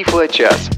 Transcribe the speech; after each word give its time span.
Тифло-час. 0.00 0.70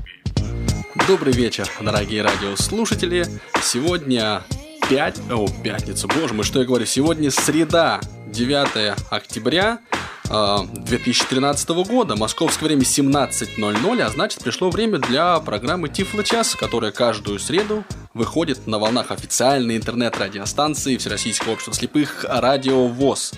Добрый 1.06 1.32
вечер, 1.32 1.68
дорогие 1.80 2.22
радиослушатели. 2.22 3.24
Сегодня 3.62 4.42
5... 4.90 5.20
О, 5.30 5.46
пятница, 5.62 6.08
боже 6.08 6.34
мой, 6.34 6.44
что 6.44 6.58
я 6.58 6.66
говорю? 6.66 6.86
Сегодня 6.86 7.30
среда, 7.30 8.00
9 8.26 8.96
октября 9.10 9.78
2013 10.24 11.70
а, 11.70 11.74
года. 11.84 12.16
Московское 12.16 12.66
время 12.66 12.82
17.00, 12.82 14.02
а 14.02 14.08
значит 14.08 14.42
пришло 14.42 14.70
время 14.70 14.98
для 14.98 15.38
программы 15.38 15.88
Тифло 15.88 16.24
час, 16.24 16.56
которая 16.56 16.90
каждую 16.90 17.38
среду 17.38 17.84
выходит 18.14 18.66
на 18.66 18.80
волнах 18.80 19.12
официальной 19.12 19.76
интернет-радиостанции 19.76 20.96
Всероссийского 20.96 21.52
общества 21.52 21.74
слепых 21.74 22.26
Радио 22.28 22.88
ВОЗ. 22.88 23.34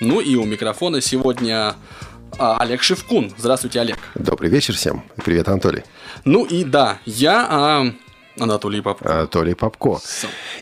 Ну 0.00 0.20
и 0.20 0.34
у 0.36 0.44
микрофона 0.44 1.02
сегодня 1.02 1.74
Олег 2.38 2.82
Шевкун. 2.82 3.32
Здравствуйте, 3.36 3.80
Олег. 3.80 3.98
Добрый 4.14 4.50
вечер 4.50 4.74
всем. 4.74 5.02
Привет, 5.24 5.48
Анатолий. 5.48 5.82
Ну 6.24 6.44
и 6.44 6.64
да, 6.64 6.98
я 7.06 7.46
а, 7.48 7.86
Анатолий 8.38 8.82
Попко. 8.82 9.10
Анатолий 9.10 9.54
Попко. 9.54 9.98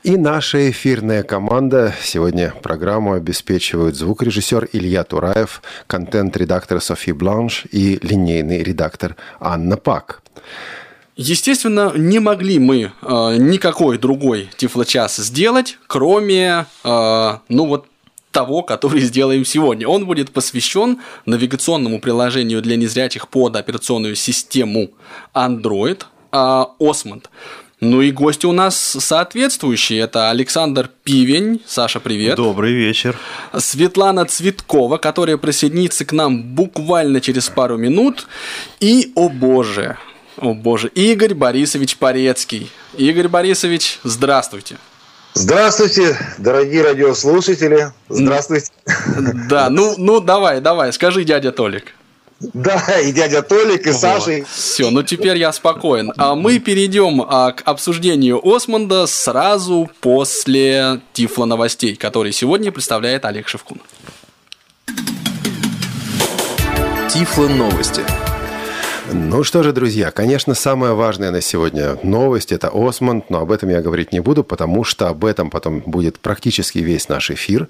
И 0.03 0.17
наша 0.17 0.71
эфирная 0.71 1.23
команда. 1.23 1.95
Сегодня 2.01 2.55
программу 2.63 3.15
обеспечивают 3.15 3.97
звукорежиссер 3.97 4.69
Илья 4.73 5.05
Тураев, 5.05 5.63
контент-редактор 5.87 6.81
Софи 6.81 7.13
Бланш 7.13 7.65
и 7.71 7.99
линейный 8.03 8.63
редактор 8.63 9.17
Анна 9.41 9.77
Пак. 9.77 10.23
Естественно, 11.17 11.93
не 11.95 12.19
могли 12.19 12.59
мы 12.59 12.91
э, 13.03 13.37
никакой 13.39 13.99
другой 13.99 14.51
тифлочас 14.57 15.17
сделать, 15.17 15.79
кроме, 15.87 16.67
э, 16.83 17.39
ну 17.49 17.67
вот, 17.67 17.87
того, 18.35 18.63
который 18.63 19.01
сделаем 19.01 19.47
сегодня. 19.47 19.89
Он 19.89 20.05
будет 20.05 20.31
посвящен 20.31 20.99
навигационному 21.25 22.01
приложению 22.01 22.61
для 22.61 22.77
незрячих 22.77 23.29
под 23.29 23.57
операционную 23.57 24.17
систему 24.17 24.91
Android 25.35 26.03
э, 26.33 26.37
Osmond. 26.81 27.25
Ну 27.81 28.01
и 28.03 28.11
гости 28.11 28.47
у 28.47 28.53
нас 28.53 28.77
соответствующие. 28.77 30.01
Это 30.01 30.31
Александр 30.31 30.91
Пивень. 31.05 31.61
Саша, 31.67 32.01
привет. 32.01 32.37
Добрый 32.37 32.73
вечер. 32.73 33.17
Светлана 33.57 34.25
Цветкова, 34.25 34.99
которая 34.99 35.37
присоединится 35.37 36.05
к 36.05 36.13
нам 36.13 36.43
буквально 36.43 37.21
через 37.21 37.49
пару 37.49 37.77
минут. 37.77 38.27
И, 38.81 39.13
о 39.15 39.29
боже, 39.29 39.97
о 40.39 40.55
боже, 40.55 40.89
Игорь 40.89 41.35
Борисович 41.35 41.99
Порецкий. 41.99 42.71
Игорь 42.97 43.29
Борисович, 43.29 43.99
здравствуйте. 44.03 44.77
Здравствуйте, 45.35 46.17
дорогие 46.39 46.83
радиослушатели. 46.83 47.91
Здравствуйте. 48.09 48.69
Да, 49.49 49.69
ну, 49.69 49.95
ну 49.99 50.21
давай, 50.21 50.61
давай, 50.61 50.93
скажи, 50.93 51.25
дядя 51.25 51.51
Толик. 51.51 51.93
Да, 52.39 53.01
и 53.01 53.13
дядя 53.13 53.43
Толик, 53.43 53.85
и 53.85 53.91
вот. 53.91 54.01
Саша. 54.01 54.45
Все, 54.49 54.91
ну 54.91 55.03
теперь 55.03 55.37
я 55.37 55.53
спокоен. 55.53 56.13
А 56.17 56.37
мы 56.37 56.61
перейдем 56.61 57.21
а, 57.23 57.51
к 57.51 57.63
обсуждению 57.65 58.41
Осмонда 58.47 59.07
сразу 59.07 59.91
после 60.01 61.01
Тифла 61.13 61.47
новостей, 61.47 61.97
которые 61.97 62.33
сегодня 62.33 62.71
представляет 62.71 63.25
Олег 63.25 63.49
Шевкун. 63.49 63.81
Тифло 67.13 67.49
новости. 67.49 68.03
Ну 69.17 69.45
что 69.45 69.63
же, 69.63 69.73
друзья, 69.73 70.11
конечно, 70.11 70.55
самая 70.55 70.93
важная 70.95 71.31
на 71.31 71.41
сегодня 71.41 71.97
новость– 72.03 72.51
это 72.53 72.73
Осмонд, 72.75 73.31
но 73.31 73.39
об 73.39 73.53
этом 73.53 73.69
я 73.69 73.81
говорить 73.81 74.11
не 74.13 74.19
буду, 74.19 74.43
потому 74.43 74.83
что 74.83 75.07
об 75.07 75.25
этом 75.25 75.51
потом 75.51 75.83
будет 75.87 76.19
практически 76.19 76.79
весь 76.79 77.09
наш 77.09 77.31
эфир. 77.31 77.69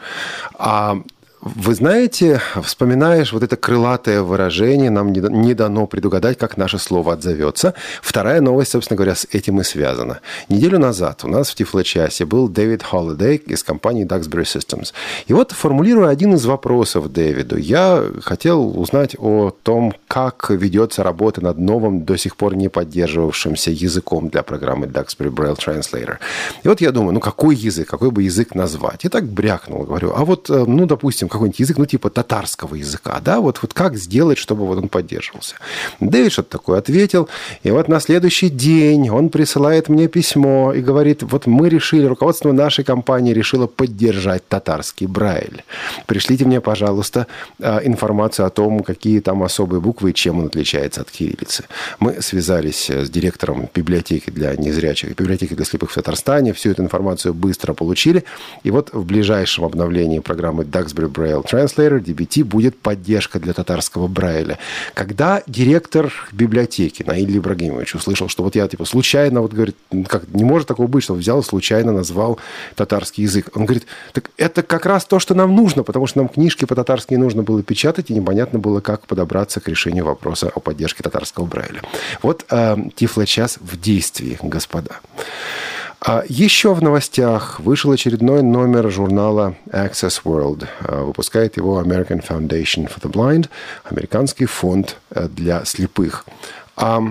А 0.55 0.97
вы 1.45 1.75
знаете, 1.75 2.41
вспоминаешь 2.63 3.33
вот 3.33 3.43
это 3.43 3.57
крылатое 3.57 4.23
выражение, 4.23 4.89
нам 4.91 5.13
не 5.13 5.53
дано 5.53 5.87
предугадать, 5.87 6.39
как 6.39 6.57
наше 6.57 6.79
слово 6.79 7.13
отзовется. 7.13 7.75
Вторая 8.01 8.41
новость, 8.41 8.71
собственно 8.71 8.97
говоря, 8.97 9.15
с 9.15 9.27
этим 9.31 9.61
и 9.61 9.65
связана. 9.65 10.21
Неделю 10.49 10.79
назад 10.79 11.23
у 11.25 11.29
нас 11.29 11.51
в 11.51 11.55
Тифлочасе 11.55 12.25
был 12.25 12.49
Дэвид 12.49 12.83
Холлидей 12.83 13.37
из 13.37 13.63
компании 13.63 14.07
Duxbury 14.07 14.45
Systems. 14.45 14.95
И 15.27 15.35
вот, 15.35 15.53
формулируя 15.53 16.09
один 16.09 16.33
из 16.35 16.47
вопросов 16.47 17.13
Дэвиду, 17.13 17.59
я 17.59 18.03
хотел 18.23 18.81
узнать 18.81 19.15
о 19.19 19.51
том, 19.51 19.93
как 20.09 20.49
ведется 20.49 21.03
работа 21.03 21.43
над 21.43 21.59
новым, 21.59 22.07
до 22.07 22.17
сих 22.17 22.37
пор 22.37 22.57
не 22.57 22.71
поддерживавшимся 22.71 23.71
языком 23.71 24.31
для 24.31 24.43
программы 24.43 24.87
Duxbury 24.87 25.31
Braille 25.31 25.59
Translator. 25.59 26.17
И 26.63 26.69
вот 26.69 26.81
я 26.81 26.91
думаю, 26.91 27.13
ну 27.13 27.21
какой 27.21 27.55
язык, 27.55 27.87
какой 27.87 28.11
бы 28.11 28.23
язык 28.23 28.55
назвать? 28.55 29.05
И 29.05 29.11
так 29.11 29.27
брякнул, 29.27 29.85
говорю, 29.85 30.15
а 30.17 30.25
вот, 30.25 30.49
э, 30.49 30.65
ну, 30.67 30.87
допустим, 30.87 31.29
какой-нибудь 31.35 31.61
язык, 31.61 31.79
ну, 31.79 31.87
типа 31.87 32.11
татарского 32.11 32.77
языка, 32.77 33.21
да, 33.23 33.41
вот, 33.41 33.59
вот 33.61 33.75
как 33.75 33.97
сделать, 33.97 34.39
чтобы 34.39 34.67
вот 34.67 34.79
он 34.79 34.89
поддерживался. 34.89 35.57
Дэвид 36.01 36.33
что-то 36.33 36.51
такое 36.51 36.79
ответил, 36.79 37.29
и 37.63 37.71
вот 37.71 37.89
на 37.89 38.01
следующий 38.01 38.51
день 38.51 39.11
он 39.11 39.29
присылает 39.29 39.89
мне 39.89 40.09
письмо 40.09 40.73
и 40.73 40.81
говорит, 40.81 41.23
вот 41.23 41.47
мы 41.47 41.69
решили, 41.69 42.07
руководство 42.07 42.53
нашей 42.53 42.85
компании 42.85 43.33
решило 43.33 43.67
поддержать 43.67 44.47
татарский 44.49 45.07
Брайль. 45.07 45.65
Пришлите 46.07 46.45
мне, 46.45 46.61
пожалуйста, 46.61 47.27
а, 47.61 47.81
информацию 47.85 48.47
о 48.47 48.51
том, 48.51 48.81
какие 48.85 49.21
там 49.21 49.43
особые 49.43 49.81
буквы 49.81 50.11
и 50.11 50.15
чем 50.15 50.39
он 50.39 50.47
отличается 50.47 51.01
от 51.01 51.11
кириллицы. 51.11 51.65
Мы 51.99 52.23
связались 52.23 52.91
с 52.91 53.11
директором 53.11 53.69
библиотеки 53.75 54.31
для 54.31 54.55
незрячих, 54.55 55.17
библиотеки 55.17 55.55
для 55.55 55.65
слепых 55.65 55.91
в 55.91 55.95
Татарстане, 55.95 56.53
всю 56.53 56.71
эту 56.71 56.83
информацию 56.83 57.35
быстро 57.35 57.75
получили, 57.75 58.25
и 58.63 58.71
вот 58.71 58.93
в 58.93 59.05
ближайшем 59.05 59.65
обновлении 59.65 60.21
программы 60.21 60.63
Duxbury 60.65 61.09
Braille 61.09 61.24
Translator, 61.33 62.03
DBT, 62.03 62.45
будет 62.45 62.79
поддержка 62.79 63.39
для 63.39 63.53
татарского 63.53 64.09
Брайля. 64.09 64.59
Когда 64.95 65.43
директор 65.47 66.13
библиотеки 66.33 67.03
Наиль 67.03 67.39
Ибрагимович 67.39 67.95
услышал, 67.97 68.29
что 68.29 68.43
вот 68.43 68.55
я 68.55 68.69
типа 68.69 68.85
случайно, 68.85 69.41
вот 69.41 69.53
говорит, 69.53 69.77
как 70.09 70.29
не 70.29 70.45
может 70.45 70.69
такого 70.69 70.87
быть, 70.87 71.05
что 71.05 71.15
взял 71.15 71.43
случайно 71.43 71.93
назвал 71.93 72.39
татарский 72.75 73.25
язык. 73.25 73.51
Он 73.55 73.65
говорит, 73.65 73.87
так 74.13 74.31
это 74.37 74.63
как 74.63 74.87
раз 74.87 75.05
то, 75.05 75.19
что 75.19 75.35
нам 75.35 75.55
нужно, 75.55 75.83
потому 75.83 76.07
что 76.07 76.19
нам 76.19 76.29
книжки 76.29 76.65
по-татарски 76.65 77.15
нужно 77.15 77.43
было 77.43 77.63
печатать, 77.63 78.11
и 78.11 78.15
непонятно 78.15 78.59
было, 78.59 78.81
как 78.81 79.07
подобраться 79.07 79.61
к 79.61 79.69
решению 79.69 80.05
вопроса 80.05 80.51
о 80.55 80.61
поддержке 80.61 81.03
татарского 81.03 81.47
Брайля. 81.47 81.83
Вот 82.23 82.45
э, 82.51 82.77
Тифло-час 82.95 83.59
в 83.61 83.81
действии, 83.81 84.39
господа. 84.43 85.01
А 86.07 86.23
еще 86.29 86.75
в 86.75 86.83
новостях 86.83 87.61
вышел 87.61 87.91
очередной 87.91 88.43
номер 88.43 88.91
журнала 88.91 89.57
Access 89.71 90.21
World. 90.25 90.67
А, 90.81 91.03
выпускает 91.03 91.57
его 91.57 91.81
American 91.81 92.23
Foundation 92.23 92.91
for 92.93 93.01
the 93.01 93.11
Blind, 93.11 93.49
американский 93.85 94.45
фонд 94.45 94.99
э, 95.11 95.29
для 95.29 95.65
слепых. 95.65 96.27
А 96.77 97.03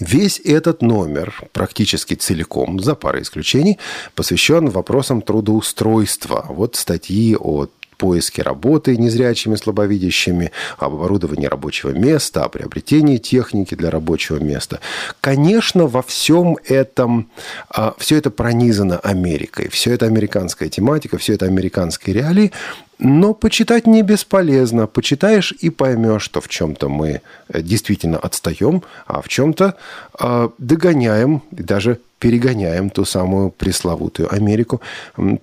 Весь 0.00 0.40
этот 0.44 0.80
номер, 0.80 1.34
практически 1.52 2.14
целиком, 2.14 2.80
за 2.80 2.94
парой 2.94 3.22
исключений, 3.22 3.78
посвящен 4.14 4.70
вопросам 4.70 5.22
трудоустройства. 5.22 6.46
Вот 6.48 6.76
статьи 6.76 7.36
о 7.36 7.66
поиске 7.98 8.42
работы 8.42 8.96
незрячими, 8.96 9.56
слабовидящими, 9.56 10.52
об 10.78 10.94
оборудовании 10.94 11.46
рабочего 11.46 11.90
места, 11.90 12.44
о 12.44 12.48
приобретении 12.48 13.18
техники 13.18 13.74
для 13.74 13.90
рабочего 13.90 14.38
места. 14.38 14.80
Конечно, 15.20 15.86
во 15.86 16.02
всем 16.02 16.56
этом, 16.64 17.28
а, 17.68 17.94
все 17.98 18.16
это 18.16 18.30
пронизано 18.30 18.98
Америкой, 19.00 19.68
все 19.68 19.92
это 19.92 20.06
американская 20.06 20.68
тематика, 20.68 21.18
все 21.18 21.34
это 21.34 21.46
американские 21.46 22.14
реалии, 22.14 22.52
но 22.98 23.34
почитать 23.34 23.86
не 23.86 24.02
бесполезно. 24.02 24.86
Почитаешь 24.86 25.52
и 25.52 25.70
поймешь, 25.70 26.22
что 26.22 26.40
в 26.40 26.48
чем-то 26.48 26.88
мы 26.88 27.22
э, 27.48 27.62
действительно 27.62 28.18
отстаем, 28.18 28.82
а 29.06 29.22
в 29.22 29.28
чем-то 29.28 29.76
э, 30.18 30.48
догоняем 30.58 31.42
и 31.52 31.62
даже 31.62 32.00
перегоняем 32.18 32.90
ту 32.90 33.04
самую 33.04 33.50
пресловутую 33.50 34.32
Америку. 34.32 34.80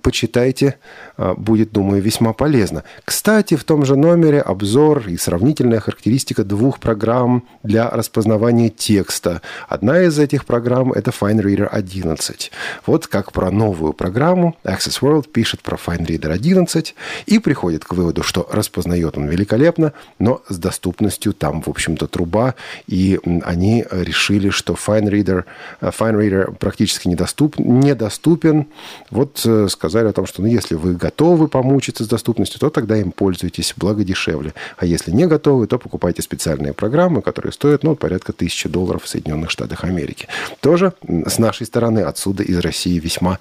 Почитайте, 0.02 0.76
а, 1.16 1.34
будет, 1.34 1.72
думаю, 1.72 2.02
весьма 2.02 2.32
полезно. 2.32 2.84
Кстати, 3.04 3.56
в 3.56 3.64
том 3.64 3.84
же 3.84 3.96
номере 3.96 4.40
обзор 4.40 5.08
и 5.08 5.16
сравнительная 5.16 5.80
характеристика 5.80 6.44
двух 6.44 6.78
программ 6.78 7.44
для 7.62 7.88
распознавания 7.88 8.68
текста. 8.68 9.40
Одна 9.68 10.02
из 10.02 10.18
этих 10.18 10.44
программ– 10.44 10.92
это 10.94 11.10
FineReader 11.10 11.66
11. 11.66 12.52
Вот 12.86 13.06
как 13.06 13.32
про 13.32 13.50
новую 13.50 13.92
программу 13.92 14.56
Access 14.64 15.00
World 15.00 15.28
пишет 15.30 15.62
про 15.62 15.76
FineReader 15.76 16.30
11 16.30 16.94
и 17.26 17.38
приходит 17.46 17.84
к 17.84 17.92
выводу, 17.92 18.24
что 18.24 18.44
распознает 18.50 19.16
он 19.16 19.28
великолепно, 19.28 19.92
но 20.18 20.42
с 20.48 20.58
доступностью 20.58 21.32
там, 21.32 21.62
в 21.62 21.68
общем-то, 21.68 22.08
труба, 22.08 22.56
и 22.88 23.20
они 23.44 23.84
решили, 23.88 24.50
что 24.50 24.72
FineReader, 24.72 25.44
FineReader 25.80 26.56
практически 26.56 27.06
недоступ, 27.06 27.56
недоступен. 27.60 28.66
Вот 29.12 29.42
э, 29.44 29.68
сказали 29.70 30.08
о 30.08 30.12
том, 30.12 30.26
что 30.26 30.42
ну, 30.42 30.48
если 30.48 30.74
вы 30.74 30.94
готовы 30.94 31.46
помучиться 31.46 32.02
с 32.02 32.08
доступностью, 32.08 32.58
то 32.58 32.68
тогда 32.68 32.96
им 32.96 33.12
пользуйтесь, 33.12 33.74
благо 33.76 34.02
дешевле. 34.02 34.52
А 34.76 34.84
если 34.84 35.12
не 35.12 35.28
готовы, 35.28 35.68
то 35.68 35.78
покупайте 35.78 36.22
специальные 36.22 36.72
программы, 36.72 37.22
которые 37.22 37.52
стоят 37.52 37.84
ну, 37.84 37.94
порядка 37.94 38.32
тысячи 38.32 38.68
долларов 38.68 39.04
в 39.04 39.08
Соединенных 39.08 39.52
Штатах 39.52 39.84
Америки. 39.84 40.26
Тоже 40.58 40.94
с 41.06 41.38
нашей 41.38 41.66
стороны, 41.68 42.00
отсюда, 42.00 42.42
из 42.42 42.58
России, 42.58 42.98
весьма 42.98 43.38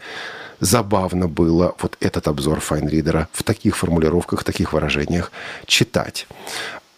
забавно 0.60 1.28
было 1.28 1.76
вот 1.82 1.98
этот 2.00 2.28
обзор 2.28 2.60
Файнридера 2.60 3.28
в 3.34 3.44
таких 3.44 3.78
формулировках, 3.78 4.42
в 4.42 4.44
таких 4.44 4.74
выражениях 4.74 5.32
читать. 5.66 6.28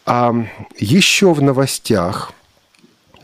А 0.06 0.34
еще 0.78 1.34
в 1.34 1.42
новостях 1.42 2.32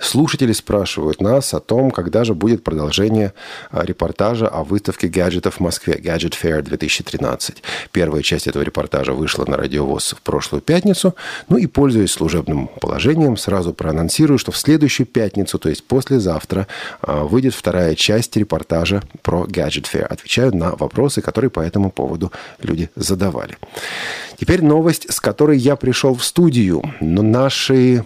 Слушатели 0.04 0.52
спрашивают 0.52 1.22
нас 1.22 1.54
о 1.54 1.62
том, 1.62 1.90
когда 1.90 2.26
же 2.26 2.34
будет 2.34 2.62
продолжение 2.62 3.34
а, 3.72 3.86
репортажа 3.86 4.50
о 4.50 4.66
выставке 4.66 5.08
гаджетов 5.08 5.56
в 5.56 5.60
Москве 5.62 5.94
Gadget 5.94 6.34
Fair 6.40 6.62
2013. 6.62 7.64
Первая 7.94 8.22
часть 8.22 8.48
этого 8.48 8.64
репортажа 8.64 9.14
вышла 9.14 9.46
на 9.46 9.56
радиовоз 9.56 10.14
в 10.18 10.22
прошлую 10.22 10.62
пятницу. 10.62 11.16
Ну 11.48 11.56
и, 11.56 11.68
пользуясь 11.68 12.12
служебным 12.12 12.68
положением, 12.68 13.38
сразу 13.38 13.74
проанонсирую, 13.74 14.38
что 14.38 14.52
в 14.52 14.58
следующую 14.58 15.08
пятницу, 15.08 15.58
то 15.58 15.70
есть 15.70 15.86
послезавтра, 15.86 16.68
а, 17.02 17.24
выйдет 17.24 17.54
вторая 17.54 17.96
часть 17.96 18.36
репортажа 18.36 19.04
про 19.22 19.46
Gadget 19.46 19.86
Fair. 19.92 20.04
Отвечаю 20.04 20.54
на 20.54 20.76
вопросы, 20.76 21.22
которые 21.22 21.50
по 21.50 21.62
этому 21.62 21.92
поводу 21.92 22.34
люди 22.62 22.90
задавали. 22.98 23.58
Теперь 24.38 24.64
новость, 24.64 25.10
с 25.10 25.22
которой 25.22 25.58
я 25.58 25.78
пришел 25.78 26.14
в 26.14 26.26
студию. 26.26 26.84
Но 27.00 27.22
наши 27.22 28.04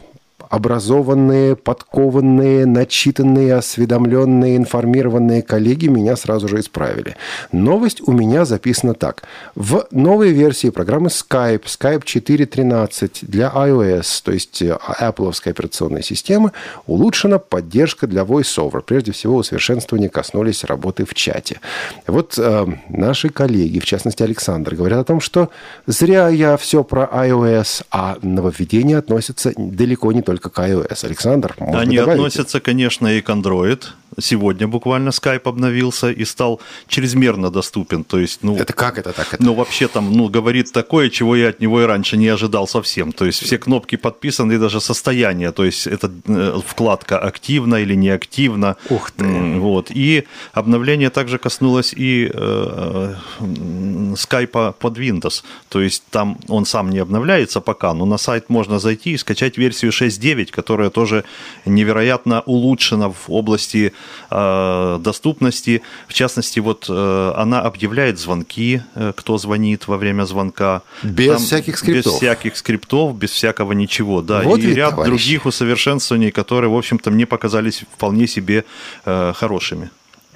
образованные, 0.50 1.56
подкованные, 1.56 2.66
начитанные, 2.66 3.56
осведомленные, 3.56 4.58
информированные 4.58 5.42
коллеги 5.42 5.88
меня 5.88 6.16
сразу 6.16 6.48
же 6.48 6.60
исправили. 6.60 7.16
Новость 7.52 8.02
у 8.08 8.12
меня 8.12 8.46
записана 8.46 8.94
так. 8.94 9.24
В 9.56 9.88
новой 9.92 10.32
версии 10.32 10.70
программы 10.70 11.08
Skype, 11.08 11.64
Skype 11.64 12.04
4.13 12.04 13.20
для 13.22 13.52
iOS, 13.54 14.22
то 14.24 14.32
есть 14.32 14.62
э, 14.62 14.78
Apple 15.00 15.28
операционной 15.46 16.04
системы, 16.04 16.52
улучшена 16.86 17.40
поддержка 17.40 18.08
для 18.08 18.24
VoiceOver. 18.24 18.82
Прежде 18.82 19.12
всего, 19.12 19.38
усовершенствования 19.38 20.10
коснулись 20.10 20.64
работы 20.64 21.06
в 21.06 21.14
чате. 21.14 21.60
Вот 22.06 22.36
э, 22.38 22.66
наши 22.90 23.30
коллеги, 23.30 23.80
в 23.80 23.86
частности 23.86 24.24
Александр, 24.24 24.76
говорят 24.76 25.00
о 25.00 25.04
том, 25.04 25.20
что 25.20 25.50
зря 25.86 26.30
я 26.30 26.58
все 26.58 26.84
про 26.84 27.04
iOS, 27.04 27.86
а 27.92 28.18
нововведения 28.22 28.98
относятся 28.98 29.54
далеко 29.58 30.12
не 30.12 30.22
только 30.22 30.37
только 30.38 30.50
к 30.50 30.60
iOS. 30.60 31.06
Александр, 31.06 31.56
Они 31.60 31.98
добавить? 31.98 32.20
относятся, 32.20 32.60
конечно, 32.60 33.08
и 33.08 33.22
к 33.22 33.30
Android. 33.30 33.84
Сегодня 34.20 34.68
буквально 34.68 35.10
Skype 35.10 35.48
обновился 35.48 36.10
и 36.10 36.26
стал 36.26 36.60
чрезмерно 36.88 37.52
доступен. 37.52 38.04
То 38.04 38.18
есть, 38.18 38.40
ну, 38.44 38.58
это 38.58 38.74
как 38.74 38.98
это 38.98 39.14
так? 39.14 39.34
Это? 39.34 39.44
Ну, 39.44 39.54
вообще 39.54 39.88
там, 39.88 40.12
ну, 40.12 40.28
говорит 40.28 40.72
такое, 40.72 41.10
чего 41.10 41.36
я 41.36 41.50
от 41.50 41.60
него 41.60 41.82
и 41.82 41.86
раньше 41.86 42.18
не 42.18 42.28
ожидал 42.28 42.68
совсем. 42.68 43.12
То 43.12 43.26
есть, 43.26 43.44
все 43.44 43.60
кнопки 43.60 43.96
подписаны, 43.96 44.54
и 44.54 44.58
даже 44.58 44.82
состояние. 44.82 45.52
То 45.52 45.66
есть, 45.66 45.86
это 45.86 46.12
э, 46.28 46.60
вкладка 46.66 47.20
активно 47.20 47.76
или 47.76 47.94
неактивно. 47.94 48.76
Ух 48.90 49.12
ты. 49.12 49.60
Вот. 49.60 49.92
И 49.92 50.24
обновление 50.52 51.12
также 51.12 51.38
коснулось 51.38 51.94
и 51.94 52.32
э, 52.34 53.14
Skype 53.40 54.74
под 54.80 54.98
Windows. 54.98 55.44
То 55.70 55.80
есть, 55.80 56.04
там 56.10 56.40
он 56.48 56.66
сам 56.66 56.90
не 56.90 57.00
обновляется 57.00 57.62
пока, 57.62 57.94
но 57.94 58.06
на 58.06 58.18
сайт 58.18 58.50
можно 58.50 58.80
зайти 58.80 59.12
и 59.12 59.18
скачать 59.18 59.60
версию 59.60 59.92
6.9, 59.92 60.50
которая 60.52 60.90
тоже 60.90 61.24
невероятно 61.66 62.42
улучшена 62.42 63.10
в 63.10 63.26
области 63.28 63.78
Э, 63.78 63.90
доступности. 64.30 65.82
В 66.08 66.14
частности, 66.14 66.60
вот 66.60 66.86
э, 66.90 67.34
она 67.36 67.62
объявляет 67.62 68.20
звонки, 68.20 68.82
э, 68.96 69.14
кто 69.16 69.38
звонит 69.38 69.88
во 69.88 69.98
время 69.98 70.24
звонка. 70.24 70.82
Без 71.04 71.34
Там, 71.34 71.38
всяких 71.44 71.78
скриптов. 71.78 72.14
Без 72.14 72.18
всяких 72.18 72.58
скриптов, 72.58 73.16
без 73.16 73.32
всякого 73.32 73.74
ничего, 73.74 74.22
да. 74.22 74.42
Вот 74.42 74.60
и 74.60 74.74
ряд 74.74 74.92
товарищ. 74.92 75.10
других 75.10 75.46
усовершенствований, 75.46 76.32
которые, 76.32 76.70
в 76.70 76.78
общем-то, 76.78 77.12
мне 77.12 77.26
показались 77.26 77.84
вполне 77.94 78.28
себе 78.28 78.66
хорошими. 79.06 79.90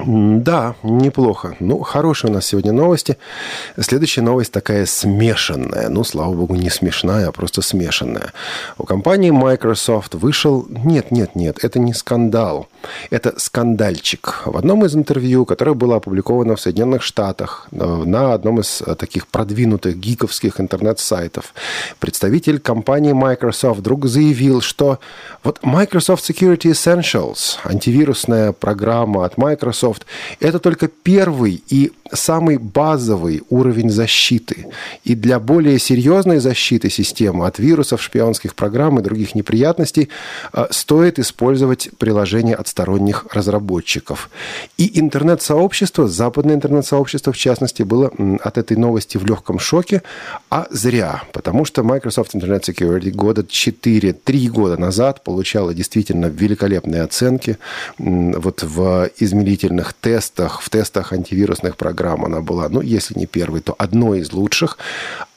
Да, 0.06 0.76
неплохо. 0.84 1.56
Ну, 1.60 1.80
хорошие 1.82 2.32
у 2.32 2.34
нас 2.34 2.46
сегодня 2.46 2.72
новости. 2.72 3.18
Следующая 3.80 4.22
новость 4.22 4.52
такая 4.52 4.86
смешанная. 4.86 5.90
Ну, 5.90 6.04
слава 6.04 6.34
богу, 6.34 6.56
не 6.56 6.70
смешная, 6.70 7.28
а 7.28 7.32
просто 7.32 7.62
смешанная. 7.62 8.34
У 8.78 8.84
компании 8.84 9.32
Microsoft 9.32 10.16
вышел... 10.16 10.66
Нет, 10.70 11.12
нет, 11.12 11.36
нет, 11.36 11.64
это 11.64 11.80
не 11.80 11.94
скандал. 11.94 12.68
Это 13.10 13.34
скандальчик. 13.38 14.44
В 14.46 14.58
одном 14.58 14.86
из 14.86 14.96
интервью, 14.96 15.46
которое 15.46 15.74
было 15.74 15.98
опубликовано 15.98 16.56
в 16.56 16.62
Соединенных 16.62 17.02
Штатах, 17.02 17.68
на 17.72 18.34
одном 18.34 18.60
из 18.60 18.82
э, 18.82 18.96
таких 18.96 19.28
продвинутых 19.28 19.98
гиковских 19.98 20.60
интернет-сайтов, 20.60 21.54
представитель 22.00 22.60
компании 22.60 23.14
Microsoft 23.14 23.80
вдруг 23.80 24.06
заявил, 24.06 24.62
что 24.62 25.00
вот 25.44 25.60
Microsoft 25.64 26.30
Security 26.30 26.72
Essentials, 26.72 27.58
антивирусная 27.64 28.52
программа 28.52 29.26
от 29.26 29.38
Microsoft, 29.38 29.82
Microsoft, 29.82 30.06
это 30.40 30.60
только 30.60 30.88
первый 30.88 31.64
и 31.70 31.92
самый 32.14 32.58
базовый 32.58 33.42
уровень 33.50 33.90
защиты. 33.90 34.68
И 35.04 35.16
для 35.16 35.40
более 35.40 35.80
серьезной 35.80 36.40
защиты 36.40 36.90
системы 36.90 37.48
от 37.48 37.60
вирусов, 37.60 38.02
шпионских 38.02 38.56
программ 38.56 39.00
и 39.00 39.04
других 39.04 39.36
неприятностей 39.36 40.10
э, 40.54 40.68
стоит 40.72 41.20
использовать 41.20 41.90
приложение 41.98 42.56
от 42.56 42.68
сторонних 42.72 43.28
разработчиков. 43.32 44.30
И 44.78 45.00
интернет-сообщество, 45.00 46.08
западное 46.08 46.56
интернет-сообщество 46.56 47.32
в 47.34 47.38
частности, 47.38 47.84
было 47.84 48.12
от 48.42 48.58
этой 48.58 48.78
новости 48.78 49.18
в 49.18 49.26
легком 49.26 49.60
шоке, 49.60 50.02
а 50.50 50.68
зря, 50.72 51.24
потому 51.34 51.66
что 51.66 51.84
Microsoft 51.84 52.34
Internet 52.34 52.62
Security 52.62 53.12
года 53.12 53.42
4-3 53.42 54.48
года 54.48 54.78
назад 54.78 55.24
получала 55.24 55.74
действительно 55.74 56.28
великолепные 56.28 57.04
оценки 57.04 57.58
вот 57.98 58.64
в 58.64 59.10
измерительных 59.18 59.94
тестах, 59.94 60.62
в 60.62 60.70
тестах 60.70 61.14
антивирусных 61.14 61.76
программ 61.76 62.26
она 62.26 62.42
была, 62.42 62.70
ну, 62.70 62.82
если 62.82 63.20
не 63.20 63.26
первой, 63.26 63.62
то 63.62 63.76
одной 63.78 64.20
из 64.20 64.32
лучших. 64.32 64.78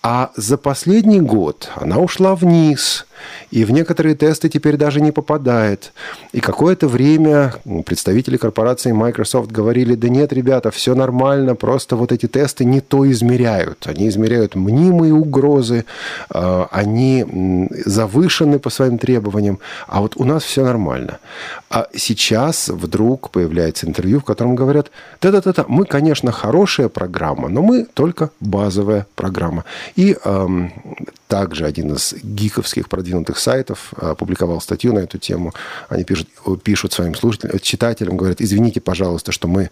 А 0.06 0.32
за 0.36 0.58
последний 0.58 1.22
год 1.22 1.70
она 1.76 1.98
ушла 1.98 2.34
вниз, 2.34 3.06
и 3.50 3.64
в 3.64 3.70
некоторые 3.70 4.14
тесты 4.14 4.50
теперь 4.50 4.76
даже 4.76 5.00
не 5.00 5.12
попадает. 5.12 5.94
И 6.32 6.40
какое-то 6.40 6.88
время 6.88 7.54
представители 7.86 8.36
корпорации 8.36 8.92
Microsoft 8.92 9.50
говорили, 9.50 9.94
да 9.94 10.10
нет, 10.10 10.34
ребята, 10.34 10.70
все 10.70 10.94
нормально, 10.94 11.54
просто 11.54 11.96
вот 11.96 12.12
эти 12.12 12.26
тесты 12.26 12.66
не 12.66 12.82
то 12.82 13.10
измеряют. 13.10 13.86
Они 13.86 14.08
измеряют 14.08 14.54
мнимые 14.56 15.14
угрозы, 15.14 15.86
а, 16.28 16.68
они 16.70 17.70
завышены 17.86 18.58
по 18.58 18.68
своим 18.68 18.98
требованиям, 18.98 19.58
а 19.86 20.02
вот 20.02 20.16
у 20.16 20.24
нас 20.24 20.42
все 20.42 20.64
нормально. 20.64 21.18
А 21.70 21.88
сейчас 21.96 22.68
вдруг 22.68 23.30
появляется 23.30 23.86
интервью, 23.86 24.20
в 24.20 24.24
котором 24.24 24.54
говорят, 24.54 24.90
да-да-да, 25.20 25.64
мы, 25.66 25.86
конечно, 25.86 26.30
хорошая 26.30 26.88
программа, 26.88 27.48
но 27.48 27.62
мы 27.62 27.84
только 27.84 28.30
базовая 28.40 29.06
программа. 29.14 29.64
И 29.96 30.16
эм, 30.24 30.72
также 31.34 31.66
один 31.66 31.94
из 31.94 32.14
гиковских 32.22 32.88
продвинутых 32.88 33.40
сайтов 33.40 33.92
опубликовал 33.96 34.60
статью 34.60 34.92
на 34.92 35.00
эту 35.00 35.18
тему. 35.18 35.52
Они 35.88 36.04
пишут, 36.04 36.28
пишут 36.62 36.92
своим 36.92 37.16
слушателям, 37.16 37.58
читателям, 37.58 38.16
говорят, 38.16 38.40
извините, 38.40 38.80
пожалуйста, 38.80 39.32
что 39.32 39.48
мы 39.48 39.70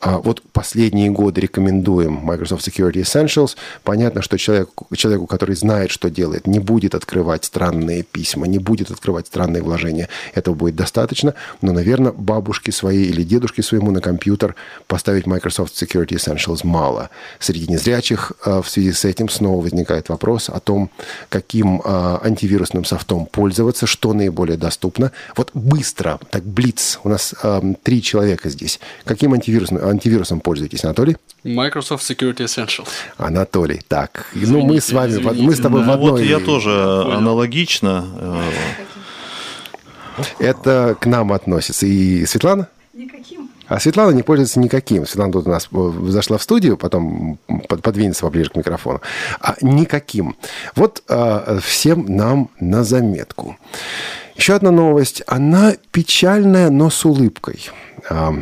а, 0.00 0.16
вот 0.16 0.40
последние 0.54 1.10
годы 1.10 1.42
рекомендуем 1.42 2.14
Microsoft 2.14 2.66
Security 2.66 3.02
Essentials. 3.02 3.56
Понятно, 3.82 4.22
что 4.22 4.38
человек, 4.38 4.70
человеку, 4.96 5.26
который 5.26 5.54
знает, 5.54 5.90
что 5.90 6.08
делает, 6.08 6.46
не 6.46 6.60
будет 6.60 6.94
открывать 6.94 7.44
странные 7.44 8.04
письма, 8.04 8.46
не 8.46 8.58
будет 8.58 8.90
открывать 8.90 9.26
странные 9.26 9.62
вложения. 9.62 10.08
Этого 10.32 10.54
будет 10.54 10.76
достаточно. 10.76 11.34
Но, 11.60 11.72
наверное, 11.72 12.12
бабушке 12.12 12.72
своей 12.72 13.10
или 13.10 13.22
дедушке 13.22 13.62
своему 13.62 13.90
на 13.90 14.00
компьютер 14.00 14.54
поставить 14.86 15.26
Microsoft 15.26 15.74
Security 15.74 16.16
Essentials 16.16 16.60
мало. 16.66 17.10
Среди 17.38 17.70
незрячих 17.70 18.32
а, 18.46 18.62
в 18.62 18.70
связи 18.70 18.92
с 18.92 19.04
этим 19.04 19.28
снова 19.28 19.62
возникает 19.62 20.08
вопрос 20.08 20.48
о 20.48 20.58
том, 20.58 20.88
каким 21.28 21.80
э, 21.84 22.18
антивирусным 22.22 22.84
софтом 22.84 23.26
пользоваться, 23.26 23.86
что 23.86 24.12
наиболее 24.12 24.56
доступно. 24.56 25.12
Вот 25.36 25.50
быстро, 25.54 26.18
так 26.30 26.44
блиц, 26.44 27.00
у 27.04 27.08
нас 27.08 27.34
э, 27.42 27.60
три 27.82 28.02
человека 28.02 28.48
здесь. 28.50 28.80
Каким 29.04 29.34
антивирусом, 29.34 29.78
антивирусом 29.78 30.40
пользуетесь, 30.40 30.84
Анатолий? 30.84 31.16
Microsoft 31.44 32.08
Security 32.08 32.44
Essentials. 32.44 32.88
Анатолий, 33.16 33.80
так, 33.88 34.26
извините, 34.34 34.66
ну 34.66 34.74
мы 34.74 34.80
с 34.80 34.92
вами, 34.92 35.12
извините. 35.12 35.42
мы 35.42 35.54
с 35.54 35.60
тобой 35.60 35.80
ну, 35.82 35.86
в 35.88 35.90
одной... 35.90 36.10
Вот 36.10 36.20
я 36.20 36.38
тоже 36.40 36.70
Понял. 36.70 37.12
аналогично. 37.18 38.06
Э, 38.16 38.42
Это 40.38 40.96
к 41.00 41.06
нам 41.06 41.32
относится. 41.32 41.86
И 41.86 42.26
Светлана? 42.26 42.68
А 43.72 43.80
Светлана 43.80 44.10
не 44.10 44.22
пользуется 44.22 44.60
никаким. 44.60 45.06
Светлана 45.06 45.32
тут 45.32 45.46
у 45.46 45.50
нас 45.50 45.70
зашла 46.08 46.36
в 46.36 46.42
студию, 46.42 46.76
потом 46.76 47.38
подвинется 47.68 48.20
поближе 48.20 48.50
к 48.50 48.56
микрофону. 48.56 49.00
А 49.40 49.54
никаким. 49.62 50.36
Вот 50.76 51.02
а, 51.08 51.58
всем 51.62 52.04
нам 52.06 52.50
на 52.60 52.84
заметку. 52.84 53.56
Еще 54.36 54.52
одна 54.52 54.70
новость. 54.70 55.22
Она 55.26 55.72
печальная, 55.90 56.68
но 56.68 56.90
с 56.90 57.02
улыбкой. 57.06 57.70
А, 58.10 58.34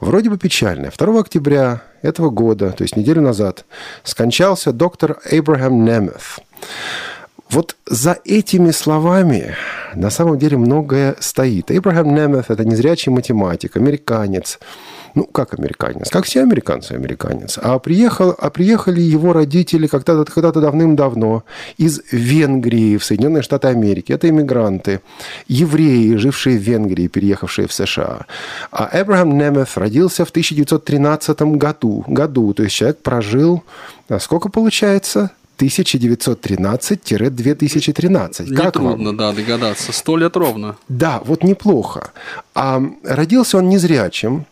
вроде 0.00 0.28
бы 0.28 0.36
печальная. 0.36 0.92
2 0.94 1.18
октября 1.18 1.80
этого 2.02 2.28
года, 2.28 2.72
то 2.72 2.82
есть 2.82 2.94
неделю 2.94 3.22
назад, 3.22 3.64
скончался 4.02 4.72
доктор 4.72 5.18
Эйбрахам 5.24 5.82
Немeth. 5.82 6.42
Вот 7.50 7.76
за 7.86 8.18
этими 8.24 8.72
словами 8.72 9.54
на 9.94 10.10
самом 10.10 10.38
деле 10.38 10.58
многое 10.58 11.16
стоит. 11.18 11.70
Эйбрахам 11.70 12.14
Немeth– 12.14 12.46
это 12.48 12.64
незрячий 12.64 13.10
математик, 13.10 13.76
американец, 13.76 14.58
Ну, 15.14 15.24
как 15.24 15.58
американец? 15.58 16.10
Как 16.10 16.26
все 16.26 16.42
американцы 16.42 16.92
американец. 16.92 17.58
А, 17.60 17.78
приехал, 17.78 18.34
а 18.38 18.50
приехали 18.50 19.00
его 19.00 19.32
родители 19.32 19.86
когда-то 19.86 20.30
когда 20.30 20.52
давным-давно 20.52 21.44
из 21.78 22.02
Венгрии 22.12 22.98
в 22.98 23.04
Соединенные 23.04 23.42
Штаты 23.42 23.68
Америки. 23.68 24.12
Это 24.12 24.28
иммигранты, 24.28 25.00
евреи, 25.48 26.16
жившие 26.16 26.58
в 26.58 26.62
Венгрии, 26.62 27.08
переехавшие 27.08 27.66
в 27.66 27.72
США. 27.72 28.26
А 28.70 28.90
Эбрахам 28.92 29.40
Немeth 29.40 29.70
родился 29.76 30.26
в 30.26 30.30
1913 30.30 31.56
году. 31.56 32.04
году. 32.06 32.52
То 32.52 32.62
есть 32.64 32.76
человек 32.76 32.98
прожил, 32.98 33.62
а 34.08 34.18
сколько 34.18 34.50
получается? 34.50 35.30
1913-2013. 35.58 38.54
Как 38.54 38.74
трудно, 38.74 39.06
вам? 39.06 39.16
да, 39.16 39.32
догадаться. 39.32 39.92
Сто 39.92 40.16
лет 40.16 40.36
ровно. 40.36 40.76
Да, 40.88 41.20
вот 41.24 41.42
неплохо. 41.44 42.12
А 42.54 42.82
родился 43.04 43.58
он 43.58 43.68
незрячим, 43.68 44.46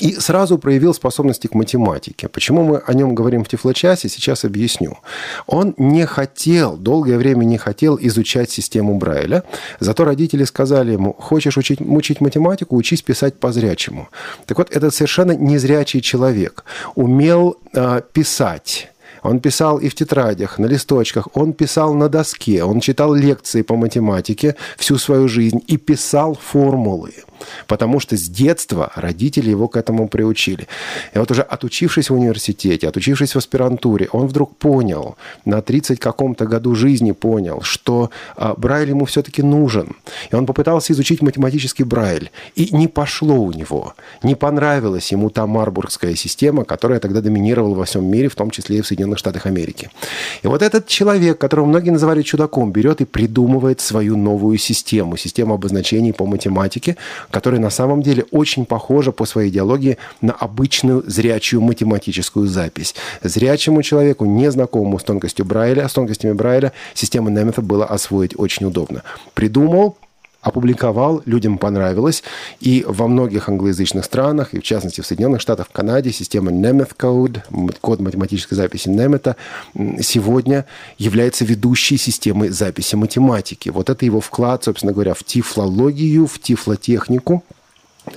и 0.00 0.14
сразу 0.14 0.58
проявил 0.58 0.94
способности 0.94 1.46
к 1.46 1.54
математике. 1.54 2.28
Почему 2.28 2.64
мы 2.64 2.78
о 2.78 2.94
нем 2.94 3.14
говорим 3.14 3.44
в 3.44 3.48
Тифлочасе, 3.48 4.08
сейчас 4.08 4.44
объясню. 4.44 4.98
Он 5.46 5.74
не 5.78 6.06
хотел, 6.06 6.76
долгое 6.76 7.18
время 7.18 7.44
не 7.44 7.58
хотел 7.58 7.98
изучать 8.00 8.50
систему 8.50 8.98
Брайля, 8.98 9.44
зато 9.80 10.04
родители 10.04 10.44
сказали 10.44 10.92
ему, 10.92 11.12
хочешь 11.12 11.56
учить, 11.56 11.80
учить 11.80 12.20
математику, 12.20 12.76
учись 12.76 13.02
писать 13.02 13.38
по-зрячему. 13.38 14.08
Так 14.46 14.58
вот, 14.58 14.70
этот 14.70 14.94
совершенно 14.94 15.32
незрячий 15.32 16.00
человек 16.00 16.64
умел 16.94 17.58
э, 17.72 18.02
писать 18.12 18.90
он 19.24 19.40
писал 19.40 19.78
и 19.78 19.88
в 19.88 19.94
тетрадях, 19.94 20.58
на 20.58 20.66
листочках, 20.66 21.28
он 21.34 21.54
писал 21.54 21.94
на 21.94 22.08
доске, 22.08 22.62
он 22.62 22.80
читал 22.80 23.14
лекции 23.14 23.62
по 23.62 23.74
математике 23.74 24.54
всю 24.76 24.98
свою 24.98 25.28
жизнь 25.28 25.62
и 25.66 25.76
писал 25.78 26.34
формулы 26.34 27.12
потому 27.66 28.00
что 28.00 28.16
с 28.16 28.28
детства 28.28 28.92
родители 28.94 29.50
его 29.50 29.68
к 29.68 29.76
этому 29.76 30.08
приучили. 30.08 30.68
И 31.14 31.18
вот 31.18 31.30
уже 31.30 31.42
отучившись 31.42 32.10
в 32.10 32.14
университете, 32.14 32.88
отучившись 32.88 33.34
в 33.34 33.38
аспирантуре, 33.38 34.08
он 34.12 34.26
вдруг 34.26 34.56
понял, 34.56 35.16
на 35.44 35.62
30 35.62 35.98
каком-то 36.00 36.46
году 36.46 36.74
жизни 36.74 37.12
понял, 37.12 37.60
что 37.62 38.10
а, 38.36 38.54
Брайль 38.56 38.90
ему 38.90 39.04
все-таки 39.04 39.42
нужен. 39.42 39.96
И 40.30 40.34
он 40.34 40.46
попытался 40.46 40.92
изучить 40.92 41.22
математический 41.22 41.84
Брайль. 41.84 42.30
И 42.54 42.74
не 42.74 42.88
пошло 42.88 43.36
у 43.36 43.52
него. 43.52 43.94
Не 44.22 44.34
понравилась 44.34 45.12
ему 45.12 45.30
та 45.30 45.46
марбургская 45.46 46.14
система, 46.14 46.64
которая 46.64 47.00
тогда 47.00 47.20
доминировала 47.20 47.74
во 47.74 47.84
всем 47.84 48.04
мире, 48.04 48.28
в 48.28 48.34
том 48.34 48.50
числе 48.50 48.78
и 48.78 48.80
в 48.80 48.86
Соединенных 48.86 49.13
Штатах 49.16 49.46
Америки. 49.46 49.90
И 50.42 50.46
вот 50.46 50.62
этот 50.62 50.86
человек, 50.86 51.38
которого 51.38 51.66
многие 51.66 51.90
называли 51.90 52.22
чудаком, 52.22 52.72
берет 52.72 53.00
и 53.00 53.04
придумывает 53.04 53.80
свою 53.80 54.16
новую 54.16 54.58
систему, 54.58 55.16
систему 55.16 55.54
обозначений 55.54 56.12
по 56.12 56.26
математике, 56.26 56.96
которая 57.30 57.60
на 57.60 57.70
самом 57.70 58.02
деле 58.02 58.24
очень 58.30 58.66
похожа 58.66 59.12
по 59.12 59.24
своей 59.26 59.50
идеологии 59.50 59.98
на 60.20 60.32
обычную 60.32 61.02
зрячую 61.06 61.60
математическую 61.62 62.46
запись. 62.46 62.94
Зрячему 63.22 63.82
человеку, 63.82 64.24
незнакомому 64.24 64.98
с 64.98 65.04
тонкостью 65.04 65.44
Брайля, 65.44 65.88
с 65.88 65.92
тонкостями 65.92 66.32
Брайля, 66.32 66.72
систему 66.94 67.28
Немета 67.28 67.62
было 67.62 67.84
освоить 67.84 68.38
очень 68.38 68.66
удобно. 68.66 69.02
Придумал, 69.34 69.96
опубликовал, 70.44 71.22
людям 71.24 71.58
понравилось. 71.58 72.22
И 72.60 72.84
во 72.86 73.08
многих 73.08 73.48
англоязычных 73.48 74.04
странах, 74.04 74.54
и 74.54 74.60
в 74.60 74.62
частности 74.62 75.00
в 75.00 75.06
Соединенных 75.06 75.40
Штатах, 75.40 75.68
в 75.68 75.72
Канаде, 75.72 76.12
система 76.12 76.52
Nemeth 76.52 76.92
Code, 76.96 77.40
код 77.80 78.00
математической 78.00 78.54
записи 78.54 78.88
Немета, 78.88 79.36
сегодня 80.00 80.66
является 80.98 81.44
ведущей 81.44 81.96
системой 81.96 82.50
записи 82.50 82.94
математики. 82.94 83.70
Вот 83.70 83.90
это 83.90 84.04
его 84.04 84.20
вклад, 84.20 84.64
собственно 84.64 84.92
говоря, 84.92 85.14
в 85.14 85.24
тифлологию, 85.24 86.26
в 86.26 86.38
тифлотехнику. 86.38 87.42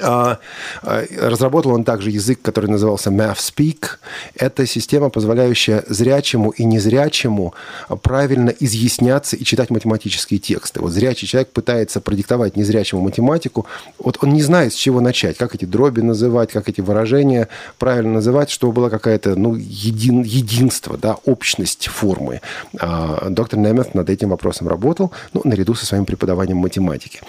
А, 0.02 0.40
а, 0.84 1.04
разработал 1.22 1.72
он 1.72 1.84
также 1.84 2.12
язык, 2.12 2.42
который 2.42 2.70
назывался 2.70 3.10
MathSpeak. 3.10 3.98
Это 4.36 4.66
система, 4.66 5.10
позволяющая 5.10 5.84
зрячему 5.88 6.50
и 6.50 6.66
незрячему 6.66 7.54
правильно 8.02 8.50
изъясняться 8.50 9.36
и 9.36 9.44
читать 9.44 9.70
математические 9.70 10.40
тексты. 10.40 10.82
Вот 10.82 10.92
зрячий 10.92 11.28
человек 11.28 11.52
пытается 11.52 12.02
продиктовать 12.02 12.58
незрячему 12.58 13.02
математику. 13.02 13.66
Вот 13.98 14.18
он 14.22 14.34
не 14.34 14.42
знает, 14.42 14.74
с 14.74 14.76
чего 14.76 15.00
начать, 15.00 15.38
как 15.38 15.56
эти 15.56 15.66
дроби 15.66 16.02
называть, 16.02 16.52
как 16.52 16.68
эти 16.68 16.82
выражения 16.82 17.48
правильно 17.78 18.14
называть, 18.14 18.50
чтобы 18.50 18.74
была 18.74 18.90
какая-то 18.90 19.36
ну, 19.36 19.56
един, 19.56 20.22
единство, 20.24 20.98
да, 20.98 21.16
общность 21.26 21.88
формы. 21.88 22.42
А, 22.78 23.30
доктор 23.30 23.60
Немeth 23.60 23.92
над 23.94 24.10
этим 24.10 24.30
вопросом 24.30 24.68
работал, 24.68 25.12
ну, 25.34 25.42
наряду 25.46 25.76
со 25.76 25.86
своим 25.86 26.06
преподаванием 26.06 26.58
математики. 26.58 27.22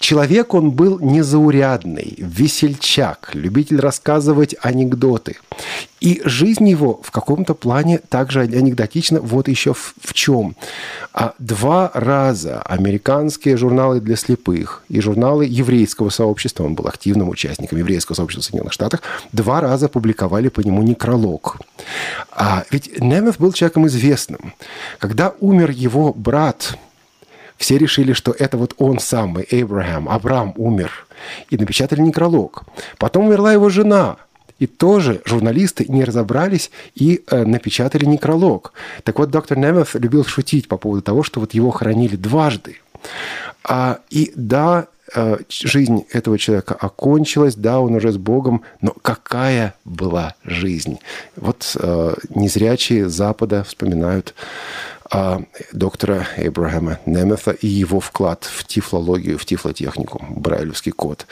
Человек 0.00 0.54
он 0.54 0.70
был 0.70 0.98
незаурядный 0.98 2.05
весельчак, 2.18 3.30
любитель 3.34 3.80
рассказывать 3.80 4.54
анекдоты. 4.60 5.36
И 6.00 6.20
жизнь 6.24 6.68
его 6.68 7.00
в 7.02 7.10
каком-то 7.10 7.54
плане 7.54 7.98
также 7.98 8.40
анекдотична. 8.40 9.20
Вот 9.20 9.48
еще 9.48 9.72
в, 9.72 9.94
в 10.00 10.12
чем. 10.12 10.54
А 11.12 11.34
два 11.38 11.90
раза 11.94 12.60
американские 12.62 13.56
журналы 13.56 14.00
для 14.00 14.16
слепых 14.16 14.84
и 14.88 15.00
журналы 15.00 15.46
еврейского 15.46 16.10
сообщества, 16.10 16.64
он 16.64 16.74
был 16.74 16.86
активным 16.86 17.28
участником 17.28 17.78
еврейского 17.78 18.14
сообщества 18.14 18.42
в 18.42 18.44
Соединенных 18.44 18.72
Штатах, 18.72 19.02
два 19.32 19.60
раза 19.60 19.88
публиковали 19.88 20.48
по 20.48 20.60
нему 20.60 20.82
некролог. 20.82 21.58
А 22.30 22.64
ведь 22.70 22.98
Немeth 22.98 23.36
был 23.38 23.52
человеком 23.52 23.86
известным. 23.86 24.52
Когда 24.98 25.32
умер 25.40 25.70
его 25.70 26.12
брат, 26.12 26.76
все 27.56 27.78
решили, 27.78 28.12
что 28.12 28.34
это 28.38 28.56
вот 28.56 28.74
он 28.78 28.98
самый, 28.98 29.46
Эйбрахам, 29.50 30.08
Авраам 30.08 30.52
умер. 30.56 31.06
И 31.50 31.56
напечатали 31.56 32.00
некролог. 32.00 32.64
Потом 32.98 33.26
умерла 33.26 33.52
его 33.52 33.68
жена. 33.68 34.16
И 34.58 34.66
тоже 34.66 35.20
журналисты 35.24 35.84
не 35.88 36.04
разобрались 36.04 36.70
и 36.94 37.22
э, 37.26 37.44
напечатали 37.44 38.06
некролог. 38.06 38.72
Так 39.02 39.18
вот, 39.18 39.30
доктор 39.30 39.58
Немeth 39.58 39.98
любил 39.98 40.24
шутить 40.24 40.66
по 40.66 40.78
поводу 40.78 41.02
того, 41.02 41.22
что 41.22 41.40
вот 41.40 41.52
его 41.52 41.70
хоронили 41.70 42.16
дважды. 42.16 42.78
А, 43.64 43.98
и 44.08 44.32
да, 44.34 44.86
э, 45.14 45.38
жизнь 45.48 46.06
этого 46.10 46.38
человека 46.38 46.74
окончилась, 46.74 47.54
да, 47.54 47.80
он 47.80 47.96
уже 47.96 48.12
с 48.12 48.16
Богом, 48.16 48.62
но 48.80 48.94
какая 49.02 49.74
была 49.84 50.34
жизнь? 50.42 51.00
Вот 51.36 51.76
э, 51.78 52.14
незрячие 52.30 53.10
Запада 53.10 53.62
вспоминают 53.64 54.34
доктора 55.72 56.26
Эбрахама 56.36 56.98
Немета 57.06 57.52
и 57.52 57.66
его 57.66 58.00
вклад 58.00 58.44
в 58.44 58.64
тифлологию, 58.64 59.38
в 59.38 59.44
тифлотехнику, 59.44 60.24
брайлевский 60.30 60.92
код. 60.92 61.26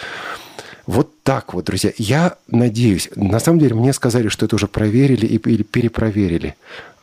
Вот 0.86 1.22
так 1.22 1.54
вот, 1.54 1.64
друзья. 1.64 1.92
Я 1.96 2.36
надеюсь, 2.48 3.08
на 3.16 3.38
самом 3.40 3.58
деле 3.58 3.74
мне 3.74 3.92
сказали, 3.92 4.28
что 4.28 4.46
это 4.46 4.56
уже 4.56 4.66
проверили 4.66 5.26
или 5.26 5.62
перепроверили, 5.62 6.56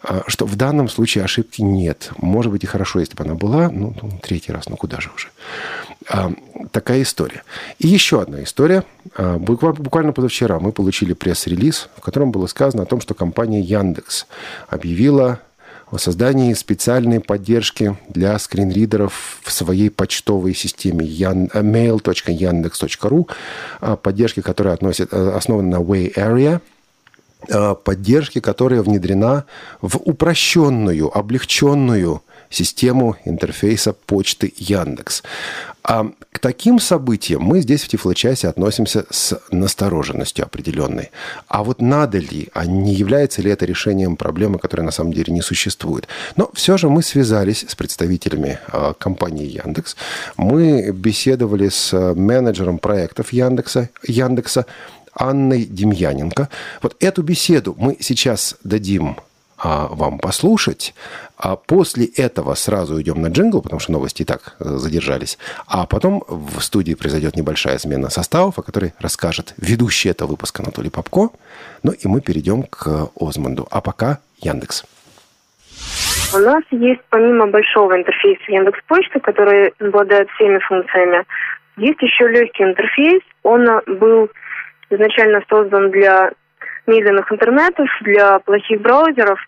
а, 0.03 0.23
что 0.27 0.45
в 0.45 0.55
данном 0.55 0.87
случае 0.87 1.23
ошибки 1.23 1.61
нет. 1.61 2.11
Может 2.17 2.51
быть 2.51 2.63
и 2.63 2.67
хорошо, 2.67 2.99
если 2.99 3.15
бы 3.15 3.23
она 3.23 3.33
была, 3.33 3.69
ну, 3.69 3.95
ну 4.01 4.19
третий 4.21 4.51
раз, 4.51 4.69
ну 4.69 4.77
куда 4.77 4.99
же 4.99 5.09
уже. 5.15 5.29
А, 6.09 6.31
такая 6.71 7.01
история. 7.01 7.43
И 7.79 7.87
еще 7.87 8.21
одна 8.21 8.43
история. 8.43 8.83
А, 9.15 9.37
буквально 9.37 10.13
позавчера 10.13 10.59
мы 10.59 10.71
получили 10.71 11.13
пресс-релиз, 11.13 11.89
в 11.97 12.01
котором 12.01 12.31
было 12.31 12.45
сказано 12.47 12.83
о 12.83 12.87
том, 12.87 13.01
что 13.01 13.15
компания 13.15 13.61
Яндекс 13.61 14.27
объявила 14.69 15.39
о 15.91 15.97
создании 15.97 16.53
специальной 16.53 17.19
поддержки 17.19 17.97
для 18.07 18.39
скринридеров 18.39 19.41
в 19.43 19.51
своей 19.51 19.89
почтовой 19.89 20.55
системе 20.55 21.05
mail.yandex.ru, 21.05 23.29
а, 23.81 23.97
поддержки, 23.97 24.41
которая 24.41 24.73
относит, 24.73 25.13
э, 25.13 25.31
основана 25.35 25.79
на 25.79 25.83
Way 25.83 26.15
Area, 26.15 26.61
а, 27.49 27.75
поддержки, 27.75 28.39
которая 28.39 28.81
внедрена 28.81 29.43
в 29.81 29.97
упрощенную, 29.97 31.15
облегченную 31.15 32.23
систему 32.49 33.17
интерфейса 33.25 33.93
почты 33.93 34.51
Яндекс. 34.55 35.23
А 35.83 36.11
к 36.31 36.39
таким 36.39 36.79
событиям 36.79 37.41
мы 37.41 37.61
здесь 37.61 37.83
в 37.83 37.87
Тифлочасе 37.87 38.47
относимся 38.47 39.05
с 39.09 39.39
настороженностью 39.51 40.45
определенной. 40.45 41.11
А 41.47 41.63
вот 41.63 41.81
надо 41.81 42.19
ли, 42.19 42.49
а 42.53 42.65
не 42.65 42.93
является 42.93 43.41
ли 43.41 43.49
это 43.49 43.65
решением 43.65 44.15
проблемы, 44.15 44.59
которая 44.59 44.85
на 44.85 44.91
самом 44.91 45.13
деле 45.13 45.33
не 45.33 45.41
существует? 45.41 46.07
Но 46.35 46.51
все 46.53 46.77
же 46.77 46.87
мы 46.89 47.01
связались 47.01 47.65
с 47.67 47.75
представителями 47.75 48.59
а, 48.67 48.93
компании 48.93 49.45
Яндекс. 49.45 49.95
Мы 50.37 50.91
беседовали 50.91 51.69
с 51.69 51.93
менеджером 52.13 52.77
проектов 52.77 53.33
Яндекса, 53.33 53.89
Яндекса 54.03 54.65
Анной 55.13 55.65
Демьяненко. 55.65 56.49
Вот 56.81 56.95
эту 56.99 57.23
беседу 57.23 57.75
мы 57.77 57.97
сейчас 57.99 58.55
дадим 58.63 59.17
а, 59.63 59.87
вам 59.91 60.17
послушать. 60.17 60.95
А 61.37 61.55
после 61.55 62.05
этого 62.05 62.55
сразу 62.55 62.99
идем 63.01 63.21
на 63.21 63.27
джингл, 63.27 63.61
потому 63.61 63.79
что 63.79 63.91
новости 63.91 64.23
и 64.23 64.25
так 64.25 64.55
э, 64.59 64.65
задержались. 64.65 65.37
А 65.67 65.85
потом 65.85 66.23
в 66.27 66.61
студии 66.61 66.95
произойдет 66.95 67.35
небольшая 67.35 67.77
смена 67.77 68.09
составов, 68.09 68.57
о 68.57 68.63
которой 68.63 68.93
расскажет 68.99 69.53
ведущий 69.57 70.09
этого 70.09 70.31
выпуска 70.31 70.63
Анатолий 70.63 70.89
Попко. 70.89 71.29
Ну 71.83 71.91
и 71.91 72.07
мы 72.07 72.21
перейдем 72.21 72.63
к 72.63 73.09
Озманду. 73.19 73.67
А 73.69 73.81
пока 73.81 74.19
Яндекс. 74.39 74.83
У 76.33 76.37
нас 76.37 76.63
есть 76.71 77.01
помимо 77.09 77.47
большого 77.47 77.97
интерфейса 77.97 78.43
Яндекс 78.47 78.79
Почты, 78.87 79.19
который 79.19 79.73
обладает 79.79 80.29
всеми 80.31 80.59
функциями, 80.59 81.23
есть 81.77 82.01
еще 82.01 82.27
легкий 82.27 82.63
интерфейс. 82.63 83.21
Он 83.43 83.67
был 83.85 84.29
изначально 84.89 85.41
создан 85.49 85.91
для 85.91 86.31
медленных 86.87 87.31
интернетов, 87.31 87.87
для 88.01 88.39
плохих 88.39 88.81
браузеров, 88.81 89.39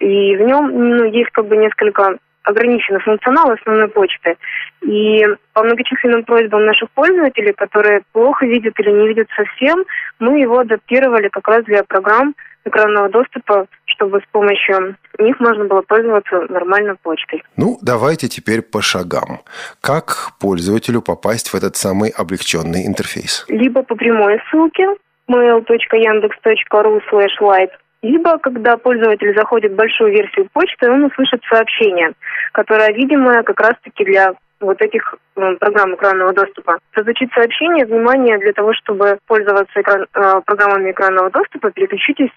и 0.00 0.36
в 0.36 0.40
нем 0.40 0.70
ну, 0.96 1.04
есть 1.04 1.30
как 1.30 1.46
бы 1.46 1.56
несколько 1.56 2.18
ограниченный 2.44 3.00
функционал 3.00 3.50
основной 3.50 3.88
почты. 3.88 4.36
И 4.82 5.24
по 5.52 5.62
многочисленным 5.62 6.24
просьбам 6.24 6.66
наших 6.66 6.90
пользователей, 6.90 7.52
которые 7.52 8.02
плохо 8.12 8.46
видят 8.46 8.74
или 8.80 8.90
не 8.90 9.08
видят 9.08 9.28
совсем, 9.36 9.84
мы 10.18 10.40
его 10.40 10.60
адаптировали 10.60 11.28
как 11.28 11.46
раз 11.46 11.64
для 11.64 11.84
программ 11.84 12.34
экранного 12.64 13.08
доступа, 13.08 13.66
чтобы 13.86 14.20
с 14.20 14.32
помощью 14.32 14.96
них 15.18 15.38
можно 15.40 15.64
было 15.64 15.82
пользоваться 15.82 16.46
нормальной 16.48 16.94
почтой. 16.96 17.42
Ну, 17.56 17.78
давайте 17.82 18.28
теперь 18.28 18.62
по 18.62 18.82
шагам. 18.82 19.40
Как 19.80 20.32
пользователю 20.40 21.02
попасть 21.02 21.48
в 21.48 21.54
этот 21.54 21.76
самый 21.76 22.10
облегченный 22.10 22.86
интерфейс? 22.86 23.44
Либо 23.48 23.82
по 23.82 23.94
прямой 23.94 24.40
ссылке 24.50 24.86
mail.yandex.ru 25.32 27.00
slash 27.10 27.40
light, 27.40 27.70
либо, 28.02 28.38
когда 28.38 28.76
пользователь 28.76 29.34
заходит 29.34 29.72
в 29.72 29.76
большую 29.76 30.10
версию 30.10 30.48
почты, 30.52 30.90
он 30.90 31.04
услышит 31.04 31.40
сообщение, 31.48 32.12
которое 32.52 32.92
видимое 32.92 33.42
как 33.44 33.60
раз-таки 33.60 34.04
для 34.04 34.34
вот 34.60 34.80
этих 34.80 35.14
э, 35.36 35.56
программ 35.56 35.94
экранного 35.94 36.32
доступа. 36.32 36.78
Разучить 36.94 37.32
сообщение, 37.32 37.86
внимание, 37.86 38.38
для 38.38 38.52
того, 38.52 38.72
чтобы 38.74 39.18
пользоваться 39.26 39.80
экран, 39.80 40.02
э, 40.02 40.40
программами 40.44 40.90
экранного 40.90 41.30
доступа, 41.30 41.70
переключитесь 41.70 42.30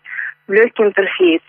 в 0.48 0.54
легкий 0.54 0.84
интерфейс. 0.84 1.42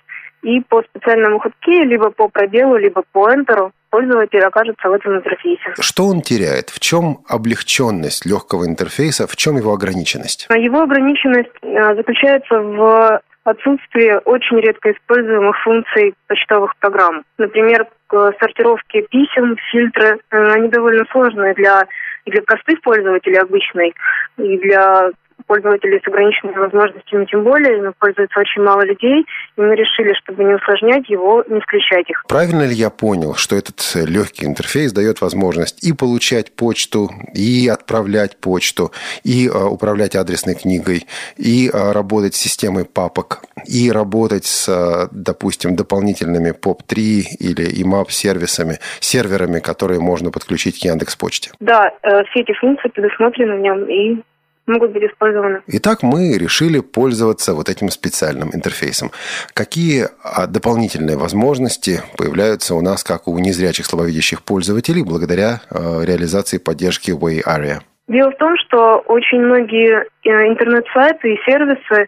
И 0.42 0.60
по 0.60 0.82
специальному 0.82 1.38
ходке, 1.38 1.84
либо 1.84 2.10
по 2.10 2.28
пробелу, 2.28 2.76
либо 2.76 3.02
по 3.12 3.30
Enter 3.30 3.70
пользователь 3.96 4.44
окажется 4.44 4.90
в 4.90 4.92
этом 4.92 5.16
интерфейсе. 5.16 5.72
Что 5.80 6.04
он 6.04 6.20
теряет? 6.20 6.68
В 6.68 6.80
чем 6.80 7.20
облегченность 7.26 8.26
легкого 8.26 8.66
интерфейса? 8.66 9.26
В 9.26 9.36
чем 9.36 9.56
его 9.56 9.72
ограниченность? 9.72 10.48
Его 10.50 10.82
ограниченность 10.82 11.56
э, 11.62 11.94
заключается 11.94 12.60
в 12.60 13.22
отсутствие 13.44 14.18
очень 14.18 14.58
редко 14.58 14.92
используемых 14.92 15.56
функций 15.64 16.14
почтовых 16.26 16.76
программ. 16.76 17.22
Например, 17.38 17.86
к 18.08 18.34
сортировке 18.38 19.00
писем, 19.10 19.56
фильтры, 19.70 20.18
э, 20.30 20.52
они 20.52 20.68
довольно 20.68 21.06
сложные 21.10 21.54
для, 21.54 21.86
и 22.26 22.30
для 22.30 22.42
простых 22.42 22.82
пользователей 22.82 23.38
обычной, 23.38 23.94
и 24.36 24.58
для 24.58 25.10
пользователей 25.46 26.00
с 26.02 26.08
ограниченными 26.08 26.56
возможностями, 26.56 27.24
тем 27.26 27.44
более, 27.44 27.78
им 27.78 27.92
пользуется 27.98 28.40
очень 28.40 28.62
мало 28.62 28.82
людей, 28.82 29.24
и 29.56 29.60
мы 29.60 29.74
решили, 29.74 30.12
чтобы 30.14 30.44
не 30.44 30.54
усложнять 30.54 31.08
его, 31.08 31.44
не 31.48 31.60
включать 31.60 32.08
их. 32.10 32.24
Правильно 32.28 32.66
ли 32.66 32.74
я 32.74 32.90
понял, 32.90 33.34
что 33.34 33.56
этот 33.56 33.80
легкий 33.94 34.46
интерфейс 34.46 34.92
дает 34.92 35.20
возможность 35.20 35.84
и 35.84 35.92
получать 35.92 36.54
почту, 36.54 37.10
и 37.34 37.68
отправлять 37.68 38.38
почту, 38.40 38.92
и 39.24 39.48
э, 39.48 39.50
управлять 39.50 40.16
адресной 40.16 40.54
книгой, 40.54 41.06
и 41.36 41.68
э, 41.68 41.92
работать 41.92 42.34
с 42.34 42.38
системой 42.38 42.84
папок, 42.84 43.42
и 43.66 43.90
работать 43.90 44.46
с, 44.46 44.68
э, 44.68 45.08
допустим, 45.12 45.76
дополнительными 45.76 46.50
POP3 46.50 47.22
или 47.38 47.82
IMAP 47.82 48.10
сервисами, 48.10 48.78
серверами, 49.00 49.60
которые 49.60 50.00
можно 50.00 50.30
подключить 50.30 50.80
к 50.80 50.84
Яндекс 50.84 51.16
Почте? 51.16 51.50
Да, 51.60 51.92
все 52.02 52.40
эти 52.40 52.52
функции 52.52 52.88
предусмотрены 52.88 53.56
в 53.56 53.60
нем, 53.60 53.84
и 53.84 54.22
могут 54.66 54.92
быть 54.92 55.04
использованы. 55.04 55.62
Итак, 55.68 56.02
мы 56.02 56.36
решили 56.38 56.80
пользоваться 56.80 57.54
вот 57.54 57.68
этим 57.68 57.88
специальным 57.88 58.50
интерфейсом. 58.54 59.10
Какие 59.54 60.06
а, 60.22 60.46
дополнительные 60.46 61.16
возможности 61.16 62.00
появляются 62.16 62.74
у 62.74 62.82
нас, 62.82 63.04
как 63.04 63.28
у 63.28 63.38
незрячих 63.38 63.86
слабовидящих 63.86 64.42
пользователей, 64.42 65.02
благодаря 65.04 65.60
а, 65.70 66.02
реализации 66.04 66.58
поддержки 66.58 67.10
Way 67.10 67.42
Area? 67.46 67.78
Дело 68.08 68.30
в 68.30 68.36
том, 68.36 68.56
что 68.58 68.98
очень 69.06 69.40
многие 69.40 70.04
э, 70.24 70.30
интернет-сайты 70.48 71.34
и 71.34 71.40
сервисы 71.44 72.06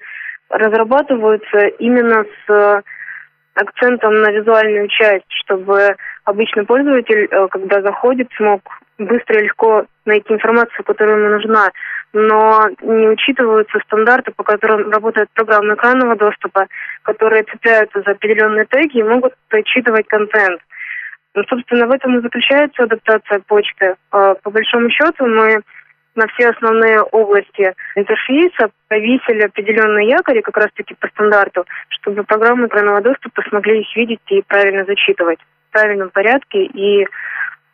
разрабатываются 0.49 1.67
именно 1.81 2.25
с 2.47 2.83
акцентом 3.55 4.21
на 4.23 4.31
визуальную 4.31 4.87
часть, 4.88 5.27
чтобы 5.29 5.97
обычный 6.25 6.65
пользователь, 6.65 7.27
э, 7.29 7.49
когда 7.50 7.83
заходит, 7.83 8.29
смог 8.37 8.61
быстро 8.99 9.40
и 9.40 9.45
легко 9.45 9.87
найти 10.05 10.33
информацию, 10.33 10.85
которая 10.85 11.17
ему 11.17 11.28
нужна, 11.31 11.70
но 12.12 12.68
не 12.81 13.09
учитываются 13.09 13.79
стандарты, 13.81 14.33
по 14.33 14.42
которым 14.42 14.90
работает 14.90 15.29
программа 15.35 15.75
экранного 15.75 16.16
доступа, 16.16 16.66
которые 17.03 17.44
цепляются 17.44 18.03
за 18.03 18.12
определенные 18.12 18.66
теги 18.66 18.99
и 18.99 19.03
могут 19.03 19.35
отчитывать 19.51 20.09
контент. 20.09 20.61
Ну, 21.35 21.44
собственно, 21.49 21.87
в 21.87 21.92
этом 21.92 22.18
и 22.18 22.22
заключается 22.22 22.85
адаптация 22.85 23.40
почты. 23.46 23.94
А, 24.11 24.35
по 24.35 24.51
большому 24.51 24.90
счету 24.90 25.27
мы 25.27 25.61
на 26.14 26.27
все 26.29 26.49
основные 26.49 27.01
области 27.01 27.72
интерфейса 27.94 28.70
повесили 28.88 29.42
определенные 29.42 30.09
якори 30.09 30.40
как 30.40 30.57
раз-таки 30.57 30.96
по 30.99 31.07
стандарту, 31.09 31.64
чтобы 31.90 32.25
программы 32.25 32.66
экранного 32.66 33.01
доступа 33.01 33.42
смогли 33.49 33.83
их 33.83 33.96
видеть 33.96 34.20
и 34.29 34.42
правильно 34.42 34.85
зачитывать 34.85 35.38
в 35.68 35.72
правильном 35.72 36.11
порядке 36.11 36.64
и 36.64 37.07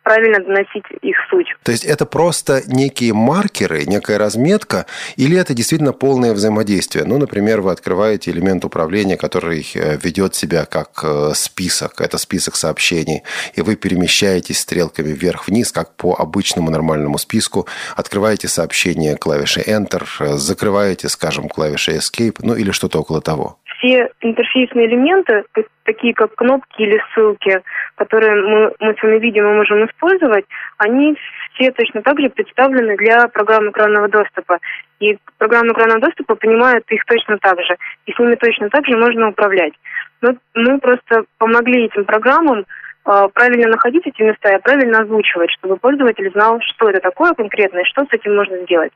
правильно 0.05 0.39
доносить 0.39 0.85
их 1.01 1.15
суть. 1.29 1.47
То 1.63 1.71
есть 1.71 1.83
это 1.83 2.05
просто 2.05 2.61
некие 2.67 3.13
маркеры, 3.13 3.85
некая 3.85 4.19
разметка, 4.19 4.85
или 5.17 5.35
это 5.35 5.55
действительно 5.55 5.93
полное 5.93 6.33
взаимодействие? 6.33 7.05
Ну, 7.05 7.17
например, 7.17 7.61
вы 7.61 7.71
открываете 7.71 8.29
элемент 8.29 8.63
управления, 8.63 9.17
который 9.17 9.67
э, 9.73 9.97
ведет 9.97 10.35
себя 10.35 10.65
как 10.65 10.99
э, 11.03 11.31
список, 11.33 12.01
это 12.01 12.19
список 12.19 12.55
сообщений, 12.55 13.23
и 13.55 13.61
вы 13.61 13.75
перемещаетесь 13.75 14.59
стрелками 14.59 15.11
вверх-вниз, 15.11 15.71
как 15.71 15.95
по 15.95 16.13
обычному 16.13 16.69
нормальному 16.69 17.17
списку, 17.17 17.67
открываете 17.95 18.47
сообщение 18.47 19.17
клавишей 19.17 19.63
Enter, 19.63 20.05
э, 20.19 20.37
закрываете, 20.37 21.09
скажем, 21.09 21.49
клавишей 21.49 21.97
Escape, 21.97 22.37
ну 22.43 22.55
или 22.55 22.69
что-то 22.69 22.99
около 22.99 23.21
того 23.21 23.57
все 23.77 24.09
интерфейсные 24.21 24.87
элементы, 24.87 25.43
такие 25.83 26.13
как 26.13 26.35
кнопки 26.35 26.81
или 26.81 27.01
ссылки, 27.13 27.61
которые 27.95 28.35
мы, 28.35 28.73
мы 28.79 28.93
с 28.93 29.03
вами 29.03 29.19
видим 29.19 29.45
и 29.45 29.55
можем 29.55 29.85
использовать, 29.85 30.45
они 30.77 31.15
все 31.53 31.71
точно 31.71 32.01
так 32.01 32.19
же 32.19 32.29
представлены 32.29 32.95
для 32.97 33.27
программ 33.27 33.69
экранного 33.69 34.07
доступа. 34.07 34.59
И 34.99 35.17
программы 35.37 35.73
экранного 35.73 36.01
доступа 36.01 36.35
понимают 36.35 36.85
их 36.89 37.03
точно 37.05 37.37
так 37.37 37.59
же. 37.61 37.75
И 38.05 38.11
с 38.11 38.19
ними 38.19 38.35
точно 38.35 38.69
так 38.69 38.85
же 38.85 38.97
можно 38.97 39.29
управлять. 39.29 39.73
Но 40.21 40.35
мы 40.53 40.79
просто 40.79 41.25
помогли 41.37 41.85
этим 41.85 42.05
программам 42.05 42.65
э, 43.05 43.27
правильно 43.33 43.69
находить 43.69 44.07
эти 44.07 44.21
места 44.21 44.55
и 44.55 44.61
правильно 44.61 44.99
озвучивать, 44.99 45.51
чтобы 45.51 45.77
пользователь 45.77 46.31
знал, 46.31 46.59
что 46.61 46.89
это 46.89 46.99
такое 47.01 47.33
конкретно 47.33 47.79
и 47.79 47.85
что 47.85 48.05
с 48.05 48.13
этим 48.13 48.35
можно 48.35 48.57
сделать 48.59 48.91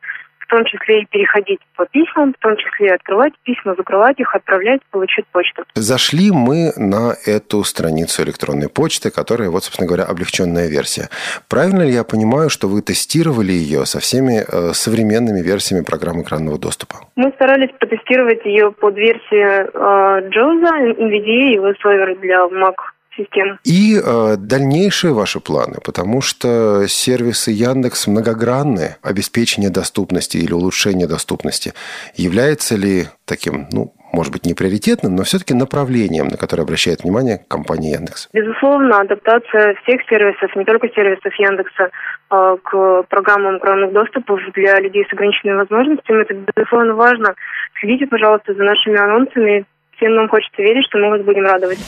в 0.50 0.52
том 0.52 0.66
числе 0.66 1.04
и 1.04 1.06
переходить 1.06 1.60
по 1.76 1.86
письмам, 1.86 2.34
в 2.34 2.42
том 2.42 2.58
числе 2.58 2.96
открывать 2.96 3.34
письма, 3.44 3.76
закрывать 3.78 4.20
их, 4.20 4.34
отправлять, 4.36 4.82
получить 4.90 5.26
почту. 5.28 5.64
Зашли 5.76 6.32
мы 6.32 6.72
на 6.76 7.14
эту 7.26 7.64
страницу 7.64 8.24
электронной 8.24 8.68
почты, 8.68 9.12
которая, 9.12 9.52
вот, 9.52 9.64
собственно 9.64 9.88
говоря, 9.88 10.06
облегченная 10.06 10.68
версия. 10.68 11.10
Правильно 11.48 11.84
ли 11.84 11.92
я 11.92 12.04
понимаю, 12.04 12.50
что 12.50 12.68
вы 12.68 12.82
тестировали 12.82 13.52
ее 13.52 13.86
со 13.86 14.00
всеми 14.00 14.42
э, 14.42 14.74
современными 14.74 15.42
версиями 15.42 15.84
программы 15.84 16.24
экранного 16.24 16.58
доступа? 16.58 16.96
Мы 17.16 17.32
старались 17.36 17.70
протестировать 17.80 18.44
ее 18.46 18.72
под 18.72 18.96
версией 18.96 19.70
э, 19.70 20.30
JAWS, 20.30 20.98
NVDA 20.98 21.54
и 21.54 21.58
VSover 21.58 22.20
для 22.20 22.40
Mac 22.48 22.76
систем. 23.20 23.60
И 23.64 24.00
э, 24.00 24.36
дальнейшие 24.38 25.14
ваши 25.14 25.40
планы, 25.40 25.78
потому 25.84 26.22
что 26.22 26.88
сервисы 26.88 27.52
Яндекс 27.52 28.08
многогранные. 28.08 28.98
Обеспечение 29.02 29.70
доступности 29.70 30.38
или 30.38 30.54
улучшение 30.54 31.08
доступности 31.08 31.74
является 32.16 32.76
ли 32.76 33.06
таким, 33.26 33.68
ну, 33.72 33.94
может 34.12 34.34
быть, 34.34 34.46
не 34.46 34.54
приоритетным, 34.54 35.16
но 35.16 35.24
все-таки 35.24 35.54
направлением, 35.54 36.28
на 36.28 36.38
которое 36.38 36.64
обращает 36.64 37.04
внимание 37.04 37.40
компания 37.48 37.92
Яндекс? 37.92 38.30
Безусловно, 38.34 39.02
адаптация 39.02 39.76
всех 39.84 40.02
сервисов, 40.10 40.56
не 40.56 40.66
только 40.66 40.90
сервисов 40.90 41.34
Яндекса, 41.36 41.90
а, 42.30 42.58
к 42.58 43.04
программам 43.04 43.58
экранных 43.58 43.94
доступов 43.94 44.40
для 44.54 44.80
людей 44.80 45.06
с 45.08 45.14
ограниченными 45.14 45.58
возможностями, 45.58 46.22
это, 46.22 46.34
безусловно, 46.56 46.96
важно. 46.96 47.36
Следите, 47.80 48.08
пожалуйста, 48.08 48.54
за 48.54 48.64
нашими 48.64 48.98
анонсами. 48.98 49.66
Всем 49.98 50.16
нам 50.16 50.30
хочется 50.30 50.62
верить, 50.62 50.86
что 50.86 50.98
мы 50.98 51.10
вас 51.10 51.22
будем 51.22 51.44
радовать. 51.44 51.80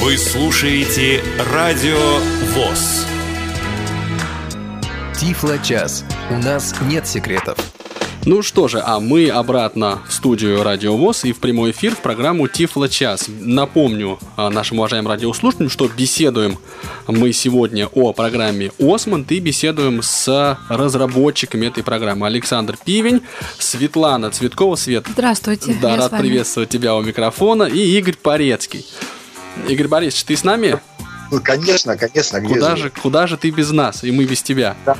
Вы 0.00 0.16
слушаете 0.16 1.22
Радио 1.52 1.98
ВОЗ. 2.54 3.06
Тифло-час. 5.20 6.04
У 6.30 6.36
нас 6.38 6.74
нет 6.82 7.06
секретов. 7.06 7.58
Ну 8.24 8.42
что 8.42 8.66
же, 8.66 8.82
а 8.84 8.98
мы 8.98 9.28
обратно 9.28 10.00
в 10.08 10.12
студию 10.12 10.64
Радио 10.64 10.96
ВОЗ 10.96 11.26
и 11.26 11.32
в 11.32 11.38
прямой 11.38 11.70
эфир 11.70 11.94
в 11.94 11.98
программу 11.98 12.48
Тифло 12.48 12.88
час. 12.88 13.26
Напомню 13.28 14.18
а, 14.36 14.50
нашим 14.50 14.78
уважаемым 14.78 15.12
радиослушателям, 15.12 15.70
что 15.70 15.88
беседуем 15.88 16.58
мы 17.06 17.32
сегодня 17.32 17.86
о 17.86 18.12
программе 18.12 18.72
Осмонд 18.80 19.30
и 19.30 19.38
беседуем 19.38 20.02
с 20.02 20.58
разработчиками 20.68 21.66
этой 21.66 21.84
программы. 21.84 22.26
Александр 22.26 22.76
Пивень, 22.84 23.20
Светлана 23.58 24.30
Цветкова. 24.30 24.74
Свет. 24.74 25.06
Здравствуйте. 25.08 25.76
Да, 25.80 25.96
рад 25.96 26.18
приветствовать 26.18 26.70
тебя 26.70 26.96
у 26.96 27.02
микрофона. 27.02 27.64
И 27.64 27.98
Игорь 27.98 28.16
Порецкий. 28.16 28.86
Игорь 29.68 29.88
Борисович, 29.88 30.24
ты 30.24 30.36
с 30.36 30.44
нами? 30.44 30.80
Ну, 31.30 31.40
конечно, 31.42 31.96
конечно. 31.96 32.40
Куда 32.40 32.76
же, 32.76 32.90
куда 32.90 33.26
же 33.26 33.36
ты 33.36 33.50
без 33.50 33.70
нас, 33.70 34.04
и 34.04 34.10
мы 34.10 34.24
без 34.24 34.42
тебя? 34.42 34.76
Да. 34.84 34.96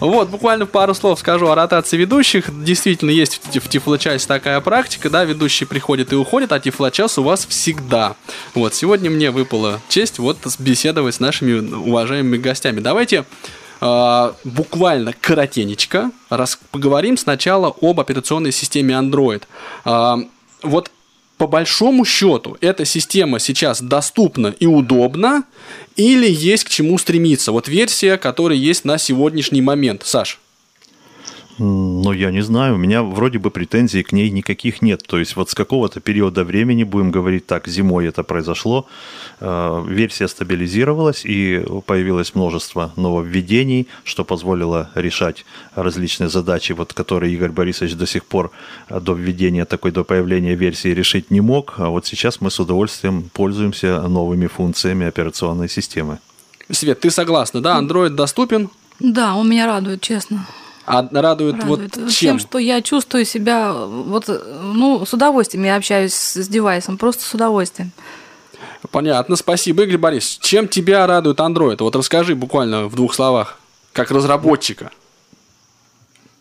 Вот, 0.00 0.30
буквально 0.30 0.64
пару 0.64 0.94
слов 0.94 1.18
скажу 1.18 1.48
о 1.48 1.54
ротации 1.54 1.98
ведущих. 1.98 2.46
Действительно, 2.64 3.10
есть 3.10 3.40
в 3.54 3.68
Тифлочасе 3.68 4.26
такая 4.26 4.60
практика, 4.60 5.10
да, 5.10 5.24
ведущий 5.24 5.66
приходит 5.66 6.12
и 6.12 6.16
уходит, 6.16 6.52
а 6.52 6.60
Тифлочас 6.60 7.18
у 7.18 7.22
вас 7.22 7.44
всегда. 7.46 8.16
Вот, 8.54 8.74
сегодня 8.74 9.10
мне 9.10 9.30
выпала 9.30 9.80
честь 9.88 10.18
вот 10.18 10.38
беседовать 10.58 11.16
с 11.16 11.20
нашими 11.20 11.60
уважаемыми 11.74 12.38
гостями. 12.38 12.80
Давайте 12.80 13.26
э, 13.82 14.32
буквально 14.44 15.12
коротенечко 15.20 16.10
раз, 16.30 16.58
поговорим 16.70 17.18
сначала 17.18 17.74
об 17.82 18.00
операционной 18.00 18.52
системе 18.52 18.94
Android. 18.94 19.42
Э, 19.84 20.16
вот 20.62 20.90
по 21.40 21.46
большому 21.46 22.04
счету 22.04 22.58
эта 22.60 22.84
система 22.84 23.38
сейчас 23.38 23.80
доступна 23.80 24.48
и 24.48 24.66
удобна, 24.66 25.44
или 25.96 26.30
есть 26.30 26.64
к 26.64 26.68
чему 26.68 26.98
стремиться? 26.98 27.50
Вот 27.50 27.66
версия, 27.66 28.18
которая 28.18 28.58
есть 28.58 28.84
на 28.84 28.98
сегодняшний 28.98 29.62
момент. 29.62 30.02
Саш. 30.04 30.38
Ну, 31.62 32.12
я 32.12 32.30
не 32.30 32.40
знаю, 32.40 32.76
у 32.76 32.78
меня 32.78 33.02
вроде 33.02 33.38
бы 33.38 33.50
претензий 33.50 34.02
к 34.02 34.12
ней 34.12 34.30
никаких 34.30 34.80
нет. 34.80 35.02
То 35.06 35.18
есть 35.18 35.36
вот 35.36 35.50
с 35.50 35.54
какого-то 35.54 36.00
периода 36.00 36.42
времени, 36.42 36.84
будем 36.84 37.10
говорить 37.10 37.46
так, 37.46 37.68
зимой 37.68 38.06
это 38.06 38.22
произошло, 38.22 38.86
э, 39.40 39.84
версия 39.86 40.26
стабилизировалась 40.26 41.26
и 41.26 41.62
появилось 41.84 42.34
множество 42.34 42.92
нововведений, 42.96 43.88
что 44.04 44.24
позволило 44.24 44.88
решать 44.94 45.44
различные 45.74 46.30
задачи, 46.30 46.72
вот, 46.72 46.94
которые 46.94 47.34
Игорь 47.34 47.50
Борисович 47.50 47.94
до 47.94 48.06
сих 48.06 48.24
пор 48.24 48.52
э, 48.88 48.98
до 48.98 49.12
введения 49.12 49.66
такой, 49.66 49.90
до 49.90 50.02
появления 50.02 50.54
версии 50.54 50.88
решить 50.88 51.30
не 51.30 51.42
мог. 51.42 51.74
А 51.76 51.90
вот 51.90 52.06
сейчас 52.06 52.40
мы 52.40 52.50
с 52.50 52.58
удовольствием 52.58 53.28
пользуемся 53.34 54.00
новыми 54.08 54.46
функциями 54.46 55.06
операционной 55.06 55.68
системы. 55.68 56.20
Свет, 56.70 57.00
ты 57.00 57.10
согласна, 57.10 57.60
да? 57.60 57.78
Android 57.78 58.10
доступен? 58.10 58.70
Да, 58.98 59.34
он 59.34 59.50
меня 59.50 59.66
радует, 59.66 60.00
честно. 60.00 60.46
А 60.90 61.08
радует, 61.12 61.56
радует. 61.56 61.96
вот 61.96 62.10
чем? 62.10 62.38
Тем, 62.38 62.38
что 62.38 62.58
я 62.58 62.82
чувствую 62.82 63.24
себя 63.24 63.72
вот, 63.72 64.28
ну, 64.28 65.06
с 65.06 65.14
удовольствием. 65.14 65.64
Я 65.64 65.76
общаюсь 65.76 66.14
с 66.14 66.48
девайсом, 66.48 66.98
просто 66.98 67.22
с 67.22 67.32
удовольствием. 67.32 67.92
Понятно, 68.90 69.36
спасибо, 69.36 69.84
Игорь 69.84 69.98
Борис. 69.98 70.38
Чем 70.40 70.66
тебя 70.66 71.06
радует 71.06 71.38
Android? 71.38 71.76
Вот 71.80 71.94
расскажи 71.94 72.34
буквально 72.34 72.88
в 72.88 72.96
двух 72.96 73.14
словах, 73.14 73.58
как 73.92 74.10
разработчика. 74.10 74.90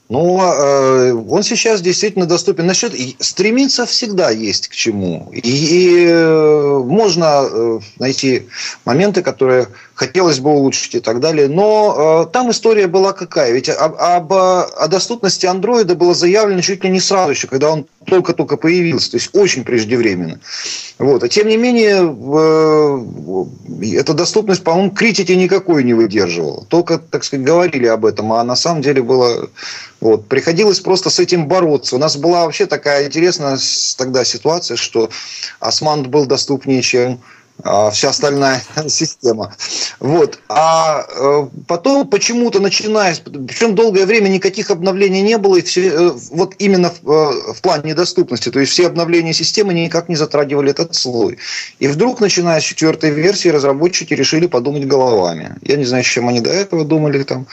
Ну, 0.09 0.41
э, 0.41 1.13
он 1.13 1.43
сейчас 1.43 1.81
действительно 1.81 2.25
доступен. 2.25 2.65
Насчет 2.65 2.93
стремиться 3.19 3.85
всегда 3.85 4.31
есть 4.31 4.67
к 4.67 4.73
чему. 4.73 5.29
И, 5.31 5.39
и 5.39 6.05
э, 6.07 6.79
можно 6.83 7.47
э, 7.47 7.79
найти 7.99 8.47
моменты, 8.85 9.21
которые 9.21 9.67
хотелось 9.99 10.39
бы 10.39 10.51
улучшить 10.51 10.95
и 10.95 10.99
так 11.01 11.19
далее. 11.19 11.49
Но 11.49 12.23
э, 12.25 12.31
там 12.31 12.49
история 12.51 12.88
была 12.88 13.12
какая? 13.12 13.51
Ведь 13.51 13.67
об, 13.67 13.95
об, 13.95 14.31
о 14.31 14.88
доступности 14.88 15.45
андроида 15.45 15.95
было 15.95 16.13
заявлено 16.13 16.62
чуть 16.62 16.85
ли 16.85 16.89
не 16.89 17.01
сразу 17.01 17.31
еще, 17.31 17.47
когда 17.47 17.69
он 17.71 17.85
только-только 18.05 18.55
появился. 18.55 19.12
То 19.12 19.17
есть 19.17 19.29
очень 19.33 19.65
преждевременно. 19.65 20.39
Вот. 20.99 21.21
А 21.23 21.27
тем 21.27 21.49
не 21.49 21.57
менее, 21.57 21.97
э, 23.83 23.97
эта 23.97 24.13
доступность, 24.13 24.63
по-моему, 24.63 24.91
критики 24.91 25.33
никакой 25.33 25.83
не 25.83 25.93
выдерживала. 25.93 26.63
Только, 26.69 26.97
так 26.97 27.25
сказать, 27.25 27.45
говорили 27.45 27.88
об 27.88 28.05
этом, 28.05 28.31
а 28.31 28.41
на 28.45 28.55
самом 28.55 28.81
деле 28.81 29.01
было... 29.01 29.49
Вот. 29.99 30.29
Приходилось 30.29 30.79
просто 30.79 31.09
с 31.09 31.19
этим 31.19 31.49
бороться. 31.49 31.97
У 31.97 31.99
нас 31.99 32.15
была 32.15 32.45
вообще 32.45 32.67
такая 32.67 33.07
интересная 33.07 33.59
тогда 33.97 34.23
ситуация, 34.23 34.77
что 34.77 35.09
Османт 35.59 36.07
был 36.07 36.25
доступнее, 36.25 36.81
чем 36.81 37.19
вся 37.91 38.10
остальная 38.10 38.62
система. 38.88 39.54
Вот. 40.00 40.39
А 40.48 41.06
э, 41.08 41.48
потом 41.67 42.08
почему-то 42.08 42.60
начиная, 42.60 43.15
причем 43.15 43.76
долгое 43.76 44.06
время 44.06 44.30
никаких 44.30 44.72
обновлений 44.72 45.22
не 45.22 45.38
было, 45.38 45.58
и 45.58 45.62
все, 45.62 45.88
э, 45.88 46.12
вот 46.32 46.56
именно 46.60 46.89
в, 46.89 47.12
э, 47.12 47.54
в 47.54 47.62
плане 47.62 47.91
недоступности, 47.91 48.50
то 48.50 48.60
есть 48.60 48.72
все 48.72 48.88
обновления 48.88 49.34
системы 49.34 49.74
никак 49.74 50.10
не 50.10 50.15
затрагивали 50.15 50.72
этот 50.72 50.95
слой. 50.95 51.38
И 51.80 51.88
вдруг, 51.88 52.22
начиная 52.22 52.60
с 52.60 52.63
четвертой 52.63 53.12
версии, 53.12 53.50
разработчики 53.50 54.13
решили 54.13 54.48
подумать 54.48 54.88
головами. 54.88 55.56
Я 55.62 55.76
не 55.76 55.86
знаю, 55.86 56.04
с 56.04 56.08
чем 56.08 56.30
они 56.30 56.41
до 56.41 56.52
этого 56.52 56.86
думали 56.86 57.24
там. 57.24 57.48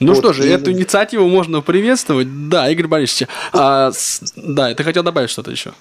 Ну 0.00 0.14
вот. 0.14 0.18
что 0.18 0.32
же, 0.32 0.46
и... 0.46 0.50
эту 0.50 0.72
инициативу 0.72 1.28
можно 1.28 1.60
приветствовать. 1.60 2.48
Да, 2.48 2.70
Игорь 2.70 2.86
Борисович, 2.86 3.28
а, 3.52 3.92
да, 4.36 4.74
ты 4.74 4.84
хотел 4.84 5.02
добавить 5.02 5.30
что-то 5.30 5.50
еще? 5.50 5.72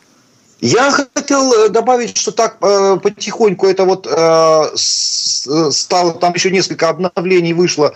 Я 0.61 0.91
хотел 0.91 1.51
э, 1.53 1.69
добавить, 1.69 2.15
что 2.15 2.31
так 2.31 2.57
э, 2.61 2.97
потихоньку 3.01 3.65
это 3.65 3.83
вот 3.83 4.07
э, 4.07 4.63
стало, 4.75 6.13
там 6.13 6.33
еще 6.35 6.51
несколько 6.51 6.87
обновлений 6.89 7.53
вышло, 7.53 7.95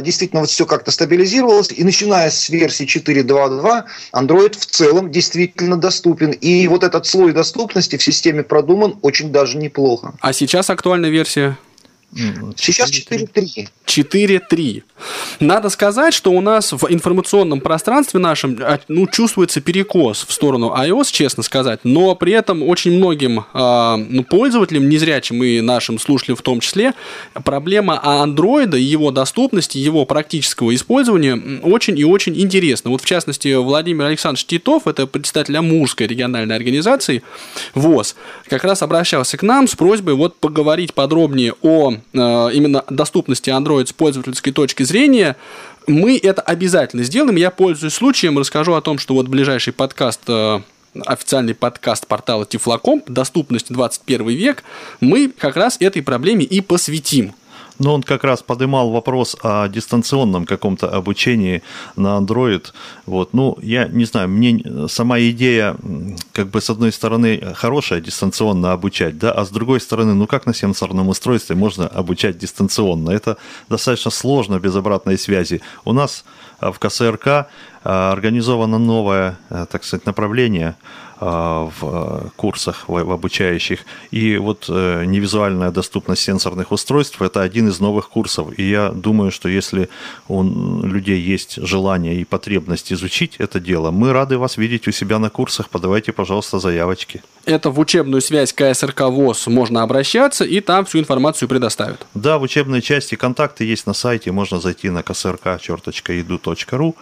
действительно 0.00 0.40
вот 0.40 0.50
все 0.50 0.66
как-то 0.66 0.90
стабилизировалось, 0.90 1.70
и 1.70 1.82
начиная 1.84 2.30
с 2.30 2.50
версии 2.50 2.84
4.2.2 2.84 3.84
Android 4.12 4.58
в 4.58 4.66
целом 4.66 5.10
действительно 5.10 5.76
доступен, 5.76 6.32
и 6.32 6.66
вот 6.66 6.82
этот 6.82 7.06
слой 7.06 7.32
доступности 7.32 7.96
в 7.96 8.02
системе 8.02 8.42
продуман 8.42 8.98
очень 9.00 9.32
даже 9.32 9.56
неплохо. 9.56 10.12
А 10.20 10.32
сейчас 10.34 10.68
актуальная 10.68 11.08
версия? 11.08 11.56
Сейчас 12.14 12.90
4.3. 12.90 13.68
4.3. 13.86 14.82
Надо 15.40 15.70
сказать, 15.70 16.12
что 16.14 16.30
у 16.30 16.40
нас 16.40 16.72
в 16.72 16.86
информационном 16.90 17.60
пространстве 17.60 18.20
нашем 18.20 18.58
а, 18.60 18.78
ну, 18.88 19.06
чувствуется 19.06 19.60
перекос 19.60 20.24
в 20.28 20.32
сторону 20.32 20.74
iOS, 20.76 21.10
честно 21.10 21.42
сказать, 21.42 21.80
но 21.84 22.14
при 22.14 22.32
этом 22.32 22.62
очень 22.62 22.92
многим 22.92 23.44
э, 23.52 23.96
ну, 23.96 24.24
пользователям, 24.24 24.88
незрячим 24.88 25.42
и 25.42 25.60
нашим 25.60 25.98
слушателям 25.98 26.36
в 26.36 26.42
том 26.42 26.60
числе, 26.60 26.92
проблема 27.44 28.00
Android 28.04 28.78
и 28.78 28.82
его 28.82 29.10
доступности, 29.10 29.78
его 29.78 30.04
практического 30.04 30.74
использования 30.74 31.60
очень 31.62 31.98
и 31.98 32.04
очень 32.04 32.38
интересна. 32.38 32.90
Вот 32.90 33.00
в 33.00 33.06
частности, 33.06 33.54
Владимир 33.54 34.06
Александрович 34.06 34.44
Титов, 34.44 34.86
это 34.86 35.06
председатель 35.06 35.56
Амурской 35.56 36.06
региональной 36.06 36.56
организации 36.56 37.22
ВОЗ, 37.74 38.16
как 38.48 38.64
раз 38.64 38.82
обращался 38.82 39.36
к 39.38 39.42
нам 39.42 39.66
с 39.66 39.74
просьбой 39.74 40.14
вот 40.14 40.36
поговорить 40.36 40.94
подробнее 40.94 41.54
о 41.62 41.94
Э, 42.12 42.50
именно 42.52 42.84
доступности 42.88 43.50
Android 43.50 43.86
с 43.86 43.92
пользовательской 43.92 44.52
точки 44.52 44.82
зрения, 44.82 45.36
мы 45.86 46.18
это 46.22 46.42
обязательно 46.42 47.02
сделаем. 47.02 47.36
Я 47.36 47.50
пользуюсь 47.50 47.94
случаем, 47.94 48.38
расскажу 48.38 48.74
о 48.74 48.82
том, 48.82 48.98
что 48.98 49.14
вот 49.14 49.28
ближайший 49.28 49.72
подкаст 49.72 50.20
э, 50.28 50.60
официальный 51.06 51.54
подкаст 51.54 52.06
портала 52.06 52.44
Тифлокомп 52.44 53.08
«Доступность 53.08 53.72
21 53.72 54.28
век», 54.28 54.62
мы 55.00 55.28
как 55.28 55.56
раз 55.56 55.76
этой 55.80 56.02
проблеме 56.02 56.44
и 56.44 56.60
посвятим. 56.60 57.34
Но 57.82 57.94
он 57.94 58.02
как 58.04 58.22
раз 58.22 58.42
поднимал 58.42 58.90
вопрос 58.90 59.36
о 59.42 59.66
дистанционном 59.66 60.46
каком-то 60.46 60.88
обучении 60.88 61.62
на 61.96 62.18
Android. 62.18 62.66
Вот. 63.06 63.34
Ну, 63.34 63.58
я 63.60 63.88
не 63.88 64.04
знаю, 64.04 64.28
мне 64.28 64.62
сама 64.88 65.18
идея, 65.18 65.74
как 66.32 66.48
бы, 66.48 66.60
с 66.60 66.70
одной 66.70 66.92
стороны, 66.92 67.54
хорошая 67.56 68.00
дистанционно 68.00 68.72
обучать, 68.72 69.18
да, 69.18 69.32
а 69.32 69.44
с 69.44 69.50
другой 69.50 69.80
стороны, 69.80 70.14
ну, 70.14 70.28
как 70.28 70.46
на 70.46 70.54
сенсорном 70.54 71.08
устройстве 71.08 71.56
можно 71.56 71.88
обучать 71.88 72.38
дистанционно? 72.38 73.10
Это 73.10 73.36
достаточно 73.68 74.12
сложно 74.12 74.60
без 74.60 74.76
обратной 74.76 75.18
связи. 75.18 75.60
У 75.84 75.92
нас 75.92 76.24
в 76.60 76.78
КСРК 76.78 77.48
а, 77.84 78.12
организовано 78.12 78.78
новое, 78.78 79.38
э, 79.50 79.66
так 79.68 79.82
сказать, 79.82 80.06
направление– 80.06 80.76
а, 80.84 81.11
в 81.22 81.72
э, 81.82 82.28
курсах 82.36 82.88
в 82.88 83.12
обучающих. 83.12 83.80
И 84.10 84.36
вот 84.38 84.66
э, 84.68 85.04
невизуальная 85.04 85.70
доступность 85.70 86.22
сенсорных 86.22 86.72
устройств– 86.72 87.22
это 87.22 87.42
один 87.42 87.68
из 87.68 87.80
новых 87.80 88.08
курсов. 88.08 88.58
И 88.58 88.68
я 88.68 88.90
думаю, 88.90 89.30
что 89.30 89.48
если 89.48 89.88
у 90.28 90.42
людей 90.42 91.20
есть 91.20 91.56
желание 91.62 92.16
и 92.16 92.24
потребность 92.24 92.92
изучить 92.92 93.36
это 93.38 93.60
дело, 93.60 93.90
мы 93.90 94.12
рады 94.12 94.36
вас 94.36 94.56
видеть 94.56 94.88
у 94.88 94.92
себя 94.92 95.18
на 95.18 95.30
курсах. 95.30 95.68
Подавайте, 95.68 96.12
пожалуйста, 96.12 96.58
заявочки. 96.58 97.22
Это 97.44 97.70
в 97.70 97.78
учебную 97.80 98.20
связь 98.20 98.52
КСРК 98.52 99.00
ВОЗ 99.02 99.48
можно 99.48 99.82
обращаться, 99.82 100.44
и 100.44 100.60
там 100.60 100.84
всю 100.84 101.00
информацию 101.00 101.48
предоставят. 101.48 102.06
Да, 102.14 102.38
в 102.38 102.42
учебной 102.42 102.80
части 102.82 103.16
контакты 103.16 103.64
есть 103.64 103.86
на 103.86 103.94
сайте, 103.94 104.30
можно 104.30 104.60
зайти 104.60 104.90
на 104.90 105.00
ksrk.edu.ru, 105.00 106.94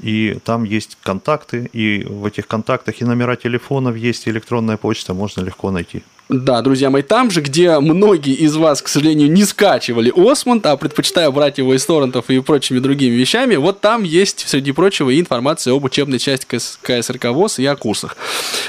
и 0.00 0.38
там 0.44 0.64
есть 0.64 0.98
контакты, 1.02 1.68
и 1.72 2.04
в 2.04 2.26
этих 2.26 2.46
контактах 2.46 3.00
и 3.00 3.04
номера 3.04 3.34
телефона, 3.34 3.67
телефонов 3.68 3.96
есть, 3.96 4.28
электронная 4.28 4.76
почта, 4.76 5.14
можно 5.14 5.42
легко 5.42 5.70
найти. 5.70 6.02
Да, 6.28 6.60
друзья 6.60 6.90
мои, 6.90 7.02
там 7.02 7.30
же, 7.30 7.40
где 7.40 7.78
многие 7.80 8.34
из 8.34 8.54
вас, 8.56 8.82
к 8.82 8.88
сожалению, 8.88 9.30
не 9.30 9.44
скачивали 9.44 10.12
Осмонд, 10.14 10.66
а 10.66 10.76
предпочитаю 10.76 11.32
брать 11.32 11.58
его 11.58 11.74
из 11.74 11.86
торрентов 11.86 12.28
и 12.28 12.40
прочими 12.40 12.80
другими 12.80 13.14
вещами, 13.14 13.56
вот 13.56 13.80
там 13.80 14.02
есть, 14.04 14.46
среди 14.46 14.72
прочего, 14.72 15.18
информация 15.18 15.74
об 15.74 15.84
учебной 15.84 16.18
части 16.18 16.46
КСРК 16.82 17.26
ВОЗ 17.26 17.60
и 17.60 17.66
о 17.66 17.76
курсах. 17.76 18.16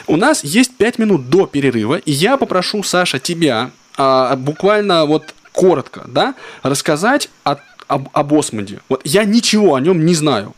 У 0.08 0.16
нас 0.16 0.44
есть 0.44 0.78
5 0.78 1.00
минут 1.00 1.30
до 1.30 1.48
перерыва, 1.48 1.96
и 1.96 2.12
я 2.12 2.38
попрошу, 2.38 2.84
Саша, 2.84 3.20
тебя 3.20 3.72
а, 3.98 4.36
буквально 4.38 5.06
вот 5.06 5.34
коротко, 5.52 6.06
да, 6.08 6.36
рассказать 6.64 7.30
о, 7.44 7.58
об, 7.88 8.08
об 8.14 8.34
Осмонде. 8.34 8.80
Вот 8.88 9.02
я 9.04 9.26
ничего 9.26 9.76
о 9.76 9.82
нем 9.82 10.06
не 10.06 10.16
знаю. 10.16 10.54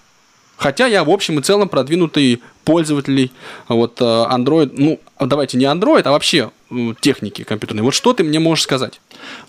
Хотя 0.62 0.86
я, 0.86 1.04
в 1.04 1.10
общем 1.10 1.39
и 1.39 1.41
целом, 1.41 1.69
продвинутый 1.69 2.43
пользователей 2.65 3.32
вот 3.67 4.00
э, 4.00 4.04
Android, 4.04 4.71
ну, 4.78 5.00
давайте 5.19 5.58
не 5.58 5.65
Android, 5.65 6.04
а 6.04 6.12
вообще 6.12 6.52
техники 7.00 7.43
компьютерные. 7.43 7.84
Вот 7.84 7.95
что 7.95 8.13
ты 8.13 8.24
мне 8.24 8.39
можешь 8.39 8.63
сказать? 8.63 9.02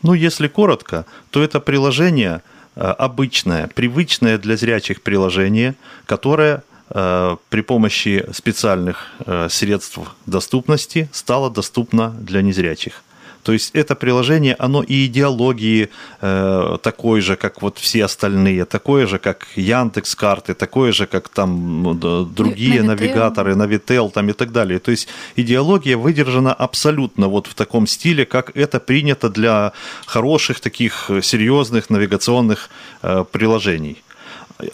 Ну, 0.03 0.14
если 0.14 0.48
коротко, 0.48 1.05
то 1.31 1.42
это 1.42 1.61
приложение 1.61 2.40
обычное, 2.75 3.68
привычное 3.68 4.38
для 4.38 4.57
зрячих 4.57 5.03
приложение, 5.03 5.75
которое 6.07 6.62
при 6.88 7.61
помощи 7.61 8.27
специальных 8.33 9.12
средств 9.51 9.98
доступности 10.25 11.11
стало 11.12 11.51
доступно 11.51 12.09
для 12.09 12.40
незрячих. 12.40 13.03
То 13.42 13.52
есть 13.52 13.70
это 13.74 13.94
приложение, 13.94 14.55
оно 14.59 14.83
и 14.83 15.07
идеологии 15.07 15.88
э, 16.20 16.78
такой 16.83 17.20
же, 17.20 17.37
как 17.37 17.62
вот 17.62 17.78
все 17.78 18.05
остальные, 18.05 18.64
такое 18.64 19.07
же, 19.07 19.18
как 19.18 19.46
Яндекс 19.57 20.14
карты, 20.14 20.55
такое 20.55 20.92
же, 20.92 21.07
как 21.07 21.28
там 21.28 21.83
ну, 21.83 21.94
другие 22.24 22.81
Navitel. 22.81 22.87
навигаторы, 22.87 23.55
Navitel 23.55 24.11
там 24.11 24.28
и 24.28 24.33
так 24.33 24.52
далее. 24.52 24.78
То 24.78 24.92
есть 24.92 25.09
идеология 25.37 25.96
выдержана 25.96 26.55
абсолютно 26.55 27.28
вот 27.28 27.46
в 27.46 27.55
таком 27.55 27.87
стиле, 27.87 28.24
как 28.24 28.57
это 28.57 28.78
принято 28.78 29.28
для 29.28 29.72
хороших 30.07 30.61
таких 30.61 31.11
серьезных 31.22 31.90
навигационных 31.90 32.70
э, 33.02 33.24
приложений. 33.33 33.96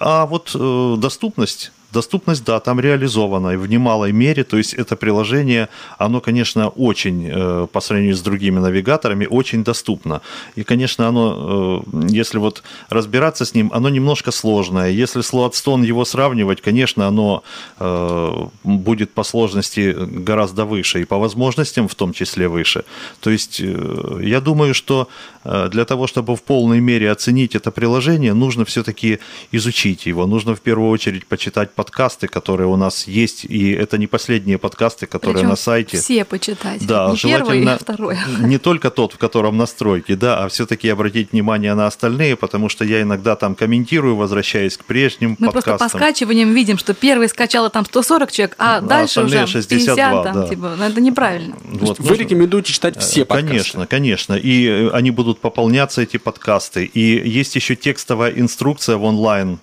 А 0.00 0.26
вот 0.26 0.50
э, 0.54 0.96
доступность 0.98 1.72
Доступность, 1.92 2.44
да, 2.44 2.60
там 2.60 2.80
реализована 2.80 3.54
и 3.54 3.56
в 3.56 3.66
немалой 3.66 4.12
мере. 4.12 4.44
То 4.44 4.58
есть 4.58 4.74
это 4.74 4.94
приложение, 4.94 5.68
оно, 5.98 6.20
конечно, 6.20 6.68
очень, 6.68 7.28
э, 7.30 7.66
по 7.72 7.80
сравнению 7.80 8.14
с 8.14 8.20
другими 8.20 8.58
навигаторами, 8.58 9.26
очень 9.30 9.64
доступно. 9.64 10.20
И, 10.54 10.64
конечно, 10.64 11.08
оно, 11.08 11.82
э, 11.94 12.08
если 12.10 12.38
вот 12.38 12.62
разбираться 12.90 13.44
с 13.44 13.54
ним, 13.54 13.70
оно 13.72 13.88
немножко 13.88 14.32
сложное. 14.32 14.90
Если 14.90 15.22
с 15.22 15.32
Loadstone 15.32 15.86
его 15.86 16.04
сравнивать, 16.04 16.60
конечно, 16.60 17.06
оно 17.06 17.42
э, 17.80 18.46
будет 18.64 19.14
по 19.14 19.24
сложности 19.24 19.96
гораздо 19.98 20.66
выше 20.66 21.00
и 21.00 21.04
по 21.04 21.18
возможностям 21.18 21.88
в 21.88 21.94
том 21.94 22.12
числе 22.12 22.48
выше. 22.48 22.84
То 23.20 23.30
есть 23.30 23.60
я 23.60 24.40
думаю, 24.40 24.74
что 24.74 25.08
для 25.44 25.84
того, 25.84 26.06
чтобы 26.06 26.36
в 26.36 26.42
полной 26.42 26.80
мере 26.80 27.10
оценить 27.10 27.54
это 27.54 27.70
приложение, 27.70 28.34
нужно 28.34 28.64
все-таки 28.64 29.18
изучить 29.52 30.06
его. 30.06 30.26
Нужно 30.26 30.54
в 30.54 30.60
первую 30.60 30.90
очередь 30.90 31.26
почитать 31.26 31.77
подкасты, 31.78 32.26
которые 32.26 32.66
у 32.66 32.74
нас 32.74 33.06
есть, 33.06 33.44
и 33.44 33.70
это 33.70 33.98
не 33.98 34.08
последние 34.08 34.58
подкасты, 34.58 35.06
которые 35.06 35.36
Причем 35.36 35.50
на 35.50 35.54
сайте. 35.54 35.96
Все 35.96 36.24
почитать. 36.24 36.84
Да, 36.84 37.10
не 37.12 37.16
желательно 37.16 37.52
первый, 37.52 37.78
второй. 37.78 38.18
не 38.40 38.58
только 38.58 38.90
тот, 38.90 39.12
в 39.12 39.16
котором 39.16 39.56
настройки, 39.56 40.16
да, 40.16 40.42
а 40.42 40.48
все-таки 40.48 40.88
обратить 40.88 41.30
внимание 41.30 41.74
на 41.74 41.86
остальные, 41.86 42.34
потому 42.34 42.68
что 42.68 42.84
я 42.84 43.02
иногда 43.02 43.36
там 43.36 43.54
комментирую, 43.54 44.16
возвращаясь 44.16 44.76
к 44.76 44.84
прежним 44.86 45.36
Мы 45.38 45.52
подкастам. 45.52 45.74
Мы 45.74 45.78
просто 45.78 45.98
по 45.98 46.04
скачиваниям 46.04 46.52
видим, 46.52 46.78
что 46.78 46.94
первый 46.94 47.28
скачало 47.28 47.70
там 47.70 47.84
140 47.84 48.32
человек, 48.32 48.56
а, 48.58 48.78
а 48.78 48.80
дальше 48.80 49.22
уже 49.22 49.46
62, 49.46 49.94
50, 49.94 50.24
там, 50.24 50.34
да. 50.34 50.48
типа, 50.48 50.74
ну, 50.76 50.82
это 50.82 51.00
неправильно. 51.00 51.56
Вот, 51.62 52.00
Вы 52.00 52.16
рекомендуете 52.16 52.72
читать 52.72 52.96
э, 52.96 53.00
все 53.00 53.24
подкасты? 53.24 53.48
Конечно, 53.48 53.86
конечно. 53.86 54.34
И 54.34 54.66
э, 54.66 54.90
они 54.90 55.12
будут 55.12 55.38
пополняться, 55.38 56.02
эти 56.02 56.16
подкасты. 56.16 56.86
И 56.86 57.28
есть 57.28 57.54
еще 57.54 57.76
текстовая 57.76 58.32
инструкция 58.32 58.96
в 58.96 59.04
онлайн 59.04 59.60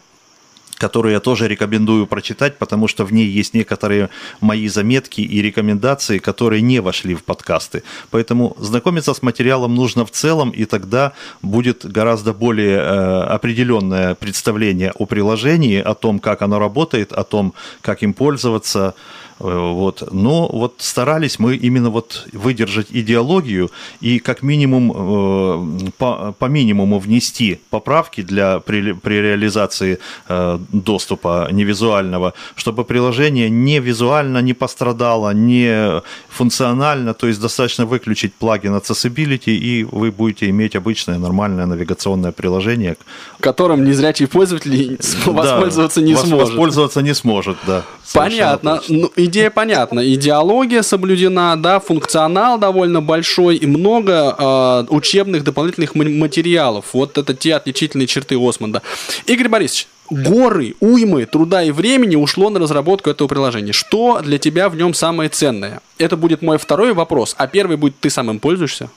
которую 0.77 1.13
я 1.13 1.19
тоже 1.19 1.47
рекомендую 1.47 2.07
прочитать, 2.07 2.57
потому 2.57 2.87
что 2.87 3.05
в 3.05 3.13
ней 3.13 3.27
есть 3.27 3.53
некоторые 3.53 4.09
мои 4.41 4.67
заметки 4.67 5.21
и 5.21 5.41
рекомендации, 5.41 6.19
которые 6.19 6.61
не 6.61 6.79
вошли 6.81 7.15
в 7.15 7.23
подкасты. 7.23 7.83
Поэтому 8.11 8.55
знакомиться 8.59 9.13
с 9.13 9.21
материалом 9.21 9.75
нужно 9.75 10.05
в 10.05 10.11
целом, 10.11 10.49
и 10.49 10.65
тогда 10.65 11.13
будет 11.41 11.85
гораздо 11.85 12.33
более 12.33 12.77
э, 12.77 13.23
определенное 13.23 14.15
представление 14.15 14.91
о 14.91 15.05
приложении, 15.05 15.79
о 15.79 15.93
том, 15.93 16.19
как 16.19 16.41
оно 16.41 16.59
работает, 16.59 17.13
о 17.13 17.23
том, 17.23 17.53
как 17.81 18.03
им 18.03 18.13
пользоваться, 18.13 18.93
вот. 19.39 20.03
Но 20.11 20.47
вот 20.47 20.75
старались 20.77 21.39
мы 21.39 21.55
именно 21.55 21.89
вот 21.89 22.27
выдержать 22.31 22.87
идеологию 22.91 23.69
и 23.99 24.19
как 24.19 24.43
минимум 24.43 24.91
э, 24.91 25.91
по, 25.97 26.31
по 26.31 26.45
минимуму 26.45 26.99
внести 26.99 27.59
поправки 27.69 28.21
для, 28.21 28.59
при, 28.59 28.93
при 28.93 29.15
реализации 29.15 29.99
э, 30.29 30.59
доступа 30.71 31.49
невизуального, 31.51 32.33
чтобы 32.55 32.85
приложение 32.85 33.49
не 33.49 33.79
визуально 33.79 34.41
не 34.41 34.53
пострадало, 34.53 35.33
не 35.33 36.01
функционально, 36.29 37.13
то 37.13 37.27
есть 37.27 37.41
достаточно 37.41 37.85
выключить 37.85 38.33
плагин 38.33 38.75
Accessibility, 38.75 39.51
и 39.51 39.83
вы 39.83 40.11
будете 40.11 40.49
иметь 40.49 40.75
обычное 40.75 41.17
нормальное 41.17 41.65
навигационное 41.65 42.31
приложение. 42.31 42.95
Которым 43.41 43.83
незрячий 43.83 44.27
пользователь 44.27 44.97
воспользоваться 45.25 45.99
да, 45.99 46.05
не 46.05 46.15
сможет. 46.15 46.49
Воспользоваться 46.49 47.01
не 47.01 47.13
сможет, 47.13 47.57
да. 47.67 47.83
Понятно. 48.13 48.81
Ну, 48.87 49.11
идея 49.25 49.49
понятна. 49.49 50.01
Идеология 50.13 50.81
соблюдена, 50.81 51.55
да, 51.57 51.79
функционал 51.79 52.57
довольно 52.57 53.01
большой 53.01 53.57
и 53.57 53.65
много 53.65 54.35
э, 54.37 54.85
учебных 54.89 55.43
дополнительных 55.43 55.95
материалов. 55.95 56.85
Вот 56.93 57.17
это 57.17 57.33
те 57.33 57.55
отличительные 57.55 58.07
черты 58.07 58.37
Осмонда. 58.39 58.81
Игорь 59.25 59.49
Борисович, 59.49 59.87
горы, 60.09 60.75
уймы 60.79 61.25
труда 61.25 61.63
и 61.63 61.71
времени 61.71 62.15
ушло 62.15 62.49
на 62.49 62.59
разработку 62.59 63.09
этого 63.09 63.27
приложения. 63.27 63.73
Что 63.73 64.21
для 64.21 64.37
тебя 64.37 64.69
в 64.69 64.75
нем 64.75 64.93
самое 64.93 65.29
ценное? 65.29 65.81
Это 65.97 66.17
будет 66.17 66.41
мой 66.41 66.57
второй 66.57 66.93
вопрос, 66.93 67.35
а 67.37 67.47
первый 67.47 67.77
будет 67.77 67.99
ты 67.99 68.09
самым 68.09 68.39
пользуешься? 68.39 68.89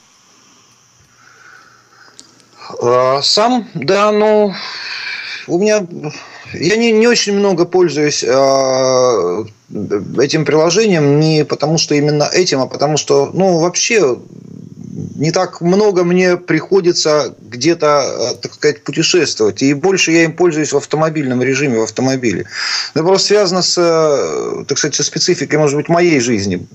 А, 2.81 3.21
сам, 3.21 3.67
да, 3.73 4.11
ну, 4.11 4.53
у 5.47 5.59
меня 5.59 5.85
я 6.53 6.75
не, 6.77 6.91
не 6.91 7.07
очень 7.07 7.33
много 7.33 7.65
пользуюсь 7.65 8.23
э, 8.23 9.45
этим 10.19 10.45
приложением, 10.45 11.19
не 11.19 11.45
потому 11.45 11.77
что 11.77 11.95
именно 11.95 12.29
этим, 12.31 12.61
а 12.61 12.67
потому 12.67 12.97
что, 12.97 13.29
ну, 13.33 13.59
вообще 13.59 14.17
не 15.15 15.31
так 15.31 15.61
много 15.61 16.03
мне 16.03 16.37
приходится 16.37 17.35
где-то, 17.41 18.37
так 18.41 18.53
сказать, 18.53 18.83
путешествовать. 18.83 19.61
И 19.61 19.73
больше 19.73 20.11
я 20.11 20.23
им 20.23 20.33
пользуюсь 20.33 20.73
в 20.73 20.77
автомобильном 20.77 21.41
режиме, 21.41 21.79
в 21.79 21.83
автомобиле. 21.83 22.45
Это 22.93 23.03
просто 23.03 23.27
связано 23.27 23.61
с, 23.61 23.75
так 24.67 24.77
сказать, 24.77 24.95
со 24.95 25.03
спецификой, 25.03 25.59
может 25.59 25.75
быть, 25.75 25.89
моей 25.89 26.19
жизни. 26.19 26.65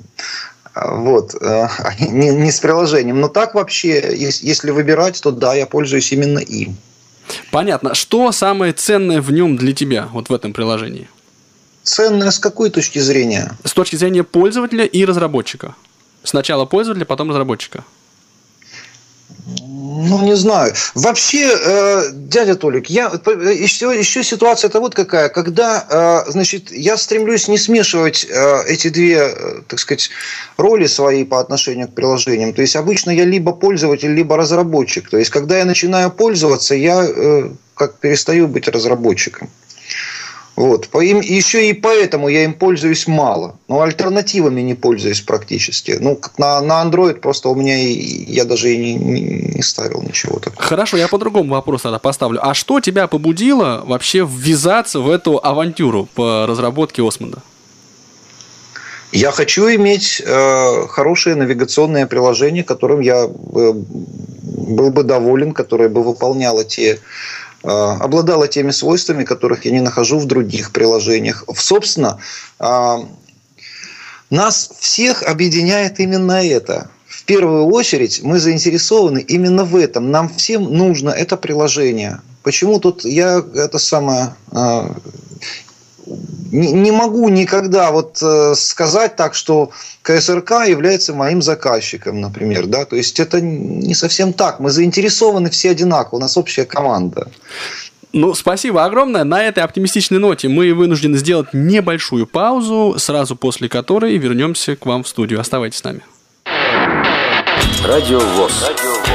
Вот, 0.75 1.35
не, 2.01 2.31
не 2.31 2.51
с 2.51 2.61
приложением. 2.61 3.21
Но 3.21 3.29
так 3.29 3.55
вообще, 3.55 4.15
если 4.17 4.71
выбирать, 4.71 5.21
то 5.21 5.31
да, 5.31 5.55
я 5.55 5.67
пользуюсь 5.67 6.13
именно 6.13 6.39
им. 6.39 6.77
Понятно. 7.51 7.95
Что 7.95 8.33
самое 8.33 8.73
ценное 8.73 9.21
в 9.21 9.33
нем 9.33 9.57
для 9.57 9.73
тебя, 9.73 10.09
вот 10.13 10.29
в 10.29 10.35
этом 10.35 10.53
приложении? 10.53 11.09
Ценное 11.83 12.31
с 12.31 12.39
какой 12.39 12.71
точки 12.71 12.99
зрения? 12.99 13.57
С 13.65 13.73
точки 13.73 13.97
зрения 13.97 14.25
пользователя 14.25 14.85
и 14.85 15.05
разработчика. 15.05 15.75
Сначала 16.23 16.65
пользователя, 16.65 17.05
потом 17.05 17.31
разработчика. 17.31 17.85
Ну, 19.47 20.23
не 20.23 20.37
знаю. 20.37 20.73
Вообще, 20.95 21.51
э, 21.53 22.03
дядя 22.13 22.55
Толик, 22.55 22.89
я, 22.89 23.07
еще, 23.07 23.97
еще 23.97 24.25
ситуация-то 24.25 24.81
вот 24.81 24.95
какая. 24.95 25.29
Когда, 25.29 26.25
э, 26.27 26.31
значит, 26.31 26.73
я 26.73 26.97
стремлюсь 26.97 27.49
не 27.49 27.59
смешивать 27.59 28.27
э, 28.29 28.65
эти 28.67 28.89
две, 28.89 29.19
э, 29.19 29.61
так 29.69 29.79
сказать, 29.79 30.11
роли 30.57 30.87
свои 30.87 31.25
по 31.25 31.41
отношению 31.41 31.89
к 31.89 31.95
приложениям. 31.95 32.53
То 32.53 32.63
есть, 32.63 32.77
обычно 32.77 33.11
я 33.11 33.25
либо 33.25 33.53
пользователь, 33.53 34.15
либо 34.15 34.37
разработчик. 34.37 35.11
То 35.11 35.19
есть, 35.19 35.31
когда 35.31 35.59
я 35.59 35.65
начинаю 35.65 36.11
пользоваться, 36.11 36.75
я 36.75 37.05
э, 37.05 37.51
как 37.75 37.99
перестаю 37.99 38.49
быть 38.49 38.69
разработчиком. 38.69 39.51
Вот. 40.57 40.89
Еще 40.95 41.69
и 41.71 41.73
поэтому 41.73 42.29
я 42.29 42.45
им 42.45 42.55
пользуюсь 42.55 43.09
мало. 43.09 43.57
Но 43.67 43.83
альтернативами 43.83 44.61
не 44.61 44.75
пользуюсь 44.75 45.21
практически. 45.21 45.97
Ну, 46.01 46.21
на, 46.39 46.61
на 46.61 46.85
Android 46.85 47.15
просто 47.15 47.49
у 47.49 47.57
меня 47.57 47.77
и, 47.77 47.93
я 48.33 48.45
даже 48.45 48.73
и 48.73 48.95
не, 48.95 48.95
не 49.55 49.63
ставил 49.63 50.03
ничего 50.03 50.39
такого. 50.39 50.63
Хорошо, 50.63 50.97
я 50.97 51.09
по-другому 51.09 51.55
вопрос 51.55 51.83
тогда 51.83 51.99
поставлю. 51.99 52.39
А 52.47 52.55
что 52.55 52.81
тебя 52.81 53.09
побудило 53.09 53.83
вообще 53.85 54.27
ввязаться 54.29 55.01
в 55.01 55.11
эту 55.11 55.41
авантюру 55.43 56.09
по 56.15 56.47
разработке 56.47 57.03
Осмонда? 57.03 57.43
Я 59.11 59.31
хочу 59.31 59.69
иметь 59.69 60.23
э, 60.25 60.87
хорошее 60.89 61.37
навигационное 61.37 62.07
приложение, 62.07 62.65
которым 62.65 63.01
я 63.01 63.25
э, 63.25 63.73
был 64.65 64.91
бы 64.91 65.03
доволен, 65.05 65.53
которое 65.53 65.89
бы 65.89 66.03
выполняло 66.03 66.65
те 66.65 66.99
обладала 67.65 68.47
теми 68.47 68.71
свойствами, 68.71 69.25
которых 69.25 69.65
я 69.65 69.71
не 69.71 69.81
нахожу 69.81 70.19
в 70.19 70.27
других 70.27 70.71
приложениях. 70.73 71.45
Собственно, 71.57 72.19
а, 72.59 72.99
нас 74.31 74.71
всех 74.79 75.23
объединяет 75.23 76.01
именно 76.01 76.45
это. 76.45 76.91
В 77.07 77.25
первую 77.25 77.67
очередь 77.67 78.23
мы 78.23 78.39
заинтересованы 78.39 79.21
именно 79.21 79.65
в 79.65 79.77
этом. 79.77 80.11
Нам 80.11 80.29
всем 80.29 80.65
нужно 80.65 81.11
это 81.11 81.37
приложение. 81.37 82.21
Почему 82.43 82.79
тут 82.81 83.05
я 83.05 83.43
это 83.55 83.79
самое 83.79 84.35
а, 84.51 84.95
не, 86.53 86.91
могу 86.93 87.29
никогда 87.29 87.91
вот 87.91 88.19
э, 88.23 88.55
сказать 88.55 89.17
так, 89.17 89.35
что 89.35 89.71
КСРК 90.03 90.67
является 90.67 91.15
моим 91.15 91.43
заказчиком, 91.43 92.21
например, 92.21 92.67
да, 92.67 92.85
то 92.85 92.97
есть 92.97 93.19
это 93.21 93.41
не 93.41 93.95
совсем 93.95 94.33
так. 94.33 94.61
Мы 94.61 94.71
заинтересованы 94.71 95.51
все 95.51 95.71
одинаково, 95.71 96.19
у 96.19 96.21
нас 96.21 96.37
общая 96.37 96.65
команда. 96.65 97.29
Ну, 98.13 98.33
спасибо 98.35 98.85
огромное. 98.85 99.25
На 99.25 99.43
этой 99.43 99.65
оптимистичной 99.65 100.21
ноте 100.21 100.49
мы 100.49 100.73
вынуждены 100.73 101.19
сделать 101.19 101.49
небольшую 101.53 102.29
паузу, 102.29 102.95
сразу 102.97 103.35
после 103.35 103.69
которой 103.69 104.17
вернемся 104.17 104.77
к 104.77 104.87
вам 104.87 105.03
в 105.03 105.09
студию. 105.09 105.41
Оставайтесь 105.41 105.79
с 105.79 105.85
нами. 105.85 106.03
Радио 107.85 108.21
ВОЗ. 108.21 108.71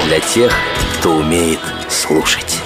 Для 0.06 0.19
тех, 0.19 0.54
кто 0.99 1.15
умеет 1.15 1.60
слушать. 1.88 2.62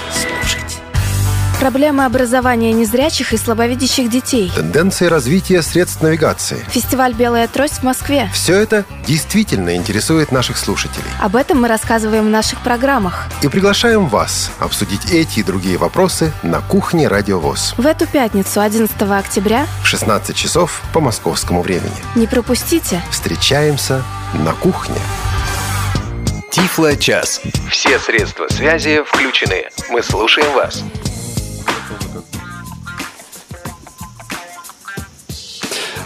Проблемы 1.63 2.04
образования 2.04 2.73
незрячих 2.73 3.32
и 3.32 3.38
слабовидящих 3.38 4.10
детей. 4.10 4.52
Тенденции 4.54 5.06
развития 5.06 5.62
средств 5.62 6.02
навигации. 6.02 6.58
Фестиваль 6.67 7.13
«Белая 7.13 7.47
трость» 7.47 7.76
в 7.76 7.84
Москве. 7.84 8.30
Все 8.34 8.56
это 8.56 8.84
действительно 9.08 9.73
интересует 9.73 10.34
наших 10.34 10.58
слушателей. 10.58 11.08
Об 11.21 11.38
этом 11.38 11.62
мы 11.62 11.69
рассказываем 11.69 12.26
в 12.26 12.30
наших 12.30 12.60
программах. 12.63 13.30
И 13.43 13.47
приглашаем 13.47 14.10
вас 14.10 14.52
обсудить 14.60 15.10
эти 15.13 15.39
и 15.39 15.43
другие 15.43 15.78
вопросы 15.78 16.34
на 16.43 16.60
кухне 16.60 17.08
Радио 17.08 17.39
ВОЗ. 17.39 17.76
В 17.78 17.88
эту 17.88 18.08
пятницу, 18.08 18.60
11 18.60 19.02
октября, 19.02 19.65
В 19.84 19.88
16 19.88 20.36
часов 20.36 20.82
по 20.91 20.99
московскому 20.99 21.62
времени. 21.62 21.95
не 22.15 22.28
пропустите. 22.28 23.02
Встречаемся 23.10 24.04
на 24.34 24.52
кухне. 24.52 24.97
Тифло 26.52 26.97
час. 26.97 27.39
Все 27.71 27.97
средства 27.99 28.47
связи 28.49 29.02
включены. 29.06 29.69
Мы 29.89 30.04
слушаем 30.04 30.52
вас. 30.54 30.84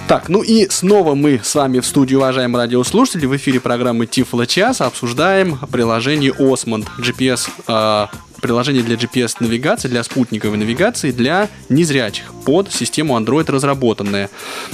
Так, 0.07 0.29
ну 0.29 0.41
и 0.41 0.69
снова 0.69 1.15
мы 1.15 1.41
с 1.43 1.53
вами 1.53 1.81
в 1.81 1.85
студии, 1.85 2.15
уважаемые 2.15 2.63
радиослушатели, 2.63 3.25
в 3.25 3.35
эфире 3.35 3.59
программы 3.59 4.05
Тифло 4.05 4.47
Час 4.47 4.79
обсуждаем 4.79 5.57
приложение 5.69 6.31
Osmond 6.31 6.87
GPS, 6.97 7.49
э, 7.67 8.07
приложение 8.39 8.83
для 8.83 8.95
GPS-навигации, 8.95 9.89
для 9.89 10.01
спутниковой 10.03 10.57
навигации 10.57 11.11
для 11.11 11.49
незрячих 11.67 12.33
под 12.45 12.71
систему 12.71 13.19
Android 13.19 13.51
разработанное. 13.51 14.29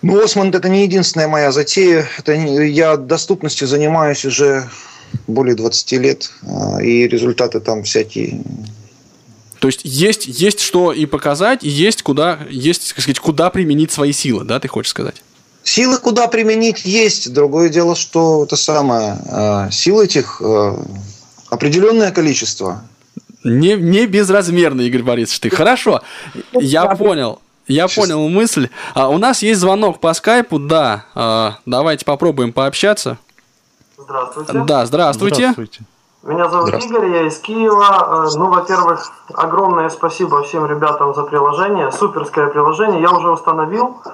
Ну, 0.02 0.22
Осмонд 0.22 0.54
это 0.54 0.68
не 0.68 0.82
единственная 0.82 1.28
моя 1.28 1.50
затея. 1.50 2.06
Это 2.18 2.36
не- 2.36 2.68
я 2.68 2.96
доступностью 2.96 3.66
занимаюсь 3.66 4.24
уже 4.26 4.68
более 5.26 5.54
20 5.54 5.96
лет, 5.98 6.30
а, 6.46 6.82
и 6.82 7.08
результаты 7.08 7.60
там 7.60 7.82
всякие. 7.84 8.42
То 9.60 9.68
есть 9.68 9.80
есть, 9.84 10.26
есть 10.26 10.60
что 10.60 10.92
и 10.92 11.06
показать, 11.06 11.62
и 11.62 11.68
есть 11.68 12.02
куда, 12.02 12.40
есть, 12.50 12.92
так 12.94 13.02
сказать, 13.02 13.20
куда 13.20 13.48
применить 13.48 13.92
свои 13.92 14.12
силы, 14.12 14.44
да, 14.44 14.58
ты 14.58 14.68
хочешь 14.68 14.90
сказать? 14.90 15.22
Силы 15.64 15.98
куда 15.98 16.26
применить 16.28 16.84
есть. 16.84 17.32
Другое 17.32 17.68
дело, 17.68 17.94
что 17.94 18.44
это 18.44 18.56
самое, 18.56 19.16
а, 19.30 19.70
сил 19.70 20.00
этих 20.00 20.40
а, 20.42 20.76
определенное 21.50 22.10
количество. 22.10 22.82
Не, 23.44 23.74
не 23.74 24.06
безразмерно, 24.06 24.82
Игорь 24.82 25.02
Борисович, 25.02 25.40
ты. 25.40 25.50
Хорошо, 25.50 26.00
я 26.52 26.86
понял. 26.94 27.40
Я 27.68 27.86
понял 27.88 28.28
мысль. 28.28 28.68
А, 28.94 29.08
у 29.08 29.18
нас 29.18 29.42
есть 29.42 29.60
звонок 29.60 30.00
по 30.00 30.12
скайпу, 30.14 30.58
да. 30.58 31.04
А, 31.14 31.58
давайте 31.64 32.04
попробуем 32.04 32.52
пообщаться. 32.52 33.18
Здравствуйте. 33.96 34.52
Да, 34.64 34.84
здравствуйте. 34.84 35.36
Здравствуйте. 35.36 35.80
Меня 36.22 36.48
зовут 36.48 36.68
Здравствуйте. 36.68 37.06
Игорь, 37.06 37.16
я 37.16 37.26
из 37.26 37.38
Киева. 37.38 38.26
Э, 38.26 38.38
Ну, 38.38 38.50
во-первых, 38.50 39.10
огромное 39.34 39.88
спасибо 39.88 40.42
всем 40.44 40.66
ребятам 40.66 41.14
за 41.14 41.22
приложение. 41.24 41.90
Суперское 41.90 42.46
приложение. 42.48 43.00
Я 43.00 43.10
уже 43.10 43.28
установил 43.30 43.96
э, 44.04 44.08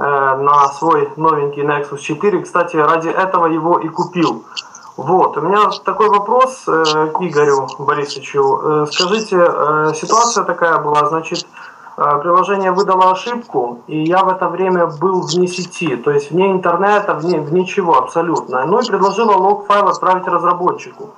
на 0.00 0.68
свой 0.68 1.12
новенький 1.16 1.62
Nexus 1.62 1.98
4. 1.98 2.42
Кстати, 2.42 2.76
ради 2.76 3.08
этого 3.08 3.46
его 3.46 3.78
и 3.78 3.88
купил. 3.88 4.44
Вот, 5.00 5.36
у 5.38 5.40
меня 5.40 5.70
такой 5.82 6.10
вопрос 6.10 6.64
э, 6.66 7.10
к 7.14 7.22
Игорю 7.22 7.66
Борисовичу. 7.78 8.60
Э, 8.62 8.86
скажите, 8.90 9.36
э, 9.36 9.92
ситуация 9.94 10.44
такая 10.44 10.78
была, 10.78 11.08
значит, 11.08 11.46
э, 11.96 12.18
приложение 12.20 12.70
выдало 12.72 13.10
ошибку, 13.10 13.78
и 13.86 14.02
я 14.04 14.22
в 14.22 14.28
это 14.28 14.48
время 14.48 14.88
был 14.88 15.22
вне 15.22 15.46
сети, 15.46 15.96
то 15.96 16.10
есть 16.10 16.30
вне 16.30 16.52
интернета, 16.52 17.14
вне, 17.14 17.40
в 17.40 17.50
ничего 17.50 17.96
абсолютно. 17.96 18.66
Ну 18.66 18.78
и 18.80 18.86
предложила 18.86 19.32
лог-файл 19.32 19.88
отправить 19.88 20.26
разработчику. 20.26 21.08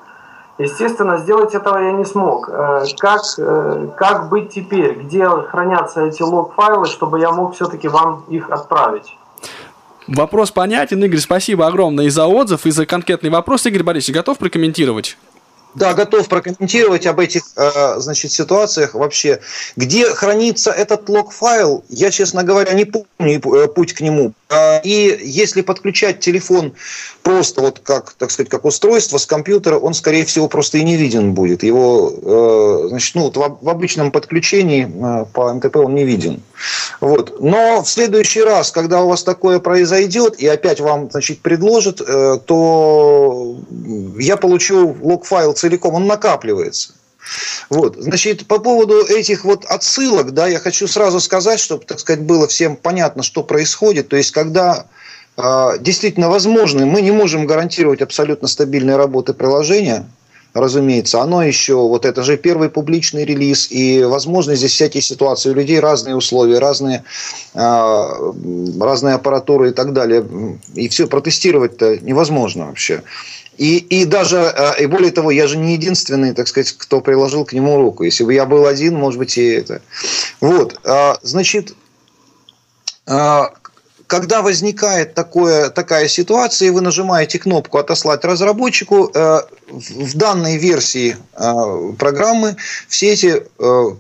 Естественно, 0.59 1.19
сделать 1.19 1.55
этого 1.55 1.79
я 1.79 1.93
не 1.93 2.05
смог. 2.05 2.49
Э, 2.49 2.85
Как, 2.99 3.23
э, 3.39 3.89
как 3.97 4.29
быть 4.29 4.51
теперь? 4.51 4.93
Где 4.95 5.27
хранятся 5.27 6.03
эти 6.03 6.23
лог-файлы, 6.23 6.87
чтобы 6.87 7.21
я 7.21 7.31
мог 7.33 7.55
все-таки 7.55 7.89
вам 7.89 8.25
их 8.29 8.51
отправить? 8.51 9.17
Вопрос 10.09 10.51
понятен, 10.51 11.03
Игорь, 11.05 11.21
спасибо 11.21 11.67
огромное 11.67 12.07
и 12.07 12.11
за 12.11 12.27
отзыв, 12.27 12.67
и 12.67 12.71
за 12.71 12.87
конкретный 12.87 13.31
вопрос. 13.31 13.67
Игорь 13.67 13.83
Борисович, 13.83 14.17
готов 14.17 14.39
прокомментировать? 14.39 15.17
Да, 15.75 15.95
готов 15.95 16.29
прокомментировать 16.29 17.07
об 17.07 17.19
этих 17.19 17.45
э, 17.57 17.99
значит, 17.99 18.31
ситуациях 18.31 18.93
вообще. 18.93 19.41
Где 19.75 20.05
хранится 20.07 20.71
этот 20.71 21.09
лог-файл, 21.09 21.83
я, 21.89 22.11
честно 22.11 22.43
говоря, 22.43 22.75
не 22.75 22.85
помню 22.85 23.41
путь 23.75 23.95
к 23.95 24.03
нему. 24.03 24.33
Э, 24.53 24.81
И 24.85 25.19
если 25.23 25.63
подключать 25.63 26.21
телефон 26.21 26.75
просто 27.23 27.61
вот 27.61 27.81
как, 27.81 28.13
так 28.15 28.31
сказать, 28.31 28.51
как 28.51 28.65
устройство 28.65 29.19
с 29.19 29.27
компьютера, 29.27 29.79
он, 29.79 29.95
скорее 29.95 30.25
всего, 30.25 30.49
просто 30.49 30.79
и 30.79 30.85
не 30.85 30.97
виден 30.97 31.35
будет. 31.35 31.63
Его, 31.63 32.13
э, 32.23 32.89
значит, 32.89 33.15
ну, 33.15 33.23
вот 33.23 33.37
в, 33.37 33.59
в 33.63 33.69
обычном 33.69 34.11
подключении 34.11 34.87
э, 34.87 35.25
по 35.33 35.53
МТП 35.53 35.77
он 35.77 35.95
не 35.95 36.05
виден. 36.05 36.43
Вот. 37.01 37.41
Но 37.41 37.83
в 37.83 37.89
следующий 37.89 38.43
раз, 38.43 38.71
когда 38.71 39.03
у 39.03 39.09
вас 39.09 39.23
такое 39.23 39.59
произойдет, 39.59 40.39
и 40.39 40.47
опять 40.47 40.81
вам 40.81 41.11
значит, 41.11 41.41
предложат, 41.41 42.01
э, 42.01 42.39
то 42.45 43.57
я 44.19 44.37
получу 44.37 44.97
лог-файл 45.01 45.53
целиком, 45.53 45.95
он 45.95 46.07
накапливается. 46.07 46.95
Вот, 47.71 47.97
значит, 47.97 48.47
по 48.47 48.59
поводу 48.59 49.05
этих 49.07 49.45
вот 49.45 49.65
отсылок, 49.65 50.33
да, 50.33 50.47
я 50.47 50.59
хочу 50.59 50.87
сразу 50.87 51.21
сказать, 51.21 51.61
чтобы, 51.61 51.85
так 51.85 52.01
сказать, 52.01 52.23
было 52.23 52.47
всем 52.47 52.77
понятно, 52.77 53.23
что 53.23 53.43
происходит. 53.43 54.09
То 54.09 54.17
есть, 54.17 54.31
когда 54.31 54.87
э, 55.37 55.79
действительно 55.81 56.29
возможно, 56.29 56.87
мы 56.87 57.01
не 57.03 57.13
можем 57.13 57.47
гарантировать 57.47 58.03
абсолютно 58.03 58.49
стабильной 58.49 58.97
работы 58.97 59.35
приложения, 59.35 60.07
разумеется, 60.55 61.21
оно 61.21 61.43
еще, 61.43 61.77
вот 61.77 62.05
это 62.05 62.23
же 62.23 62.37
первый 62.37 62.69
публичный 62.69 63.25
релиз, 63.25 63.71
и, 63.71 64.03
возможно, 64.03 64.55
здесь 64.55 64.73
всякие 64.73 65.03
ситуации, 65.03 65.51
у 65.51 65.55
людей 65.55 65.81
разные 65.81 66.17
условия, 66.17 66.59
разные, 66.59 67.05
э, 67.55 68.33
разные 68.81 69.15
аппаратуры 69.15 69.71
и 69.71 69.73
так 69.73 69.93
далее, 69.93 70.27
и 70.75 70.89
все 70.89 71.07
протестировать-то 71.07 71.99
невозможно 71.99 72.67
вообще. 72.67 73.03
И, 73.59 73.77
и 73.79 74.05
даже, 74.05 74.37
э, 74.37 74.83
и 74.83 74.87
более 74.87 75.13
того, 75.13 75.31
я 75.31 75.47
же 75.47 75.57
не 75.57 75.75
единственный, 75.75 76.33
так 76.35 76.49
сказать, 76.49 76.73
кто 76.73 77.01
приложил 77.01 77.45
к 77.45 77.53
нему 77.53 77.77
руку. 77.77 78.03
Если 78.03 78.25
бы 78.25 78.33
я 78.33 78.47
был 78.47 78.67
один, 78.67 78.97
может 78.97 79.19
быть, 79.19 79.37
и 79.37 79.47
это. 79.47 79.83
Вот, 80.41 80.81
э, 80.85 81.15
значит, 81.23 81.75
э, 83.07 83.41
когда 84.07 84.43
возникает 84.43 85.15
такое, 85.15 85.71
такая 85.71 86.09
ситуация, 86.09 86.69
и 86.69 86.71
вы 86.71 86.81
нажимаете 86.81 87.39
кнопку 87.39 87.79
«Отослать 87.79 88.25
разработчику», 88.25 89.11
в 89.15 90.17
данной 90.17 90.59
версии 90.59 91.17
программы 91.99 92.57
все 92.89 93.15
эти 93.15 93.43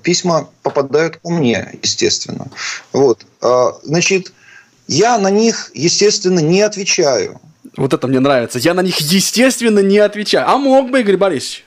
письма 0.02 0.50
попадают 0.62 1.16
ко 1.16 1.30
мне, 1.30 1.78
естественно. 1.82 2.48
Вот. 2.92 3.24
Значит, 3.84 4.34
я 4.86 5.16
на 5.16 5.30
них, 5.30 5.70
естественно, 5.72 6.40
не 6.40 6.60
отвечаю. 6.60 7.40
Вот 7.76 7.94
это 7.94 8.06
мне 8.06 8.20
нравится. 8.20 8.58
Я 8.58 8.74
на 8.74 8.82
них, 8.82 8.98
естественно, 8.98 9.78
не 9.80 9.98
отвечаю. 9.98 10.48
А 10.48 10.58
мог 10.58 10.90
бы, 10.90 11.00
Игорь 11.00 11.16
Борисович? 11.16 11.64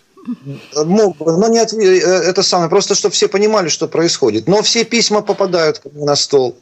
Мог 0.76 1.18
бы, 1.18 1.38
но 1.38 1.48
не 1.48 1.60
отв... 1.60 1.74
Э, 1.74 1.84
это 1.84 2.42
самое, 2.42 2.70
просто 2.70 2.96
чтобы 2.96 3.14
все 3.14 3.28
понимали, 3.28 3.70
что 3.70 3.88
происходит. 3.88 4.48
Но 4.48 4.62
все 4.62 4.84
письма 4.84 5.22
попадают 5.22 5.82
на 5.94 6.16
стол. 6.16 6.58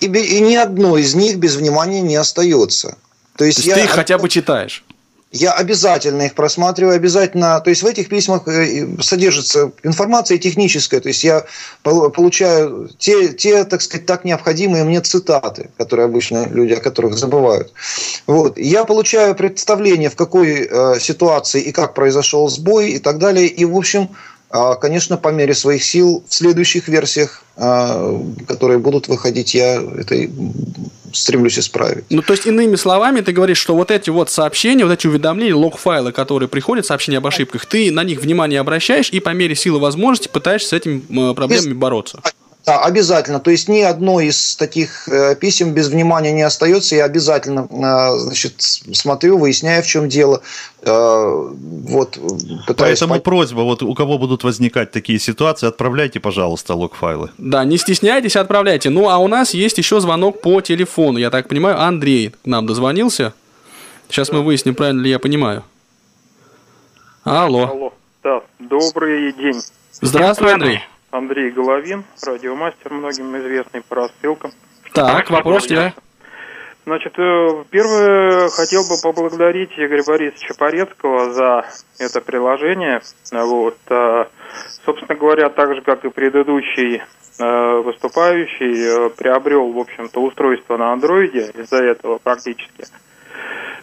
И, 0.00 0.06
и 0.06 0.40
ни 0.40 0.54
одно 0.54 0.98
из 0.98 1.14
них 1.14 1.36
без 1.36 1.56
внимания 1.56 2.02
не 2.02 2.16
остается. 2.16 2.96
То 3.36 3.44
есть, 3.44 3.58
То 3.58 3.62
есть 3.62 3.66
я... 3.66 3.74
ты 3.74 3.80
их 3.82 3.90
хотя 3.90 4.18
бы 4.18 4.28
читаешь? 4.28 4.84
Я 5.32 5.52
обязательно 5.52 6.22
их 6.22 6.34
просматриваю, 6.34 6.96
обязательно, 6.96 7.60
то 7.60 7.70
есть 7.70 7.82
в 7.82 7.86
этих 7.86 8.08
письмах 8.08 8.46
э, 8.46 8.86
содержится 9.00 9.72
информация 9.82 10.38
техническая, 10.38 11.00
то 11.00 11.08
есть 11.08 11.24
я 11.24 11.44
получаю 11.82 12.88
те, 12.98 13.28
те 13.28 13.64
так 13.64 13.82
сказать, 13.82 14.06
так 14.06 14.24
необходимые 14.24 14.84
мне 14.84 15.00
цитаты, 15.00 15.70
которые 15.76 16.06
обычно 16.06 16.46
люди, 16.48 16.74
о 16.74 16.80
которых 16.80 17.18
забывают. 17.18 17.72
Вот. 18.26 18.56
Я 18.56 18.84
получаю 18.84 19.34
представление, 19.34 20.10
в 20.10 20.16
какой 20.16 20.68
э, 20.70 21.00
ситуации 21.00 21.60
и 21.60 21.72
как 21.72 21.94
произошел 21.94 22.48
сбой 22.48 22.90
и 22.92 22.98
так 22.98 23.18
далее, 23.18 23.46
и, 23.46 23.64
в 23.64 23.76
общем, 23.76 24.10
а, 24.48 24.76
конечно, 24.76 25.16
по 25.16 25.30
мере 25.30 25.54
своих 25.54 25.84
сил 25.84 26.24
в 26.28 26.32
следующих 26.32 26.86
версиях, 26.86 27.42
которые 27.56 28.78
будут 28.78 29.08
выходить, 29.08 29.54
я 29.54 29.82
это 29.82 30.28
стремлюсь 31.18 31.58
исправить. 31.58 32.04
Ну, 32.10 32.22
то 32.22 32.32
есть, 32.32 32.46
иными 32.46 32.76
словами, 32.76 33.20
ты 33.20 33.32
говоришь, 33.32 33.58
что 33.58 33.74
вот 33.74 33.90
эти 33.90 34.10
вот 34.10 34.30
сообщения, 34.30 34.84
вот 34.84 34.92
эти 34.92 35.06
уведомления, 35.06 35.54
лог-файлы, 35.54 36.12
которые 36.12 36.48
приходят, 36.48 36.86
сообщения 36.86 37.18
об 37.18 37.26
ошибках, 37.26 37.66
ты 37.66 37.90
на 37.90 38.04
них 38.04 38.20
внимание 38.20 38.60
обращаешь 38.60 39.10
и 39.10 39.20
по 39.20 39.30
мере 39.30 39.54
силы 39.54 39.78
возможности 39.78 40.28
пытаешься 40.28 40.68
с 40.68 40.72
этими 40.72 41.32
проблемами 41.34 41.70
Без... 41.70 41.76
бороться. 41.76 42.20
Да, 42.66 42.80
обязательно. 42.80 43.38
То 43.38 43.52
есть 43.52 43.68
ни 43.68 43.80
одно 43.80 44.18
из 44.18 44.56
таких 44.56 45.08
э, 45.08 45.36
писем 45.36 45.72
без 45.72 45.86
внимания 45.86 46.32
не 46.32 46.42
остается. 46.42 46.96
Я 46.96 47.04
обязательно 47.04 47.68
э, 47.70 48.18
значит, 48.18 48.54
смотрю, 48.58 49.38
выясняю, 49.38 49.84
в 49.84 49.86
чем 49.86 50.08
дело. 50.08 50.42
Э, 50.82 51.52
вот, 51.52 52.18
Поэтому 52.76 53.14
по... 53.14 53.20
просьба, 53.20 53.60
вот 53.60 53.84
у 53.84 53.94
кого 53.94 54.18
будут 54.18 54.42
возникать 54.42 54.90
такие 54.90 55.20
ситуации, 55.20 55.68
отправляйте, 55.68 56.18
пожалуйста, 56.18 56.74
лог-файлы. 56.74 57.30
Да, 57.38 57.64
не 57.64 57.78
стесняйтесь, 57.78 58.34
отправляйте. 58.34 58.90
Ну, 58.90 59.08
а 59.10 59.18
у 59.18 59.28
нас 59.28 59.54
есть 59.54 59.78
еще 59.78 60.00
звонок 60.00 60.40
по 60.40 60.60
телефону. 60.60 61.18
Я 61.18 61.30
так 61.30 61.46
понимаю, 61.46 61.80
Андрей 61.80 62.30
к 62.30 62.46
нам 62.46 62.66
дозвонился. 62.66 63.32
Сейчас 64.08 64.32
мы 64.32 64.42
выясним, 64.42 64.74
правильно 64.74 65.02
ли 65.02 65.10
я 65.10 65.20
понимаю. 65.20 65.62
Алло. 67.22 67.68
Алло. 67.68 67.92
Да, 68.24 68.42
добрый 68.58 69.32
день. 69.34 69.62
Здравствуй, 70.00 70.52
Андрей. 70.52 70.80
Андрей 71.16 71.50
Головин, 71.50 72.04
радиомастер, 72.22 72.92
многим 72.92 73.36
известный 73.38 73.82
по 73.82 73.96
рассылкам. 73.96 74.52
Так, 74.92 75.30
вопрос 75.30 75.66
тебе. 75.66 75.94
Значит, 76.84 77.18
э, 77.18 77.64
первое, 77.70 78.48
хотел 78.48 78.82
бы 78.82 78.94
поблагодарить 79.02 79.72
Игоря 79.76 80.04
Борисовича 80.06 80.54
Порецкого 80.56 81.32
за 81.32 81.64
это 81.98 82.20
приложение. 82.20 83.00
Вот. 83.32 83.76
А, 83.88 84.28
собственно 84.84 85.18
говоря, 85.18 85.48
так 85.48 85.74
же, 85.74 85.82
как 85.82 86.04
и 86.04 86.10
предыдущий 86.10 87.02
э, 87.38 87.80
выступающий, 87.80 89.06
э, 89.06 89.10
приобрел, 89.10 89.72
в 89.72 89.78
общем-то, 89.78 90.20
устройство 90.20 90.76
на 90.76 90.92
андроиде 90.92 91.50
из-за 91.54 91.82
этого 91.82 92.18
практически. 92.18 92.84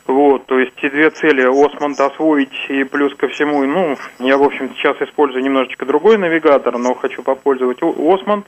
Вот, 0.05 0.45
то 0.47 0.59
есть 0.59 0.73
и 0.83 0.89
две 0.89 1.09
цели 1.11 1.43
Осмонд 1.43 1.99
освоить 1.99 2.53
и 2.67 2.83
плюс 2.83 3.15
ко 3.15 3.29
всему, 3.29 3.63
ну, 3.63 3.95
я, 4.19 4.37
в 4.37 4.43
общем, 4.43 4.73
сейчас 4.75 5.01
использую 5.01 5.43
немножечко 5.43 5.85
другой 5.85 6.17
навигатор, 6.17 6.77
но 6.77 6.93
хочу 6.93 7.23
попользовать 7.23 7.77
Осмонд 7.81 8.45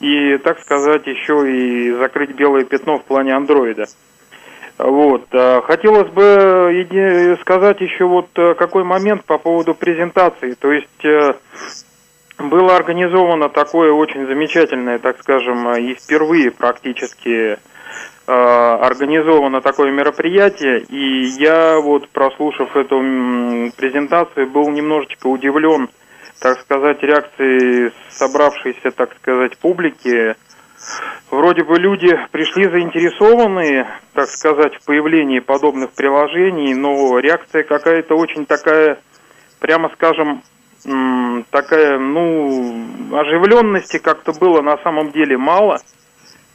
и, 0.00 0.38
так 0.38 0.58
сказать, 0.60 1.06
еще 1.06 1.50
и 1.50 1.92
закрыть 1.92 2.30
белое 2.30 2.64
пятно 2.64 2.98
в 2.98 3.04
плане 3.04 3.34
андроида. 3.34 3.84
Вот. 4.78 5.26
А, 5.32 5.60
хотелось 5.60 6.10
бы 6.10 7.36
сказать 7.42 7.82
еще 7.82 8.06
вот 8.06 8.30
э, 8.36 8.54
какой 8.54 8.82
момент 8.82 9.26
по 9.26 9.36
поводу 9.36 9.74
презентации. 9.74 10.54
То 10.54 10.72
есть 10.72 11.04
э, 11.04 11.34
было 12.38 12.76
организовано 12.76 13.50
такое 13.50 13.92
очень 13.92 14.26
замечательное, 14.26 14.98
так 14.98 15.18
скажем, 15.20 15.70
и 15.74 15.92
впервые 15.92 16.50
практически 16.50 17.28
Э, 17.50 17.56
организовано 18.32 19.60
такое 19.60 19.90
мероприятие, 19.90 20.80
и 20.80 21.24
я 21.40 21.80
вот, 21.80 22.08
прослушав 22.10 22.76
эту 22.76 22.98
презентацию, 23.76 24.48
был 24.48 24.68
немножечко 24.70 25.26
удивлен, 25.26 25.88
так 26.40 26.60
сказать, 26.60 27.02
реакцией 27.02 27.92
собравшейся, 28.10 28.90
так 28.92 29.14
сказать, 29.16 29.58
публики. 29.58 30.36
Вроде 31.30 31.64
бы 31.64 31.78
люди 31.78 32.16
пришли 32.30 32.68
заинтересованные, 32.68 33.86
так 34.14 34.28
сказать, 34.28 34.74
в 34.76 34.84
появлении 34.86 35.40
подобных 35.40 35.90
приложений, 35.90 36.74
но 36.74 37.18
реакция 37.18 37.64
какая-то 37.64 38.14
очень 38.14 38.46
такая, 38.46 38.98
прямо 39.58 39.90
скажем, 39.94 40.42
такая, 41.50 41.98
ну, 41.98 42.86
оживленности 43.12 43.98
как-то 43.98 44.32
было 44.32 44.62
на 44.62 44.78
самом 44.78 45.10
деле 45.10 45.36
мало– 45.36 45.80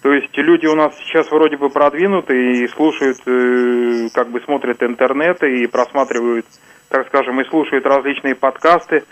то 0.05 0.13
есть 0.13 0.37
люди 0.37 0.67
у 0.67 0.75
нас 0.75 0.93
сейчас 0.99 1.31
вроде 1.31 1.57
бы 1.57 1.71
продвинуты 1.71 2.61
и 2.61 2.67
слушают, 2.67 3.17
э, 3.25 4.09
как 4.13 4.29
бы 4.29 4.39
смотрят 4.41 4.83
интернет 4.83 5.41
и 5.41 5.65
просматривают, 5.65 6.45
так 6.89 7.07
скажем, 7.07 7.41
и 7.41 7.49
слушают 7.49 7.87
различные 7.87 8.35
подкасты. 8.35 9.03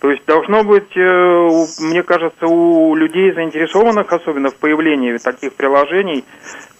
То 0.00 0.10
есть 0.10 0.24
должно 0.26 0.64
быть, 0.64 0.96
э, 0.96 1.48
мне 1.78 2.02
кажется, 2.02 2.48
у 2.48 2.96
людей 2.96 3.32
заинтересованных, 3.32 4.12
особенно 4.12 4.50
в 4.50 4.56
появлении 4.56 5.18
таких 5.18 5.54
приложений, 5.54 6.24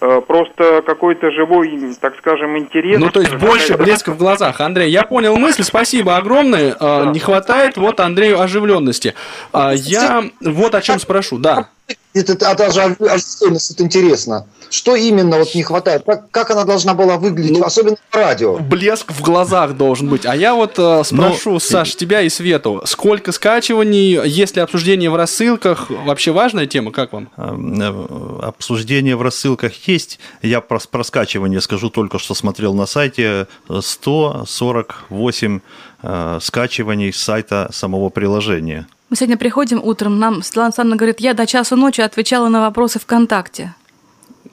э, 0.01 0.21
просто 0.27 0.83
какой-то 0.85 1.31
живой, 1.31 1.95
так 2.01 2.17
скажем, 2.19 2.59
интерес. 2.59 2.99
Ну, 2.99 3.13
то 3.13 3.21
есть 3.21 3.37
больше 3.37 3.77
блеска 3.77 4.11
в 4.11 4.19
глазах. 4.19 4.61
Андрей, 4.61 4.91
я 4.91 5.05
понял 5.05 5.37
мысль, 5.37 5.63
спасибо 5.63 6.17
огромное. 6.17 6.75
Да. 6.75 7.13
Не 7.13 7.21
хватает 7.21 7.77
вот 7.77 8.01
Андрею 8.01 8.41
оживленности. 8.41 9.15
А 9.53 9.75
я 9.75 10.25
вот 10.41 10.75
о 10.75 10.81
чем 10.81 10.99
спрошу, 10.99 11.39
да. 11.39 11.69
Это, 12.13 12.51
а 12.51 12.55
даже 12.55 12.81
оживленность, 12.83 13.71
это 13.71 13.85
интересно. 13.85 14.47
Что 14.69 14.95
именно 14.95 15.39
вот 15.39 15.55
не 15.55 15.63
хватает? 15.63 16.05
Как, 16.05 16.31
как 16.31 16.51
она 16.51 16.65
должна 16.65 16.95
была 16.95 17.17
выглядеть, 17.17 17.59
ну, 17.59 17.65
особенно 17.65 17.97
в 17.97 18.15
радио? 18.15 18.57
Блеск 18.57 19.13
в 19.13 19.21
глазах 19.21 19.77
должен 19.77 20.09
быть. 20.09 20.27
А 20.27 20.35
я 20.35 20.55
вот 20.55 20.79
э, 20.79 21.03
спрошу, 21.05 21.53
ну, 21.53 21.61
Саш, 21.61 21.97
тебя 21.97 22.23
и 22.23 22.29
Свету, 22.29 22.83
сколько 22.85 23.33
скачиваний, 23.33 24.21
есть 24.29 24.57
ли 24.57 24.63
обсуждение 24.63 25.11
в 25.11 25.17
рассылках? 25.17 25.91
Вообще 25.91 26.31
важная 26.33 26.67
тема, 26.67 26.93
как 26.93 27.13
вам? 27.13 27.29
Э, 27.37 27.53
э, 27.53 28.41
обсуждение 28.43 29.17
в 29.17 29.23
рассылках 29.23 29.73
есть. 29.89 30.21
Я 30.43 30.61
про, 30.61 30.79
про 30.79 31.05
скачивание 31.05 31.61
скажу 31.61 31.91
только, 31.91 32.19
что 32.19 32.35
смотрел 32.35 32.75
на 32.75 32.87
сайте 32.87 33.49
148 33.69 35.61
э, 36.03 36.39
скачиваний 36.41 37.13
с 37.13 37.21
сайта 37.21 37.71
самого 37.73 38.09
приложения. 38.09 38.87
Мы 39.11 39.17
сегодня 39.17 39.37
приходим 39.37 39.81
утром, 39.83 40.21
нам 40.21 40.41
Светлана 40.41 40.69
Александровна 40.69 40.97
говорит, 40.97 41.19
я 41.19 41.35
до 41.35 41.45
часу 41.45 41.75
ночи 41.75 42.01
отвечала 42.01 42.49
на 42.49 42.61
вопросы 42.61 43.01
ВКонтакте. 43.01 43.75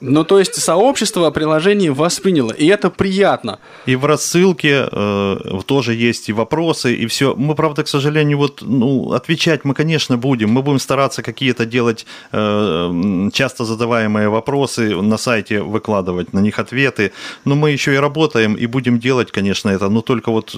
Ну, 0.00 0.24
то 0.24 0.38
есть 0.38 0.54
сообщество 0.54 1.30
приложений 1.30 1.90
восприняло, 1.90 2.52
и 2.52 2.66
это 2.66 2.90
приятно. 2.90 3.58
И 3.86 3.96
в 3.96 4.04
рассылке 4.04 4.88
э, 4.90 5.60
тоже 5.66 5.94
есть 5.94 6.28
и 6.28 6.32
вопросы, 6.32 6.94
и 6.94 7.06
все. 7.06 7.34
Мы, 7.34 7.54
правда, 7.54 7.82
к 7.82 7.88
сожалению, 7.88 8.38
вот, 8.38 8.62
ну, 8.62 9.12
отвечать 9.12 9.64
мы, 9.64 9.74
конечно, 9.74 10.16
будем. 10.16 10.50
Мы 10.50 10.62
будем 10.62 10.78
стараться 10.78 11.22
какие-то 11.22 11.66
делать 11.66 12.06
э, 12.32 13.30
часто 13.32 13.64
задаваемые 13.64 14.28
вопросы 14.28 14.94
на 15.02 15.16
сайте, 15.16 15.62
выкладывать 15.62 16.32
на 16.32 16.38
них 16.40 16.58
ответы. 16.58 17.12
Но 17.44 17.54
мы 17.54 17.70
еще 17.70 17.94
и 17.94 17.96
работаем, 17.98 18.54
и 18.54 18.66
будем 18.66 19.00
делать, 19.00 19.32
конечно, 19.32 19.68
это, 19.68 19.88
но 19.88 20.00
только 20.00 20.30
вот 20.30 20.54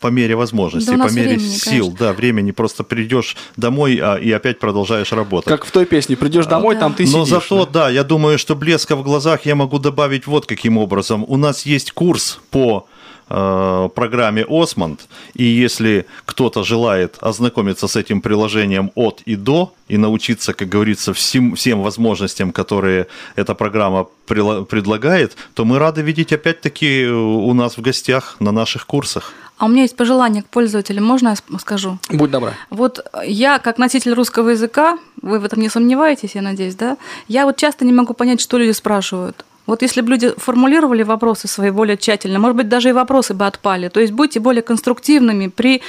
по 0.00 0.08
мере 0.08 0.36
возможности, 0.36 0.90
да 0.90 1.04
по 1.04 1.12
мере 1.12 1.36
времени, 1.36 1.48
сил. 1.48 1.86
Конечно. 1.86 2.06
Да, 2.06 2.12
времени. 2.12 2.50
Просто 2.52 2.84
придешь 2.84 3.36
домой 3.56 3.98
а, 4.02 4.16
и 4.16 4.30
опять 4.30 4.58
продолжаешь 4.58 5.12
работать. 5.12 5.48
Как 5.48 5.64
в 5.64 5.70
той 5.70 5.86
песне, 5.86 6.16
придешь 6.16 6.46
домой, 6.46 6.76
а, 6.76 6.80
там 6.80 6.94
ты 6.94 7.04
Но 7.04 7.24
сидишь. 7.24 7.28
зато, 7.28 7.66
да, 7.66 7.88
я 7.88 8.04
думаю, 8.04 8.38
что 8.38 8.54
блеска 8.66 8.96
в 8.96 9.02
глазах 9.04 9.46
я 9.46 9.54
могу 9.54 9.78
добавить 9.78 10.26
вот 10.26 10.46
каким 10.46 10.76
образом. 10.76 11.24
У 11.28 11.36
нас 11.36 11.66
есть 11.66 11.92
курс 11.92 12.40
по 12.50 12.88
э, 13.30 13.88
программе 13.94 14.44
Осмонд, 14.48 15.08
и 15.34 15.44
если 15.44 16.04
кто-то 16.24 16.64
желает 16.64 17.16
ознакомиться 17.20 17.86
с 17.86 17.94
этим 17.94 18.20
приложением 18.20 18.90
от 18.96 19.22
и 19.28 19.36
до 19.36 19.72
и 19.88 19.98
научиться, 19.98 20.52
как 20.52 20.68
говорится, 20.68 21.12
всем, 21.12 21.54
всем 21.54 21.82
возможностям, 21.82 22.50
которые 22.50 23.06
эта 23.36 23.54
программа 23.54 24.08
предлагает, 24.26 25.36
то 25.54 25.64
мы 25.64 25.78
рады 25.78 26.02
видеть 26.02 26.32
опять-таки 26.32 27.06
у 27.06 27.54
нас 27.54 27.76
в 27.76 27.82
гостях 27.82 28.36
на 28.40 28.52
наших 28.52 28.86
курсах. 28.86 29.32
А 29.58 29.64
у 29.64 29.68
меня 29.68 29.82
есть 29.82 29.96
пожелание 29.96 30.42
к 30.42 30.46
пользователям, 30.46 31.04
можно 31.04 31.28
я 31.28 31.58
скажу? 31.58 31.98
Будь 32.10 32.30
добра. 32.30 32.52
Вот 32.70 33.04
я, 33.24 33.58
как 33.58 33.78
носитель 33.78 34.12
русского 34.12 34.50
языка, 34.50 34.98
вы 35.22 35.38
в 35.38 35.44
этом 35.44 35.60
не 35.60 35.70
сомневаетесь, 35.70 36.34
я 36.34 36.42
надеюсь, 36.42 36.74
да? 36.74 36.98
Я 37.26 37.46
вот 37.46 37.56
часто 37.56 37.84
не 37.84 37.92
могу 37.92 38.12
понять, 38.12 38.40
что 38.40 38.58
люди 38.58 38.72
спрашивают. 38.72 39.44
Вот 39.66 39.82
если 39.82 40.00
бы 40.00 40.10
люди 40.10 40.32
формулировали 40.36 41.02
вопросы 41.02 41.48
свои 41.48 41.70
более 41.70 41.96
тщательно, 41.96 42.38
может 42.38 42.56
быть, 42.56 42.68
даже 42.68 42.90
и 42.90 42.92
вопросы 42.92 43.34
бы 43.34 43.46
отпали. 43.46 43.88
То 43.88 44.00
есть 44.00 44.12
будьте 44.12 44.40
более 44.40 44.62
конструктивными 44.62 45.48
при 45.48 45.82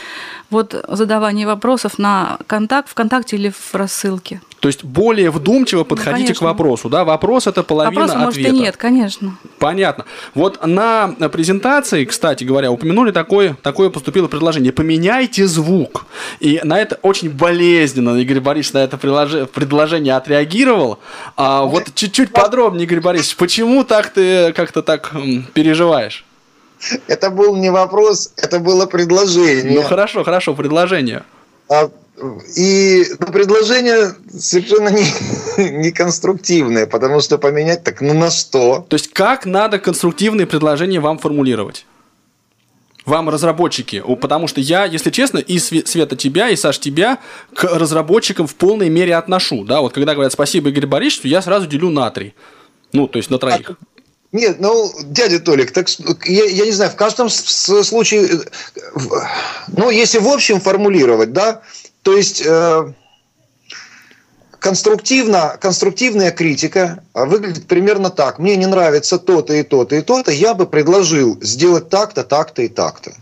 вот 0.49 0.83
задавании 0.87 1.45
вопросов 1.45 1.99
на 1.99 2.39
контакт, 2.47 2.89
ВКонтакте 2.89 3.35
или 3.35 3.49
в 3.49 3.75
рассылке. 3.75 4.41
То 4.59 4.69
есть 4.69 4.83
более 4.83 5.29
вдумчиво 5.29 5.79
ну, 5.79 5.85
подходите 5.85 6.33
ну, 6.33 6.39
к 6.39 6.41
вопросу, 6.41 6.89
да? 6.89 7.05
Вопрос 7.05 7.45
это 7.47 7.63
половина 7.63 8.01
Вопроса, 8.01 8.27
ответа. 8.27 8.49
может, 8.49 8.59
и 8.59 8.63
нет, 8.63 8.77
конечно. 8.77 9.37
Понятно. 9.59 10.05
Вот 10.33 10.65
на 10.65 11.09
презентации, 11.31 12.05
кстати 12.05 12.43
говоря, 12.43 12.71
упомянули 12.71 13.11
такое, 13.11 13.55
такое 13.61 13.89
поступило 13.89 14.27
предложение. 14.27 14.71
Поменяйте 14.71 15.45
звук. 15.45 16.05
И 16.39 16.59
на 16.63 16.79
это 16.79 16.97
очень 17.03 17.29
болезненно 17.29 18.17
Игорь 18.17 18.39
Борисович 18.39 18.73
на 18.73 18.79
это 18.79 18.97
предложение 18.97 20.15
отреагировал. 20.15 20.99
А 21.35 21.63
вот 21.63 21.93
чуть-чуть 21.93 22.31
подробнее, 22.31 22.85
Игорь 22.85 23.01
Борисович, 23.01 23.35
почему 23.37 23.83
так 23.83 24.09
ты 24.09 24.53
как-то 24.53 24.81
так 24.81 25.11
переживаешь? 25.53 26.25
Это 27.07 27.29
был 27.29 27.55
не 27.55 27.71
вопрос, 27.71 28.33
это 28.37 28.59
было 28.59 28.85
предложение. 28.85 29.79
Ну 29.79 29.83
хорошо, 29.83 30.23
хорошо, 30.23 30.53
предложение. 30.53 31.23
А 31.69 31.89
и 32.55 33.05
предложение 33.31 34.15
совершенно 34.37 34.89
не, 34.89 35.05
не 35.71 35.91
конструктивное, 35.91 36.87
потому 36.87 37.21
что 37.21 37.37
поменять 37.37 37.83
так 37.83 38.01
ну 38.01 38.13
на 38.13 38.31
что? 38.31 38.85
То 38.89 38.95
есть 38.95 39.13
как 39.13 39.45
надо 39.45 39.79
конструктивные 39.79 40.47
предложения 40.47 40.99
вам 40.99 41.19
формулировать? 41.19 41.85
Вам, 43.05 43.29
разработчики, 43.29 44.03
потому 44.19 44.47
что 44.47 44.59
я, 44.59 44.83
если 44.83 45.11
честно, 45.11 45.37
и 45.37 45.59
Света 45.59 46.17
тебя, 46.17 46.49
и 46.49 46.57
Саш 46.57 46.77
тебя 46.77 47.19
к 47.53 47.63
разработчикам 47.63 48.47
в 48.47 48.55
полной 48.55 48.89
мере 48.89 49.15
отношу. 49.15 49.63
Да, 49.63 49.79
вот 49.79 49.93
когда 49.93 50.13
говорят 50.13 50.33
спасибо 50.33 50.69
Игорь 50.69 50.87
Борисович, 50.87 51.31
я 51.31 51.41
сразу 51.41 51.67
делю 51.67 51.89
на 51.89 52.09
три. 52.11 52.33
Ну, 52.91 53.07
то 53.07 53.17
есть 53.17 53.29
на 53.29 53.37
троих. 53.37 53.77
Нет, 54.33 54.59
ну, 54.59 54.91
дядя 55.05 55.39
Толик, 55.39 55.71
так 55.71 55.87
я, 56.25 56.43
я 56.43 56.65
не 56.65 56.71
знаю, 56.71 56.91
в 56.91 56.95
каждом 56.95 57.29
случае, 57.29 58.41
ну, 59.69 59.89
если 59.89 60.19
в 60.19 60.27
общем 60.27 60.59
формулировать, 60.59 61.31
да, 61.31 61.61
то 62.03 62.15
есть 62.15 62.41
э, 62.45 62.93
конструктивно, 64.59 65.57
конструктивная 65.59 66.31
критика 66.31 67.03
выглядит 67.13 67.67
примерно 67.67 68.09
так. 68.09 68.39
Мне 68.39 68.55
не 68.55 68.65
нравится 68.65 69.17
то-то 69.17 69.53
и 69.53 69.63
то-то 69.63 69.95
и 69.95 70.01
то-то, 70.01 70.31
я 70.31 70.53
бы 70.53 70.67
предложил 70.67 71.37
сделать 71.41 71.89
так-то, 71.89 72.23
так-то 72.23 72.61
и 72.61 72.67
так-то. 72.67 73.13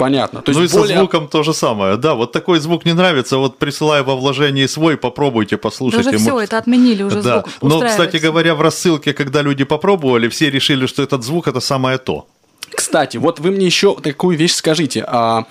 Понятно. 0.00 0.40
То 0.40 0.52
есть 0.52 0.58
ну 0.58 0.64
и 0.64 0.68
более... 0.68 0.96
со 0.96 1.00
звуком 1.00 1.28
то 1.28 1.42
же 1.42 1.52
самое. 1.52 1.98
Да, 1.98 2.14
вот 2.14 2.32
такой 2.32 2.58
звук 2.58 2.86
не 2.86 2.94
нравится, 2.94 3.36
вот 3.36 3.58
присылаю 3.58 4.02
во 4.02 4.16
вложении 4.16 4.64
свой, 4.66 4.96
попробуйте, 4.96 5.58
послушайте. 5.58 6.08
Уже 6.08 6.18
все, 6.18 6.40
это 6.40 6.56
отменили 6.56 7.02
уже 7.02 7.22
да. 7.22 7.40
звук. 7.40 7.48
Но, 7.60 7.86
кстати 7.86 8.16
говоря, 8.16 8.54
в 8.54 8.62
рассылке, 8.62 9.12
когда 9.12 9.42
люди 9.42 9.64
попробовали, 9.64 10.28
все 10.28 10.50
решили, 10.50 10.86
что 10.86 11.02
этот 11.02 11.22
звук 11.22 11.48
это 11.48 11.60
самое 11.60 11.98
то. 11.98 12.26
Кстати, 12.74 13.18
вот 13.18 13.40
вы 13.40 13.50
мне 13.50 13.66
еще 13.66 13.94
такую 13.94 14.38
вещь 14.38 14.54
скажите. 14.54 15.04
А, 15.06 15.44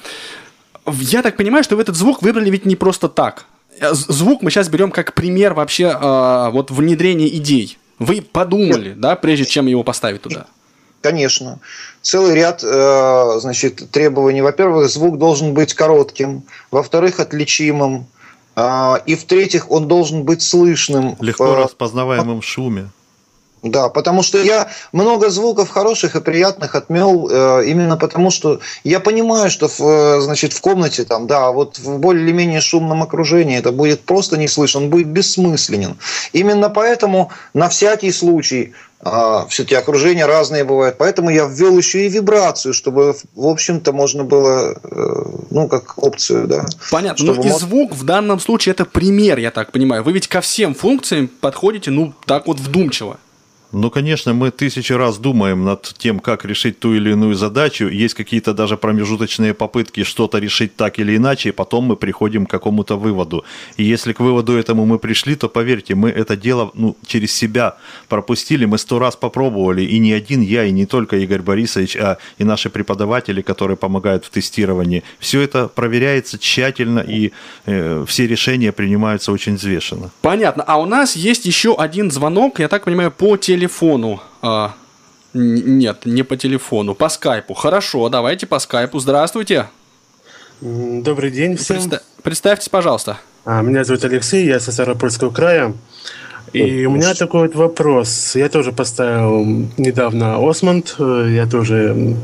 я 0.87 1.21
так 1.21 1.37
понимаю, 1.37 1.63
что 1.63 1.75
вы 1.75 1.81
этот 1.81 1.95
звук 1.95 2.21
выбрали 2.21 2.49
ведь 2.49 2.65
не 2.65 2.75
просто 2.75 3.09
так. 3.09 3.45
Э, 3.79 3.93
звук 3.93 4.41
мы 4.41 4.51
сейчас 4.51 4.69
берем 4.69 4.91
как 4.91 5.13
пример 5.13 5.53
вообще 5.53 5.85
э, 5.85 6.49
вот 6.51 6.71
внедрения 6.71 7.27
идей. 7.27 7.77
Вы 7.99 8.21
подумали, 8.21 8.93
да, 8.93 9.15
прежде 9.15 9.45
чем 9.45 9.67
его 9.67 9.83
поставить 9.83 10.21
туда? 10.21 10.47
Конечно. 11.01 11.59
Целый 12.01 12.35
ряд 12.35 12.63
э, 12.63 13.39
значит, 13.39 13.89
требований. 13.91 14.41
Во-первых, 14.41 14.89
звук 14.89 15.17
должен 15.17 15.53
быть 15.53 15.73
коротким. 15.73 16.43
Во-вторых, 16.71 17.19
отличимым. 17.19 18.07
Э, 18.55 18.95
и 19.05 19.15
в-третьих, 19.15 19.71
он 19.71 19.87
должен 19.87 20.23
быть 20.23 20.41
слышным. 20.41 21.15
Легко 21.19 21.51
в, 21.51 21.63
распознаваемым 21.63 22.41
шуме. 22.41 22.89
Да, 23.61 23.89
потому 23.89 24.23
что 24.23 24.41
я 24.41 24.69
много 24.93 25.29
звуков 25.29 25.69
хороших 25.69 26.15
и 26.15 26.21
приятных 26.21 26.75
отмел 26.75 27.27
э, 27.29 27.65
именно 27.65 27.97
потому, 27.97 28.31
что 28.31 28.61
я 28.85 29.01
понимаю, 29.01 29.49
что 29.49 29.67
в, 29.67 29.81
э, 29.81 30.21
значит, 30.21 30.53
в 30.53 30.61
комнате 30.61 31.03
там, 31.03 31.27
да, 31.27 31.51
вот 31.51 31.77
в 31.77 31.97
более 31.99 32.23
или 32.23 32.31
менее 32.31 32.61
шумном 32.61 33.03
окружении 33.03 33.57
это 33.57 33.71
будет 33.71 34.01
просто 34.01 34.37
не 34.37 34.47
слышно, 34.47 34.81
он 34.81 34.89
будет 34.89 35.07
бессмысленен. 35.07 35.97
Именно 36.31 36.69
поэтому 36.69 37.31
на 37.53 37.67
всякий 37.67 38.11
случай 38.13 38.73
а, 39.01 39.45
все-таки 39.47 39.75
окружения 39.75 40.25
разные 40.25 40.65
бывают. 40.65 40.97
Поэтому 40.97 41.29
я 41.29 41.45
ввел 41.45 41.77
еще 41.77 42.05
и 42.05 42.09
вибрацию, 42.09 42.73
чтобы, 42.73 43.15
в 43.33 43.47
общем-то, 43.47 43.93
можно 43.93 44.25
было, 44.25 44.73
э, 44.83 45.23
ну, 45.51 45.69
как 45.69 45.97
опцию, 45.97 46.47
да. 46.47 46.65
Понятно. 46.91 47.33
Ну, 47.33 47.41
и 47.41 47.49
звук 47.49 47.93
в 47.93 48.03
данном 48.03 48.41
случае 48.41 48.71
это 48.73 48.83
пример, 48.83 49.39
я 49.39 49.51
так 49.51 49.71
понимаю. 49.71 50.03
Вы 50.03 50.11
ведь 50.11 50.27
ко 50.27 50.41
всем 50.41 50.75
функциям 50.75 51.29
подходите, 51.29 51.91
ну, 51.91 52.13
так 52.25 52.47
вот 52.47 52.59
вдумчиво. 52.59 53.17
Ну, 53.71 53.91
конечно, 53.91 54.33
мы 54.33 54.49
тысячи 54.49 54.93
раз 54.93 55.19
думаем 55.19 55.63
над 55.63 55.93
тем, 55.97 56.19
как 56.19 56.43
решить 56.43 56.79
ту 56.79 56.95
или 56.95 57.11
иную 57.11 57.35
задачу. 57.35 57.87
Есть 57.87 58.15
какие-то 58.15 58.53
даже 58.53 58.77
промежуточные 58.77 59.53
попытки 59.53 60.03
что-то 60.03 60.39
решить 60.39 60.75
так 60.75 60.97
или 60.97 61.15
иначе, 61.15 61.49
и 61.49 61.51
потом 61.51 61.83
мы 61.83 61.95
приходим 61.95 62.47
к 62.47 62.49
какому-то 62.49 62.97
выводу. 62.97 63.45
И 63.77 63.83
если 63.83 64.13
к 64.13 64.21
выводу 64.21 64.57
этому 64.57 64.85
мы 64.85 64.97
пришли, 64.97 65.35
то 65.35 65.49
поверьте, 65.49 65.93
мы 65.93 66.09
это 66.09 66.35
дело 66.35 66.71
ну, 66.73 66.97
через 67.05 67.31
себя 67.31 67.75
пропустили, 68.07 68.65
мы 68.65 68.79
сто 68.79 68.97
раз 68.97 69.15
попробовали, 69.15 69.83
и 69.83 69.99
не 69.99 70.13
один 70.13 70.41
я, 70.41 70.63
и 70.63 70.71
не 70.71 70.87
только 70.87 71.17
Игорь 71.17 71.41
Борисович, 71.41 71.95
а 71.97 72.17
и 72.39 72.43
наши 72.43 72.71
преподаватели, 72.71 73.43
которые 73.43 73.77
помогают 73.77 74.25
в 74.25 74.31
тестировании. 74.31 75.03
Все 75.19 75.41
это 75.41 75.67
проверяется 75.67 76.39
тщательно, 76.39 77.01
и 77.01 77.33
э, 77.67 78.03
все 78.07 78.25
решения 78.25 78.71
принимаются 78.71 79.31
очень 79.31 79.55
взвешенно. 79.55 80.09
Понятно. 80.21 80.63
А 80.63 80.79
у 80.79 80.85
нас 80.85 81.15
есть 81.15 81.45
еще 81.45 81.75
один 81.75 82.09
звонок, 82.09 82.59
я 82.59 82.67
так 82.67 82.85
понимаю, 82.85 83.11
по 83.11 83.37
телефону 83.37 83.58
телефону. 83.59 84.21
А, 84.41 84.73
нет, 85.33 86.05
не 86.05 86.23
по 86.23 86.37
телефону, 86.37 86.95
по 86.95 87.09
скайпу. 87.09 87.53
Хорошо, 87.53 88.07
давайте 88.07 88.47
по 88.47 88.59
скайпу. 88.59 88.99
Здравствуйте. 88.99 89.67
Добрый 90.61 91.29
день 91.29 91.57
всем. 91.57 91.77
Представ... 91.77 92.01
Представьтесь, 92.23 92.69
пожалуйста. 92.69 93.17
А, 93.43 93.61
меня 93.61 93.83
зовут 93.83 94.05
Алексей, 94.05 94.45
я 94.45 94.61
со 94.61 94.71
Ставропольского 94.71 95.29
края. 95.29 95.73
И 96.53 96.85
у 96.85 96.91
меня 96.91 97.13
такой 97.13 97.47
вот 97.47 97.55
вопрос. 97.55 98.35
Я 98.35 98.47
тоже 98.47 98.71
поставил 98.71 99.45
недавно 99.77 100.37
Осмонд. 100.49 100.95
Я 100.97 101.45
тоже 101.45 102.15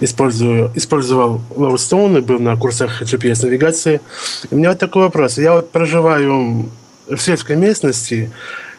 использую, 0.00 0.72
использовал 0.74 1.42
Lowstone 1.50 2.18
и 2.18 2.20
был 2.22 2.40
на 2.40 2.56
курсах 2.56 3.02
GPS-навигации. 3.02 4.00
У 4.50 4.56
меня 4.56 4.70
вот 4.70 4.78
такой 4.78 5.02
вопрос. 5.02 5.36
Я 5.38 5.52
вот 5.52 5.70
проживаю 5.70 6.70
в 7.08 7.18
сельской 7.18 7.56
местности, 7.56 8.32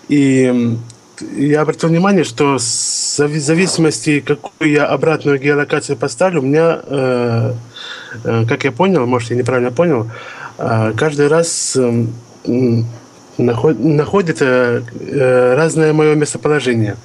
и 0.09 0.75
я 1.21 1.61
обратил 1.61 1.89
внимание, 1.89 2.23
что 2.23 2.57
в 2.57 2.59
зависимости, 2.59 4.19
какую 4.19 4.71
я 4.71 4.85
обратную 4.85 5.39
геолокацию 5.39 5.97
поставлю, 5.97 6.41
у 6.41 6.45
меня, 6.45 6.81
э, 6.83 7.53
э, 8.23 8.45
как 8.47 8.63
я 8.63 8.71
понял, 8.71 9.05
может, 9.05 9.31
я 9.31 9.35
неправильно 9.35 9.71
понял, 9.71 10.09
э, 10.57 10.93
каждый 10.95 11.27
раз 11.27 11.75
э, 11.75 12.05
наход, 13.37 13.79
находится 13.79 14.83
э, 14.99 15.55
разное 15.55 15.93
мое 15.93 16.15
местоположение. 16.15 16.97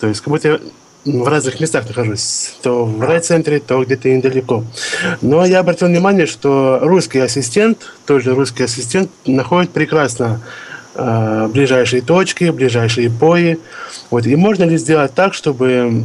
То 0.00 0.06
есть, 0.08 0.20
как 0.20 0.28
будто 0.28 0.48
я 0.48 0.60
в 1.04 1.28
разных 1.28 1.60
местах 1.60 1.86
нахожусь. 1.88 2.54
То 2.62 2.84
в 2.84 3.00
райцентре, 3.00 3.58
то 3.58 3.82
где-то 3.84 4.08
недалеко. 4.08 4.64
Но 5.20 5.44
я 5.44 5.60
обратил 5.60 5.88
внимание, 5.88 6.26
что 6.26 6.78
русский 6.80 7.18
ассистент, 7.18 7.92
тоже 8.06 8.34
русский 8.34 8.64
ассистент, 8.64 9.10
находит 9.26 9.70
прекрасно 9.70 10.40
Э, 10.94 11.48
ближайшие 11.48 12.02
точки, 12.02 12.50
ближайшие 12.50 13.10
пои. 13.10 13.56
Вот. 14.10 14.26
И 14.26 14.36
можно 14.36 14.64
ли 14.64 14.76
сделать 14.76 15.14
так, 15.14 15.32
чтобы 15.32 16.04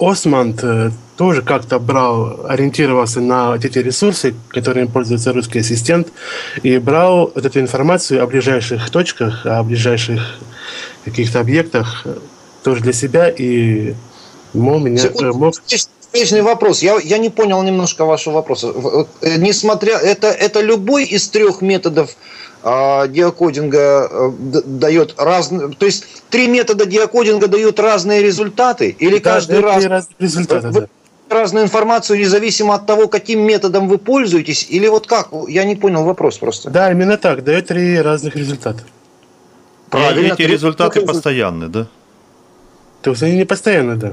Османд 0.00 0.64
э, 0.64 0.90
тоже 1.16 1.42
как-то 1.42 1.78
брал, 1.78 2.44
ориентировался 2.48 3.20
на 3.20 3.54
эти 3.54 3.78
ресурсы, 3.78 4.34
которыми 4.48 4.86
пользуется 4.86 5.32
русский 5.32 5.60
ассистент, 5.60 6.08
и 6.64 6.78
брал 6.78 7.30
вот 7.32 7.46
эту 7.46 7.60
информацию 7.60 8.22
о 8.22 8.26
ближайших 8.26 8.90
точках, 8.90 9.46
о 9.46 9.62
ближайших 9.62 10.40
каких-то 11.04 11.38
объектах 11.38 12.02
э, 12.04 12.16
тоже 12.64 12.82
для 12.82 12.92
себя 12.92 13.28
и 13.28 13.94
мог 14.54 14.82
меня... 14.82 14.98
Секунду, 14.98 15.38
мог... 15.38 15.54
Встречный 15.64 16.42
вопрос. 16.42 16.82
Я, 16.82 16.98
я 16.98 17.18
не 17.18 17.30
понял 17.30 17.62
немножко 17.62 18.04
вашего 18.04 18.34
вопроса. 18.34 18.74
Несмотря... 19.22 19.98
Это, 19.98 20.26
это 20.26 20.60
любой 20.60 21.04
из 21.04 21.28
трех 21.28 21.62
методов 21.62 22.10
а, 22.62 23.06
деокодинга 23.06 24.08
э, 24.10 24.30
дает 24.64 25.14
разные... 25.18 25.68
То 25.68 25.86
есть 25.86 26.04
три 26.30 26.48
метода 26.48 26.86
деокодинга 26.86 27.48
дают 27.48 27.80
разные 27.80 28.22
результаты? 28.22 28.96
Или 28.98 29.18
да, 29.18 29.32
каждый 29.32 29.60
раз... 29.60 29.84
Разные 29.84 30.16
результаты, 30.18 30.70
да 30.70 30.88
разную 31.32 31.64
информацию 31.64 32.18
независимо 32.18 32.74
от 32.74 32.86
того, 32.86 33.08
каким 33.08 33.40
методом 33.40 33.88
вы 33.88 33.98
пользуетесь? 33.98 34.66
Или 34.68 34.86
вот 34.88 35.06
как? 35.06 35.30
Я 35.48 35.64
не 35.64 35.76
понял 35.76 36.04
вопрос 36.04 36.38
просто. 36.38 36.70
Да, 36.70 36.90
именно 36.92 37.16
так. 37.16 37.42
Дает 37.42 37.68
три 37.68 38.00
разных 38.00 38.36
результата. 38.36 38.82
Правильно. 39.90 40.28
И 40.28 40.32
эти 40.32 40.42
результаты 40.42 41.00
постоянны, 41.00 41.68
да? 41.68 41.86
То 43.02 43.10
есть 43.10 43.22
они 43.22 43.36
не 43.36 43.44
постоянно, 43.44 43.96
да. 43.96 44.12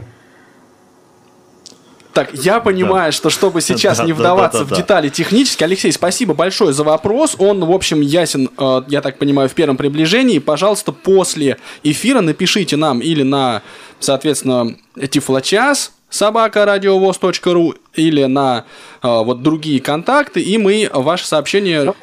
Так, 2.14 2.34
я 2.34 2.60
понимаю, 2.60 3.12
да. 3.12 3.16
что 3.16 3.30
чтобы 3.30 3.62
сейчас 3.62 4.00
да, 4.00 4.06
не 4.06 4.14
вдаваться 4.14 4.60
да, 4.60 4.64
да, 4.64 4.70
да, 4.70 4.76
в 4.76 4.78
детали 4.78 5.10
технически, 5.10 5.64
Алексей, 5.64 5.92
спасибо 5.92 6.34
большое 6.34 6.74
за 6.74 6.84
вопрос. 6.84 7.36
Он, 7.38 7.64
в 7.64 7.72
общем, 7.72 8.02
ясен, 8.02 8.50
э, 8.58 8.82
я 8.88 9.02
так 9.02 9.20
понимаю, 9.20 9.48
в 9.48 9.54
первом 9.54 9.78
приближении. 9.78 10.40
Пожалуйста, 10.40 10.92
после 10.92 11.58
эфира 11.84 12.22
напишите 12.22 12.78
нам 12.78 13.00
или 13.00 13.22
на, 13.22 13.62
соответственно, 14.00 14.76
Тифлочас, 15.10 15.92
собака 16.10 16.66
радиовоз.ру 16.66 17.76
или 17.94 18.24
на 18.24 18.66
э, 19.04 19.08
вот 19.08 19.44
другие 19.44 19.80
контакты, 19.80 20.42
и 20.42 20.58
мы 20.58 20.90
ваше 20.92 21.28
сообщение 21.28 21.94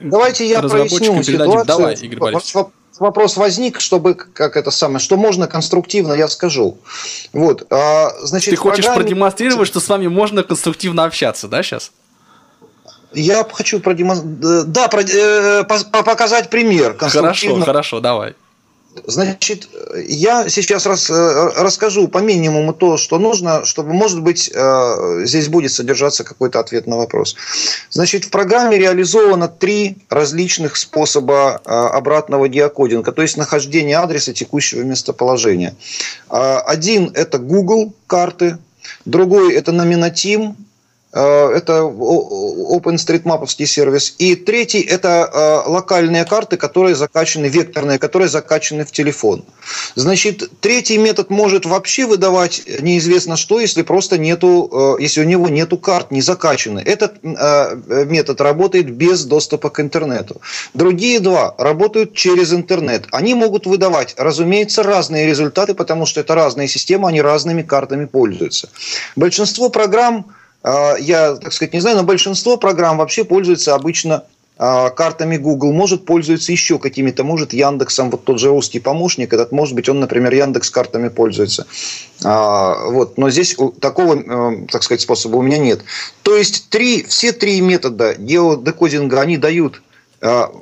Давайте 0.00 0.46
я 0.46 0.60
проясню 0.60 1.22
ситуацию. 1.22 1.64
Давай, 1.64 1.94
Игорь 1.94 2.18
Борисович 2.18 2.66
вопрос 2.98 3.36
возник, 3.36 3.80
чтобы 3.80 4.14
как 4.14 4.56
это 4.56 4.70
самое, 4.70 4.98
что 4.98 5.16
можно 5.16 5.46
конструктивно, 5.46 6.12
я 6.12 6.28
скажу. 6.28 6.78
Вот, 7.32 7.66
а, 7.70 8.10
значит, 8.22 8.50
Ты 8.50 8.56
хочешь 8.56 8.84
программе... 8.84 9.04
продемонстрировать, 9.04 9.68
что 9.68 9.80
с 9.80 9.88
вами 9.88 10.06
можно 10.06 10.42
конструктивно 10.42 11.04
общаться, 11.04 11.48
да, 11.48 11.62
сейчас? 11.62 11.92
Я 13.12 13.46
хочу 13.50 13.80
продемонстрировать, 13.80 14.72
да, 14.72 14.88
про... 14.88 15.02
э, 15.02 15.64
показать 15.64 16.50
пример. 16.50 16.96
Хорошо, 16.98 17.60
хорошо, 17.60 18.00
давай. 18.00 18.34
Значит, 19.06 19.68
я 20.06 20.48
сейчас 20.48 20.86
раз, 20.86 21.10
э, 21.10 21.50
расскажу 21.56 22.08
по 22.08 22.18
минимуму 22.18 22.72
то, 22.72 22.96
что 22.96 23.18
нужно, 23.18 23.64
чтобы, 23.64 23.92
может 23.92 24.22
быть, 24.22 24.50
э, 24.54 25.22
здесь 25.24 25.48
будет 25.48 25.72
содержаться 25.72 26.24
какой-то 26.24 26.60
ответ 26.60 26.86
на 26.86 26.96
вопрос. 26.96 27.36
Значит, 27.90 28.24
в 28.24 28.30
программе 28.30 28.78
реализовано 28.78 29.48
три 29.48 29.96
различных 30.08 30.76
способа 30.76 31.60
э, 31.64 31.70
обратного 31.70 32.48
диакодинга, 32.48 33.12
то 33.12 33.22
есть 33.22 33.36
нахождения 33.36 33.98
адреса 33.98 34.32
текущего 34.32 34.82
местоположения. 34.82 35.74
Один– 36.28 37.10
это 37.14 37.38
Google 37.38 37.92
карты, 38.06 38.58
другой– 39.04 39.54
это 39.54 39.72
Э, 39.72 40.54
это 41.20 41.82
OpenStreetMap 41.82 43.46
сервис. 43.66 44.14
И 44.18 44.34
третий– 44.34 44.80
это 44.82 45.30
э, 45.32 45.70
локальные 45.70 46.24
карты, 46.24 46.56
которые 46.56 46.94
закачаны, 46.96 47.46
векторные, 47.46 47.98
которые 47.98 48.28
закачаны 48.28 48.84
в 48.84 48.90
телефон. 48.90 49.44
Значит, 49.94 50.50
третий 50.60 50.98
метод 50.98 51.30
может 51.30 51.66
вообще 51.66 52.06
выдавать 52.06 52.62
неизвестно 52.80 53.36
что, 53.36 53.60
если 53.60 53.82
просто 53.82 54.18
нету, 54.18 54.96
э, 54.98 55.02
если 55.02 55.20
у 55.20 55.24
него 55.24 55.48
нету 55.48 55.78
карт, 55.78 56.10
не 56.10 56.20
закачаны. 56.20 56.80
Этот 56.80 57.22
метод 57.22 58.40
работает 58.40 58.90
без 58.90 59.24
доступа 59.24 59.70
к 59.70 59.80
интернету. 59.80 60.40
Другие 60.74 61.20
два 61.20 61.54
работают 61.58 62.14
через 62.14 62.52
интернет. 62.52 63.06
Они 63.12 63.34
могут 63.34 63.66
выдавать, 63.66 64.14
разумеется, 64.18 64.82
разные 64.82 65.26
результаты, 65.26 65.74
потому 65.74 66.06
что 66.06 66.20
это 66.20 66.34
разные 66.34 66.68
системы, 66.68 67.08
они 67.08 67.22
разными 67.22 67.62
картами 67.62 68.06
пользуются. 68.06 68.68
Большинство 69.16 69.68
программ 69.68 70.26
я, 70.64 71.36
так 71.36 71.52
сказать, 71.52 71.74
не 71.74 71.80
знаю, 71.80 71.98
но 71.98 72.04
большинство 72.04 72.56
программ 72.56 72.98
вообще 72.98 73.24
пользуются 73.24 73.74
обычно 73.74 74.24
а, 74.56 74.90
картами 74.90 75.36
Google, 75.36 75.72
может 75.72 76.04
пользуется 76.04 76.52
еще 76.52 76.78
какими-то, 76.78 77.24
может 77.24 77.52
Яндексом, 77.52 78.10
вот 78.10 78.24
тот 78.24 78.38
же 78.38 78.50
русский 78.50 78.78
помощник, 78.78 79.32
этот, 79.32 79.50
может 79.50 79.74
быть, 79.74 79.88
он, 79.88 79.98
например, 79.98 80.32
Яндекс 80.32 80.70
картами 80.70 81.08
пользуется. 81.08 81.66
А, 82.22 82.88
вот, 82.88 83.18
но 83.18 83.30
здесь 83.30 83.56
такого, 83.80 84.14
э, 84.14 84.66
так 84.70 84.84
сказать, 84.84 85.00
способа 85.00 85.36
у 85.36 85.42
меня 85.42 85.58
нет. 85.58 85.82
То 86.22 86.36
есть 86.36 86.68
три, 86.70 87.02
все 87.02 87.32
три 87.32 87.60
метода 87.60 88.14
геодекодинга, 88.14 89.20
они 89.20 89.38
дают 89.38 89.82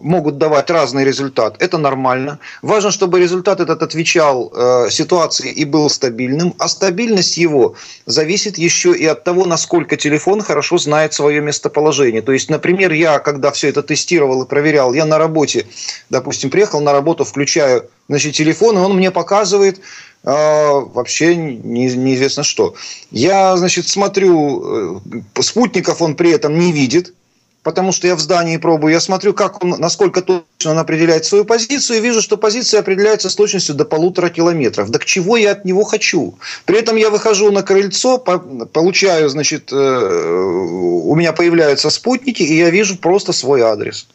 могут 0.01 0.39
давать 0.39 0.71
разный 0.71 1.05
результат. 1.05 1.63
Это 1.63 1.79
нормально. 1.79 2.41
Важно, 2.63 2.91
чтобы 2.91 3.21
результат 3.21 3.61
этот 3.61 3.83
отвечал 3.83 4.53
э, 4.53 4.91
ситуации 4.91 5.53
и 5.53 5.65
был 5.65 5.89
стабильным. 5.89 6.55
А 6.59 6.67
стабильность 6.67 7.37
его 7.37 7.77
зависит 8.07 8.59
еще 8.59 8.93
и 8.93 9.07
от 9.07 9.23
того, 9.23 9.45
насколько 9.45 9.97
телефон 9.97 10.43
хорошо 10.43 10.79
знает 10.79 11.15
свое 11.15 11.41
местоположение. 11.41 12.23
То 12.23 12.33
есть, 12.33 12.51
например, 12.51 12.93
я, 12.93 13.21
когда 13.21 13.53
все 13.53 13.69
это 13.69 13.83
тестировал 13.85 14.43
и 14.43 14.49
проверял, 14.49 14.93
я 14.95 15.05
на 15.05 15.19
работе, 15.19 15.67
допустим, 16.11 16.51
приехал 16.51 16.81
на 16.81 16.93
работу, 16.93 17.25
включаю 17.25 17.89
значит, 18.09 18.35
телефон, 18.35 18.77
и 18.79 18.81
он 18.81 18.97
мне 18.97 19.13
показывает, 19.13 19.79
э, 19.79 19.81
вообще 20.25 21.37
не, 21.37 21.95
неизвестно 21.95 22.43
что. 22.43 22.75
Я, 23.13 23.57
значит, 23.57 23.87
смотрю, 23.87 25.01
э, 25.37 25.41
спутников 25.41 26.03
он 26.03 26.17
при 26.17 26.33
этом 26.33 26.59
не 26.59 26.73
видит, 26.73 27.15
потому 27.63 27.93
что 27.93 28.07
я 28.07 28.17
в 28.17 28.21
здании 28.21 28.57
пробую, 28.57 28.93
я 28.93 29.01
смотрю, 29.01 29.33
как 29.35 29.63
он, 29.63 29.71
насколько 29.79 30.23
точно 30.23 30.73
он 30.73 30.79
определяет 30.79 31.25
свою 31.25 31.45
позицию, 31.45 31.99
и 31.99 32.01
вижу, 32.01 32.21
что 32.21 32.37
позиция 32.37 32.81
определяется 32.81 33.31
с 33.31 33.35
точностью 33.35 33.75
до 33.75 33.85
полутора 33.85 34.29
километров. 34.29 34.91
Да 34.91 34.99
к 34.99 35.05
чего 35.05 35.37
я 35.37 35.53
от 35.53 35.65
него 35.65 35.85
хочу? 35.85 36.35
При 36.65 36.79
этом 36.79 36.97
я 36.97 37.11
выхожу 37.11 37.51
на 37.53 37.63
крыльцо, 37.63 38.19
получаю, 38.19 39.29
значит, 39.29 39.73
э, 39.73 39.77
у 39.77 41.15
меня 41.15 41.33
появляются 41.33 41.91
спутники, 41.91 42.43
и 42.43 42.57
я 42.57 42.71
вижу 42.71 42.97
просто 42.97 43.33
свой 43.33 43.63
адрес. 43.63 44.07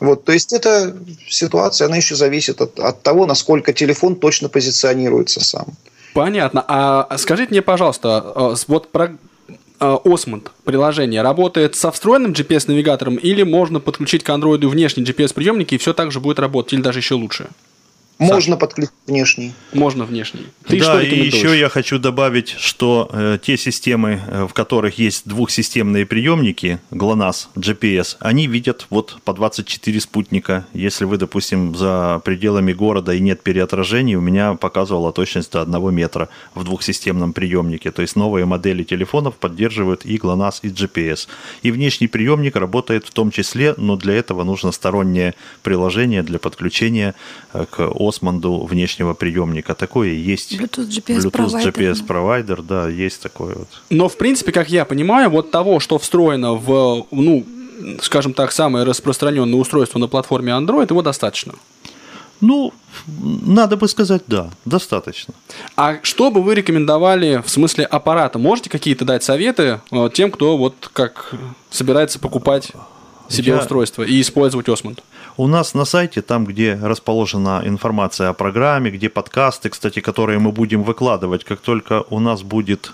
Вот, 0.00 0.24
то 0.24 0.32
есть 0.32 0.52
эта 0.52 0.96
ситуация, 1.28 1.86
она 1.86 1.96
еще 1.96 2.14
зависит 2.14 2.60
от, 2.60 2.78
от 2.78 3.02
того, 3.02 3.26
насколько 3.26 3.72
телефон 3.72 4.14
точно 4.14 4.48
позиционируется 4.48 5.44
сам. 5.44 5.66
Понятно. 6.14 6.64
А 6.66 7.18
скажите 7.18 7.50
мне, 7.50 7.62
пожалуйста, 7.62 8.32
э, 8.34 8.54
вот 8.68 8.90
про 8.92 9.16
Э, 9.80 9.96
приложение 10.64 11.22
работает 11.22 11.76
со 11.76 11.92
встроенным 11.92 12.32
GPS-навигатором 12.32 13.16
или 13.16 13.42
можно 13.42 13.78
подключить 13.78 14.24
к 14.24 14.30
Android 14.30 14.66
внешний 14.66 15.04
GPS-приемник 15.04 15.72
и 15.72 15.78
все 15.78 15.92
так 15.92 16.10
же 16.10 16.20
будет 16.20 16.38
работать, 16.40 16.72
или 16.72 16.80
даже 16.80 16.98
еще 16.98 17.14
лучше? 17.14 17.48
Можно 18.18 18.54
Саша. 18.54 18.56
подключить 18.56 18.94
внешний. 19.06 19.52
Можно 19.72 20.04
внешний. 20.04 20.46
Ты 20.66 20.80
да, 20.80 21.00
и 21.00 21.26
еще 21.26 21.56
я 21.56 21.68
хочу 21.68 22.00
добавить, 22.00 22.48
что 22.48 23.08
э, 23.12 23.38
те 23.40 23.56
системы, 23.56 24.20
э, 24.26 24.46
в 24.48 24.52
которых 24.52 24.98
есть 24.98 25.28
двухсистемные 25.28 26.04
приемники, 26.04 26.80
GLONASS, 26.90 27.46
GPS, 27.56 28.16
они 28.18 28.48
видят 28.48 28.86
вот 28.90 29.18
по 29.24 29.32
24 29.32 30.00
спутника. 30.00 30.66
Если 30.72 31.04
вы, 31.04 31.16
допустим, 31.16 31.76
за 31.76 32.20
пределами 32.24 32.72
города 32.72 33.12
и 33.12 33.20
нет 33.20 33.42
переотражений, 33.42 34.16
у 34.16 34.20
меня 34.20 34.54
показывала 34.54 35.12
точность 35.12 35.52
до 35.52 35.62
1 35.62 35.94
метра 35.94 36.28
в 36.56 36.64
двухсистемном 36.64 37.32
приемнике. 37.32 37.92
То 37.92 38.02
есть 38.02 38.16
новые 38.16 38.46
модели 38.46 38.82
телефонов 38.82 39.36
поддерживают 39.36 40.04
и 40.04 40.16
GLONASS, 40.16 40.60
и 40.62 40.68
GPS. 40.68 41.28
И 41.62 41.70
внешний 41.70 42.08
приемник 42.08 42.56
работает 42.56 43.06
в 43.06 43.12
том 43.12 43.30
числе, 43.30 43.74
но 43.76 43.94
для 43.94 44.14
этого 44.14 44.42
нужно 44.42 44.72
стороннее 44.72 45.34
приложение 45.62 46.24
для 46.24 46.40
подключения 46.40 47.14
э, 47.52 47.64
к 47.70 47.86
Османду 48.08 48.64
внешнего 48.64 49.14
приемника. 49.14 49.74
Такое 49.74 50.12
есть. 50.12 50.54
Bluetooth 50.54 50.88
GPS, 50.88 51.30
Bluetooth 51.30 51.64
GPS 51.64 52.06
провайдер, 52.06 52.62
да, 52.62 52.88
есть 52.88 53.22
такое 53.22 53.54
вот. 53.54 53.68
Но 53.90 54.08
в 54.08 54.16
принципе, 54.16 54.52
как 54.52 54.70
я 54.70 54.84
понимаю, 54.84 55.30
вот 55.30 55.50
того, 55.50 55.80
что 55.80 55.98
встроено 55.98 56.54
в, 56.54 57.06
ну, 57.10 57.44
скажем 58.00 58.34
так, 58.34 58.52
самое 58.52 58.84
распространенное 58.84 59.58
устройство 59.58 59.98
на 59.98 60.08
платформе 60.08 60.52
Android, 60.52 60.86
его 60.90 61.02
достаточно. 61.02 61.54
Ну, 62.40 62.72
надо 63.06 63.76
бы 63.76 63.88
сказать, 63.88 64.22
да, 64.28 64.50
достаточно. 64.64 65.34
А 65.76 65.98
что 66.02 66.30
бы 66.30 66.40
вы 66.42 66.54
рекомендовали 66.54 67.42
в 67.44 67.50
смысле 67.50 67.84
аппарата? 67.84 68.38
Можете 68.38 68.70
какие-то 68.70 69.04
дать 69.04 69.24
советы 69.24 69.80
э, 69.90 70.10
тем, 70.14 70.30
кто 70.30 70.56
вот 70.56 70.88
как 70.92 71.34
собирается 71.70 72.20
покупать 72.20 72.70
себе 73.28 73.52
Я... 73.52 73.58
устройство 73.58 74.04
и 74.04 74.20
использовать 74.20 74.68
Осмонд? 74.68 75.02
У 75.38 75.46
нас 75.46 75.74
на 75.74 75.84
сайте, 75.84 76.20
там, 76.20 76.44
где 76.46 76.74
расположена 76.74 77.62
информация 77.64 78.28
о 78.28 78.32
программе, 78.32 78.90
где 78.90 79.08
подкасты, 79.08 79.68
кстати, 79.68 80.00
которые 80.00 80.40
мы 80.40 80.50
будем 80.50 80.82
выкладывать, 80.82 81.44
как 81.44 81.60
только 81.60 82.04
у 82.10 82.18
нас 82.18 82.42
будет 82.42 82.92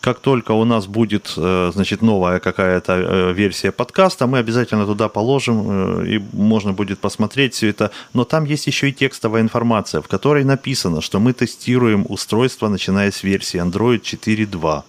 как 0.00 0.18
только 0.18 0.52
у 0.52 0.64
нас 0.64 0.86
будет, 0.86 1.34
э, 1.36 1.70
значит, 1.74 2.02
новая 2.02 2.40
какая-то 2.40 2.92
э, 2.92 3.32
версия 3.34 3.70
подкаста, 3.70 4.26
мы 4.26 4.38
обязательно 4.38 4.86
туда 4.86 5.08
положим, 5.08 6.00
э, 6.00 6.06
и 6.08 6.22
можно 6.32 6.72
будет 6.72 6.98
посмотреть 6.98 7.54
все 7.54 7.68
это. 7.68 7.90
Но 8.14 8.24
там 8.24 8.44
есть 8.44 8.66
еще 8.66 8.88
и 8.88 8.92
текстовая 8.92 9.42
информация, 9.42 10.00
в 10.00 10.08
которой 10.08 10.42
написано, 10.44 11.02
что 11.02 11.20
мы 11.20 11.34
тестируем 11.34 12.06
устройство, 12.08 12.68
начиная 12.68 13.10
с 13.10 13.22
версии 13.22 13.60
Android 13.60 14.00
4.2. 14.00 14.82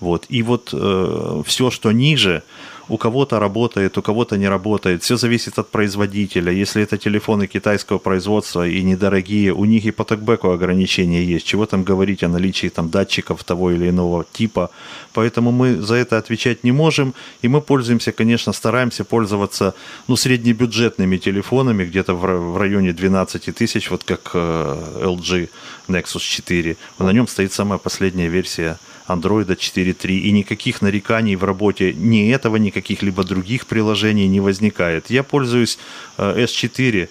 Вот. 0.00 0.26
И 0.28 0.42
вот 0.42 0.70
э, 0.72 1.42
все, 1.46 1.70
что 1.70 1.92
ниже, 1.92 2.42
у 2.88 2.96
кого-то 2.96 3.38
работает, 3.38 3.98
у 3.98 4.02
кого-то 4.02 4.36
не 4.36 4.48
работает. 4.48 5.02
Все 5.02 5.16
зависит 5.16 5.58
от 5.58 5.70
производителя. 5.70 6.52
Если 6.52 6.82
это 6.82 6.98
телефоны 6.98 7.46
китайского 7.46 7.98
производства 7.98 8.66
и 8.66 8.82
недорогие, 8.82 9.52
у 9.52 9.64
них 9.64 9.84
и 9.84 9.90
по 9.90 10.04
токбеку 10.04 10.50
ограничения 10.50 11.22
есть. 11.24 11.46
Чего 11.46 11.66
там 11.66 11.84
говорить 11.84 12.22
о 12.22 12.28
наличии 12.28 12.68
там 12.68 12.90
датчиков 12.90 13.44
того 13.44 13.70
или 13.70 13.88
иного 13.88 14.24
типа. 14.32 14.70
Поэтому 15.12 15.52
мы 15.52 15.76
за 15.76 15.94
это 15.94 16.18
отвечать 16.18 16.64
не 16.64 16.72
можем. 16.72 17.14
И 17.42 17.48
мы 17.48 17.60
пользуемся, 17.60 18.12
конечно, 18.12 18.52
стараемся 18.52 19.04
пользоваться 19.04 19.74
ну, 20.08 20.16
среднебюджетными 20.16 21.18
телефонами, 21.18 21.84
где-то 21.84 22.14
в 22.14 22.56
районе 22.58 22.92
12 22.92 23.54
тысяч, 23.54 23.90
вот 23.90 24.04
как 24.04 24.30
э, 24.34 25.04
LG 25.04 25.48
Nexus 25.88 26.20
4. 26.20 26.76
На 26.98 27.12
нем 27.12 27.28
стоит 27.28 27.52
самая 27.52 27.78
последняя 27.78 28.28
версия 28.28 28.78
Android 29.08 29.46
4.3, 29.46 30.18
и 30.18 30.32
никаких 30.32 30.82
нареканий 30.82 31.36
в 31.36 31.44
работе 31.44 31.92
ни 31.94 32.30
этого, 32.30 32.56
ни 32.56 32.70
каких-либо 32.70 33.24
других 33.24 33.66
приложений 33.66 34.28
не 34.28 34.40
возникает. 34.40 35.10
Я 35.10 35.22
пользуюсь 35.22 35.78
S4 36.18 37.02
э, 37.02 37.08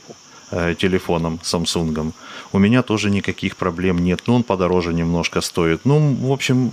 э, 0.51 0.75
телефоном 0.75 1.39
Samsung. 1.43 2.11
У 2.53 2.59
меня 2.59 2.81
тоже 2.81 3.09
никаких 3.09 3.55
проблем 3.55 3.97
нет. 3.99 4.21
Ну, 4.27 4.35
он 4.35 4.43
подороже 4.43 4.93
немножко 4.93 5.41
стоит. 5.41 5.85
Ну, 5.85 6.15
в 6.15 6.31
общем, 6.31 6.71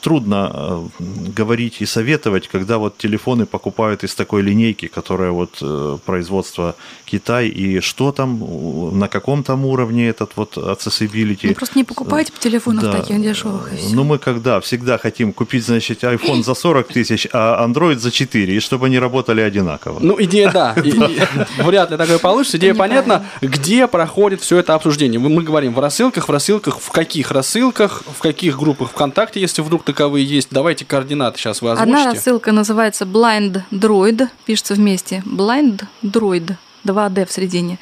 трудно 0.00 0.50
э, 0.52 1.02
говорить 1.36 1.80
и 1.80 1.86
советовать, 1.86 2.48
когда 2.48 2.78
вот 2.78 2.98
телефоны 2.98 3.46
покупают 3.46 4.04
из 4.04 4.14
такой 4.14 4.42
линейки, 4.42 4.88
которая 4.88 5.30
вот 5.30 5.58
э, 5.62 5.98
производство 6.04 6.74
Китай, 7.04 7.48
и 7.48 7.80
что 7.80 8.12
там, 8.12 8.98
на 8.98 9.08
каком 9.08 9.42
там 9.42 9.64
уровне 9.64 10.08
этот 10.08 10.32
вот 10.36 10.56
accessibility. 10.56 11.48
Ну, 11.48 11.54
просто 11.54 11.78
не 11.78 11.84
покупайте 11.84 12.32
телефонов 12.38 12.84
да. 12.84 12.92
таких 12.92 13.22
дешевых. 13.22 13.70
Ну, 13.92 14.04
мы 14.04 14.18
когда 14.18 14.60
всегда 14.60 14.98
хотим 14.98 15.32
купить, 15.32 15.64
значит, 15.64 16.02
iPhone 16.02 16.42
за 16.42 16.54
40 16.54 16.88
тысяч, 16.88 17.28
а 17.32 17.64
Android 17.66 17.98
за 17.98 18.10
4, 18.10 18.56
и 18.56 18.60
чтобы 18.60 18.86
они 18.86 18.98
работали 18.98 19.40
одинаково. 19.40 19.98
Ну, 20.00 20.16
идея, 20.22 20.50
да. 20.50 20.74
Вряд 21.58 21.90
ли 21.90 21.96
такое 21.96 22.18
получится. 22.18 22.58
Идея 22.58 22.74
понятна. 22.74 23.26
Где 23.40 23.86
проходит 23.86 24.40
все 24.40 24.58
это 24.58 24.74
обсуждение? 24.74 25.20
Мы 25.20 25.42
говорим 25.42 25.74
в 25.74 25.78
рассылках, 25.78 26.28
в 26.28 26.32
рассылках, 26.32 26.80
в 26.80 26.90
каких 26.90 27.30
рассылках, 27.30 28.02
в 28.06 28.20
каких 28.20 28.58
группах 28.58 28.90
ВКонтакте, 28.90 29.35
ВКонтакте, 29.36 29.40
если 29.40 29.62
вдруг 29.62 29.84
таковые 29.84 30.24
есть. 30.24 30.48
Давайте 30.50 30.84
координаты 30.84 31.38
сейчас 31.38 31.62
вы 31.62 31.70
озвучите. 31.70 31.96
Одна 31.96 32.12
рассылка 32.12 32.52
называется 32.52 33.04
Blind 33.04 33.62
Droid, 33.70 34.28
пишется 34.44 34.74
вместе. 34.74 35.22
Blind 35.26 35.84
Droid, 36.02 36.54
2D 36.84 37.26
в 37.26 37.32
середине, 37.32 37.78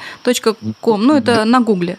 .com, 0.81 1.03
ну 1.03 1.17
это 1.17 1.45
на 1.45 1.61
гугле. 1.61 1.99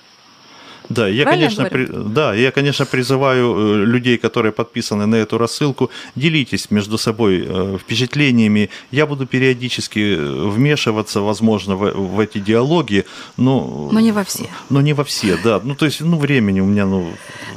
Да, 0.89 1.07
я, 1.07 1.25
конечно, 1.25 1.65
при, 1.65 1.85
да, 1.85 2.33
я, 2.33 2.51
конечно, 2.51 2.85
призываю 2.85 3.55
э, 3.55 3.85
людей, 3.85 4.17
которые 4.17 4.51
подписаны 4.51 5.05
на 5.05 5.15
эту 5.15 5.37
рассылку, 5.37 5.89
делитесь 6.15 6.71
между 6.71 6.97
собой 6.97 7.45
э, 7.47 7.77
впечатлениями. 7.81 8.69
Я 8.91 9.05
буду 9.05 9.25
периодически 9.25 10.15
э, 10.17 10.49
вмешиваться, 10.49 11.21
возможно, 11.21 11.75
в, 11.75 11.91
в 11.91 12.19
эти 12.19 12.39
диалоги, 12.39 13.05
но... 13.37 13.89
Но 13.91 13.99
не 13.99 14.11
во 14.11 14.23
все. 14.23 14.47
Но 14.69 14.81
не 14.81 14.93
во 14.93 15.03
все, 15.03 15.37
да. 15.43 15.59
Ну, 15.63 15.75
то 15.75 15.85
есть, 15.85 16.01
ну, 16.01 16.17
времени 16.17 16.59
у 16.59 16.65
меня, 16.65 16.85
ну... 16.85 17.11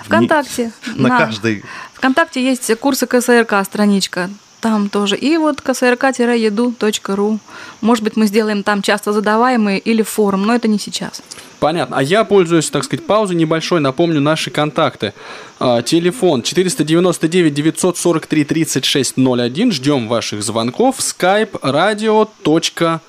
Вконтакте. 0.05 0.73
Не, 0.87 1.03
на, 1.03 1.09
на 1.09 1.19
каждой... 1.19 1.65
Вконтакте 1.95 2.43
есть 2.43 2.75
курсы 2.79 3.07
КСРК, 3.07 3.65
страничка 3.65 4.31
там 4.61 4.89
тоже. 4.89 5.17
И 5.17 5.37
вот 5.37 5.61
ksrk-edu.ru. 5.61 7.39
Может 7.81 8.05
быть, 8.05 8.17
мы 8.17 8.27
сделаем 8.27 8.63
там 8.63 8.83
часто 8.83 9.13
задаваемые 9.13 9.79
или 9.79 10.03
форум, 10.03 10.47
но 10.47 10.55
это 10.55 10.69
не 10.69 10.79
сейчас. 10.79 11.23
Понятно. 11.61 11.97
А 11.99 12.03
я 12.03 12.25
пользуюсь, 12.25 12.71
так 12.71 12.85
сказать, 12.85 13.07
паузой 13.07 13.37
небольшой. 13.37 13.81
Напомню 13.81 14.21
наши 14.21 14.51
контакты. 14.51 15.13
А, 15.59 15.83
телефон 15.83 16.43
499 16.43 17.53
943 17.53 18.45
3601. 18.45 19.73
Ждем 19.73 20.09
ваших 20.09 20.43
звонков. 20.43 20.99
Skype 20.99 21.61
radio.voz 21.61 23.01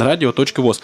радио.воз. 0.00 0.80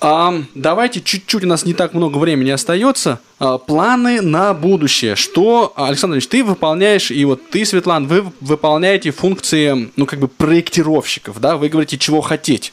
А, 0.00 0.34
давайте 0.54 1.00
чуть-чуть, 1.00 1.44
у 1.44 1.46
нас 1.46 1.64
не 1.64 1.74
так 1.74 1.94
много 1.94 2.18
времени 2.18 2.50
остается. 2.50 3.20
А, 3.38 3.58
планы 3.58 4.20
на 4.20 4.54
будущее. 4.54 5.16
Что, 5.16 5.72
Александр 5.76 6.16
Ильич, 6.16 6.28
ты 6.28 6.44
выполняешь, 6.44 7.10
и 7.10 7.24
вот 7.24 7.50
ты, 7.50 7.64
Светлан, 7.64 8.06
вы 8.06 8.24
выполняете 8.40 9.10
функции, 9.10 9.90
ну, 9.96 10.06
как 10.06 10.18
бы 10.18 10.28
проектировщиков, 10.28 11.40
да, 11.40 11.56
вы 11.56 11.68
говорите, 11.68 11.98
чего 11.98 12.20
хотеть. 12.20 12.72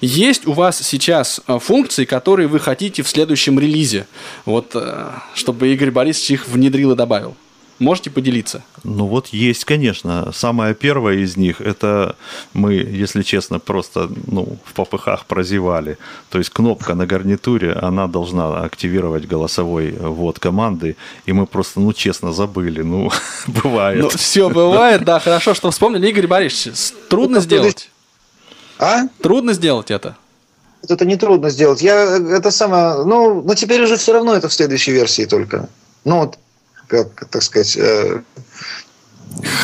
Есть 0.00 0.46
у 0.46 0.52
вас 0.52 0.78
сейчас 0.78 1.40
а, 1.46 1.58
функции, 1.58 2.04
которые 2.04 2.48
вы 2.48 2.58
хотите 2.58 3.02
в 3.02 3.08
следующем 3.08 3.58
релизе, 3.58 4.06
вот, 4.44 4.70
э, 4.74 5.10
чтобы 5.34 5.72
Игорь 5.72 5.90
Борисович 5.90 6.30
их 6.30 6.48
внедрил 6.48 6.92
и 6.92 6.96
добавил? 6.96 7.36
Можете 7.82 8.10
поделиться? 8.10 8.62
Ну 8.84 9.06
вот 9.06 9.28
есть, 9.28 9.64
конечно. 9.64 10.30
Самая 10.32 10.74
первая 10.74 11.16
из 11.16 11.36
них, 11.36 11.60
это 11.60 12.14
мы, 12.52 12.74
если 12.74 13.22
честно, 13.22 13.58
просто 13.58 14.08
ну, 14.26 14.56
в 14.64 14.72
попыхах 14.72 15.26
прозевали. 15.26 15.98
То 16.30 16.38
есть 16.38 16.50
кнопка 16.50 16.94
на 16.94 17.06
гарнитуре, 17.06 17.72
она 17.72 18.06
должна 18.06 18.60
активировать 18.60 19.26
голосовой 19.26 19.90
ввод 19.90 20.38
команды, 20.38 20.96
и 21.26 21.32
мы 21.32 21.46
просто, 21.46 21.80
ну 21.80 21.92
честно, 21.92 22.32
забыли. 22.32 22.82
Ну, 22.82 23.10
бывает. 23.46 24.00
Ну, 24.00 24.08
все 24.10 24.48
бывает, 24.48 25.04
да, 25.04 25.18
хорошо, 25.18 25.54
что 25.54 25.70
вспомнили. 25.70 26.08
Игорь 26.08 26.28
Борисович, 26.28 26.92
трудно 27.08 27.40
сделать? 27.40 27.90
А? 28.78 29.08
Трудно 29.20 29.52
сделать 29.54 29.90
это? 29.90 30.16
Это 30.88 31.04
не 31.04 31.16
трудно 31.16 31.50
сделать. 31.50 31.82
Я 31.82 32.16
это 32.16 32.50
самое, 32.50 33.04
ну, 33.04 33.42
но 33.42 33.54
теперь 33.54 33.82
уже 33.82 33.96
все 33.96 34.12
равно 34.12 34.34
это 34.34 34.48
в 34.48 34.52
следующей 34.52 34.92
версии 34.92 35.24
только. 35.24 35.68
Ну 36.04 36.20
вот 36.20 36.38
как, 36.88 37.28
так 37.30 37.42
сказать, 37.42 37.76
э, 37.76 38.22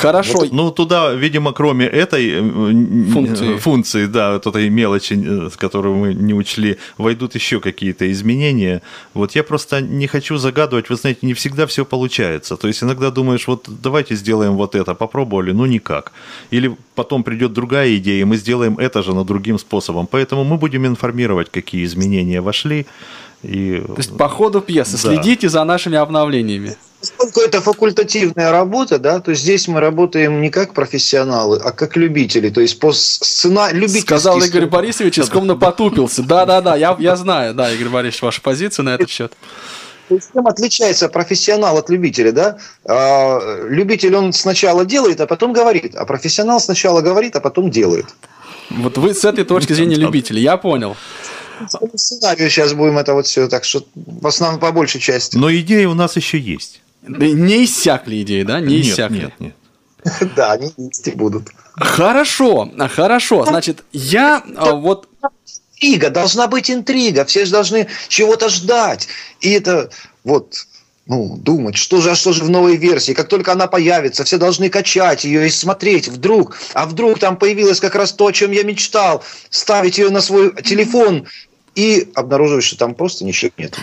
Хорошо. 0.00 0.38
Вот, 0.38 0.52
ну, 0.52 0.70
туда, 0.70 1.12
видимо, 1.12 1.52
кроме 1.52 1.86
этой 1.86 2.30
э, 2.30 3.12
функции, 3.12 3.56
функции 3.56 4.06
да, 4.06 4.32
вот 4.32 4.46
этой 4.46 4.68
мелочи, 4.70 5.14
э, 5.14 5.50
которую 5.56 5.96
мы 5.96 6.14
не 6.14 6.34
учли, 6.34 6.78
войдут 6.96 7.34
еще 7.34 7.60
какие-то 7.60 8.10
изменения. 8.10 8.82
Вот 9.14 9.32
я 9.36 9.42
просто 9.42 9.80
не 9.80 10.06
хочу 10.06 10.36
загадывать, 10.38 10.90
вы 10.90 10.96
знаете, 10.96 11.20
не 11.22 11.34
всегда 11.34 11.66
все 11.66 11.84
получается. 11.84 12.56
То 12.56 12.68
есть 12.68 12.82
иногда 12.82 13.10
думаешь, 13.10 13.46
вот 13.46 13.68
давайте 13.68 14.14
сделаем 14.16 14.56
вот 14.56 14.74
это, 14.74 14.94
попробовали, 14.94 15.52
ну 15.52 15.66
никак. 15.66 16.12
Или 16.50 16.76
потом 16.94 17.22
придет 17.22 17.52
другая 17.52 17.96
идея, 17.96 18.22
и 18.22 18.24
мы 18.24 18.36
сделаем 18.36 18.78
это 18.78 19.02
же, 19.02 19.14
но 19.14 19.24
другим 19.24 19.58
способом. 19.58 20.06
Поэтому 20.06 20.44
мы 20.44 20.56
будем 20.56 20.86
информировать, 20.86 21.50
какие 21.50 21.84
изменения 21.84 22.40
вошли. 22.40 22.86
И... 23.42 23.80
То 23.86 23.94
есть 23.96 24.16
по 24.16 24.28
ходу 24.28 24.60
пьесы 24.60 24.92
да. 24.92 24.98
следите 24.98 25.48
за 25.48 25.62
нашими 25.64 25.96
обновлениями. 25.96 26.76
Поскольку 27.00 27.40
это 27.40 27.60
факультативная 27.60 28.50
работа, 28.50 28.98
да, 28.98 29.20
то 29.20 29.32
здесь 29.32 29.68
мы 29.68 29.78
работаем 29.78 30.40
не 30.40 30.50
как 30.50 30.74
профессионалы, 30.74 31.60
а 31.62 31.70
как 31.70 31.96
любители. 31.96 32.50
То 32.50 32.60
есть 32.60 32.80
по 32.80 32.92
сценарию... 32.92 33.88
Сказал 33.88 34.40
Игорь 34.42 34.66
Борисович, 34.66 35.20
искомно 35.20 35.54
потупился. 35.54 36.24
Да-да-да, 36.24 36.74
я, 36.74 36.96
я 36.98 37.14
знаю, 37.14 37.54
да, 37.54 37.72
Игорь 37.72 37.88
Борисович, 37.88 38.22
ваша 38.22 38.40
позиция 38.42 38.82
на 38.82 38.94
этот 38.94 39.10
счет. 39.10 39.32
Чем 40.08 40.46
отличается 40.46 41.08
профессионал 41.08 41.76
от 41.76 41.88
любителя, 41.90 42.32
да? 42.32 42.58
А, 42.84 43.38
любитель, 43.68 44.16
он 44.16 44.32
сначала 44.32 44.84
делает, 44.84 45.20
а 45.20 45.26
потом 45.26 45.52
говорит, 45.52 45.94
а 45.94 46.04
профессионал 46.04 46.58
сначала 46.60 47.00
говорит, 47.00 47.36
а 47.36 47.40
потом 47.40 47.70
делает. 47.70 48.06
Вот 48.70 48.98
вы 48.98 49.14
с 49.14 49.24
этой 49.24 49.44
точки 49.44 49.72
зрения 49.72 49.96
любителя, 49.96 50.40
я 50.40 50.56
понял 50.56 50.96
сценарию 51.94 52.50
сейчас 52.50 52.72
будем 52.72 52.98
это 52.98 53.14
вот 53.14 53.26
все, 53.26 53.48
так 53.48 53.64
что 53.64 53.84
в 53.94 54.26
основном 54.26 54.60
по 54.60 54.72
большей 54.72 55.00
части. 55.00 55.36
Но 55.36 55.52
идеи 55.54 55.84
у 55.84 55.94
нас 55.94 56.16
еще 56.16 56.38
есть. 56.38 56.80
Не 57.06 57.64
иссякли 57.64 58.22
идеи, 58.22 58.42
да? 58.42 58.60
Не 58.60 58.80
иссякли. 58.80 59.16
Нет, 59.16 59.32
нет. 59.40 59.54
Да, 60.36 60.52
они 60.52 60.72
есть 60.76 61.06
и 61.08 61.10
будут. 61.10 61.48
Хорошо, 61.74 62.70
хорошо. 62.90 63.44
Значит, 63.44 63.84
я 63.92 64.42
а, 64.56 64.72
вот... 64.72 65.08
Интрига, 65.80 66.10
должна 66.10 66.46
быть 66.48 66.70
интрига. 66.70 67.24
Все 67.24 67.44
же 67.44 67.52
должны 67.52 67.86
чего-то 68.08 68.48
ждать. 68.48 69.08
И 69.40 69.50
это 69.50 69.90
вот 70.24 70.66
ну, 71.08 71.38
думать, 71.38 71.76
что 71.76 72.02
же, 72.02 72.10
а 72.10 72.14
что 72.14 72.32
же 72.32 72.44
в 72.44 72.50
новой 72.50 72.76
версии. 72.76 73.12
Как 73.12 73.28
только 73.28 73.52
она 73.52 73.66
появится, 73.66 74.24
все 74.24 74.36
должны 74.36 74.68
качать 74.68 75.24
ее 75.24 75.46
и 75.46 75.50
смотреть 75.50 76.08
вдруг. 76.08 76.58
А 76.74 76.84
вдруг 76.84 77.18
там 77.18 77.38
появилось 77.38 77.80
как 77.80 77.94
раз 77.94 78.12
то, 78.12 78.26
о 78.26 78.32
чем 78.32 78.52
я 78.52 78.62
мечтал. 78.62 79.24
Ставить 79.48 79.96
ее 79.98 80.10
на 80.10 80.20
свой 80.20 80.54
телефон 80.62 81.26
и 81.78 82.08
обнаруживаешь, 82.16 82.64
что 82.64 82.76
там 82.76 82.92
просто 82.92 83.24
ничего 83.24 83.52
нет. 83.56 83.78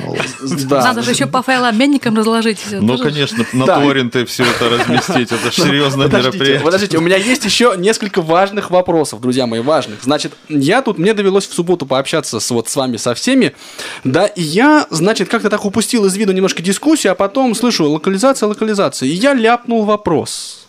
Да. 0.68 0.84
Надо 0.84 1.02
же 1.02 1.12
еще 1.12 1.28
по 1.28 1.41
файлообменникам 1.41 2.18
разложить. 2.18 2.60
Все. 2.60 2.82
Ну, 2.82 2.98
конечно, 2.98 3.46
на 3.54 3.66
да. 3.66 3.80
торренты 3.80 4.26
все 4.26 4.43
это 4.43 4.68
разместить. 4.68 5.32
Это 5.32 5.50
же 5.50 5.62
серьезное 5.62 6.08
подождите, 6.08 6.38
мероприятие. 6.38 6.66
Подождите, 6.66 6.98
у 6.98 7.02
меня 7.02 7.16
есть 7.16 7.46
еще 7.46 7.74
несколько 7.78 8.22
важных 8.22 8.70
вопросов, 8.70 9.22
друзья 9.22 9.48
мои, 9.48 9.62
важных. 9.62 10.04
Значит, 10.04 10.34
я 10.50 10.82
тут, 10.82 10.98
мне 10.98 11.14
довелось 11.14 11.48
в 11.48 11.54
субботу 11.54 11.86
пообщаться 11.86 12.41
с, 12.41 12.52
вот, 12.52 12.68
с 12.68 12.76
вами 12.76 12.98
со 12.98 13.16
всеми, 13.16 13.56
да, 14.04 14.26
и 14.26 14.41
я, 14.41 14.88
значит, 14.89 15.30
как-то 15.30 15.50
так 15.50 15.64
упустил 15.64 16.04
из 16.04 16.18
виду 16.18 16.34
немножко 16.34 16.62
дискуссию, 16.62 17.14
а 17.14 17.16
потом 17.16 17.56
слышу 17.56 17.89
локализация, 17.89 18.48
локализация, 18.48 19.08
и 19.08 19.14
я 19.14 19.34
ляпнул 19.34 19.86
вопрос. 19.86 20.64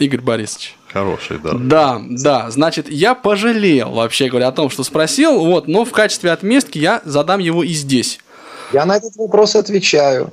Игорь 0.00 0.20
Борисович. 0.20 0.76
Хороший, 0.92 1.38
да. 1.38 1.52
Да, 1.54 2.02
да. 2.08 2.50
Значит, 2.50 2.88
я 2.90 3.14
пожалел, 3.14 3.90
вообще 3.90 4.28
говоря, 4.28 4.48
о 4.48 4.52
том, 4.52 4.70
что 4.70 4.82
спросил, 4.84 5.44
вот, 5.44 5.68
но 5.68 5.84
в 5.84 5.92
качестве 5.92 6.30
отместки 6.30 6.78
я 6.78 7.02
задам 7.04 7.40
его 7.40 7.62
и 7.62 7.72
здесь. 7.72 8.18
Я 8.72 8.84
на 8.84 8.96
этот 8.96 9.16
вопрос 9.16 9.56
отвечаю. 9.56 10.32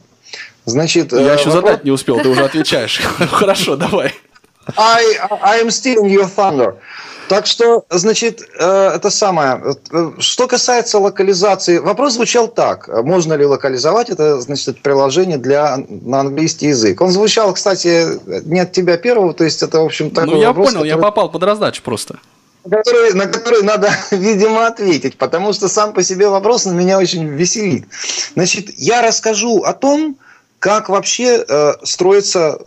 Значит, 0.66 1.12
я 1.12 1.20
э, 1.20 1.24
еще 1.38 1.50
вопрос... 1.50 1.54
задать 1.54 1.84
не 1.84 1.92
успел, 1.92 2.20
ты 2.20 2.30
уже 2.30 2.46
отвечаешь. 2.46 3.00
Хорошо, 3.32 3.76
давай. 3.76 4.14
I, 4.78 5.04
I 5.42 5.62
am 5.62 5.68
stealing 5.68 6.10
your 6.10 6.30
thunder. 6.34 6.76
Так 7.30 7.46
что, 7.46 7.86
значит, 7.90 8.42
э, 8.60 8.92
это 8.96 9.10
самое. 9.10 9.62
Э, 9.92 10.12
что 10.20 10.48
касается 10.48 11.00
локализации, 11.00 11.78
вопрос 11.78 12.14
звучал 12.14 12.48
так. 12.48 12.88
Можно 13.04 13.34
ли 13.34 13.46
локализовать 13.46 14.10
это, 14.10 14.42
значит, 14.42 14.82
приложение 14.82 15.38
для, 15.38 15.78
на 15.88 16.22
английский 16.22 16.68
язык? 16.68 17.02
Он 17.02 17.12
звучал, 17.12 17.54
кстати, 17.54 18.20
не 18.46 18.60
от 18.60 18.72
тебя 18.72 18.98
первого, 18.98 19.34
то 19.34 19.44
есть 19.44 19.64
это, 19.64 19.80
в 19.80 19.86
общем, 19.86 20.12
такой 20.12 20.36
Ну, 20.36 20.42
я 20.42 20.48
вопрос, 20.48 20.68
понял, 20.68 20.80
который... 20.82 20.90
я 20.90 20.98
попал 20.98 21.32
под 21.32 21.44
раздачу 21.44 21.82
просто. 21.84 22.20
На 22.66 22.78
который, 22.78 23.14
на 23.14 23.26
который 23.28 23.64
надо, 23.64 23.90
видимо, 24.12 24.68
ответить, 24.68 25.18
потому 25.18 25.54
что 25.54 25.68
сам 25.68 25.94
по 25.94 26.04
себе 26.04 26.28
вопрос 26.28 26.66
на 26.66 26.72
меня 26.72 26.98
очень 26.98 27.26
веселит. 27.28 27.86
Значит, 28.36 28.70
я 28.78 29.02
расскажу 29.02 29.64
о 29.64 29.74
том, 29.74 30.18
как 30.60 30.88
вообще 30.88 31.44
э, 31.48 31.74
строится 31.84 32.58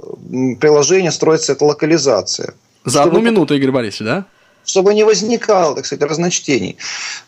приложение, 0.61 1.11
строится 1.11 1.53
эта 1.53 1.65
локализация. 1.65 2.55
За 2.85 3.03
одну 3.03 3.21
минуту, 3.21 3.55
Игорь 3.55 3.71
Борисович, 3.71 4.05
да? 4.05 4.27
Чтобы 4.67 4.93
не 4.93 5.05
возникало, 5.05 5.75
так 5.75 5.87
сказать, 5.87 6.07
разночтений. 6.09 6.77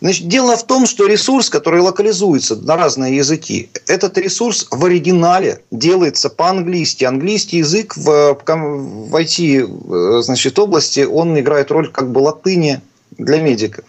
Значит, 0.00 0.28
дело 0.28 0.56
в 0.56 0.66
том, 0.66 0.86
что 0.86 1.06
ресурс, 1.06 1.48
который 1.48 1.80
локализуется 1.80 2.56
на 2.56 2.76
разные 2.76 3.16
языки, 3.16 3.70
этот 3.86 4.18
ресурс 4.18 4.66
в 4.70 4.84
оригинале 4.84 5.62
делается 5.70 6.28
по-английски. 6.28 7.04
Английский 7.04 7.58
язык 7.58 7.96
в, 7.96 8.34
в 8.34 9.14
IT 9.16 10.22
значит, 10.22 10.58
области, 10.58 11.00
он 11.00 11.38
играет 11.38 11.70
роль 11.70 11.90
как 11.90 12.10
бы 12.10 12.18
латыни 12.18 12.80
для 13.16 13.40
медиков. 13.40 13.84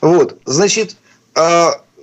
Вот, 0.00 0.38
значит, 0.44 0.96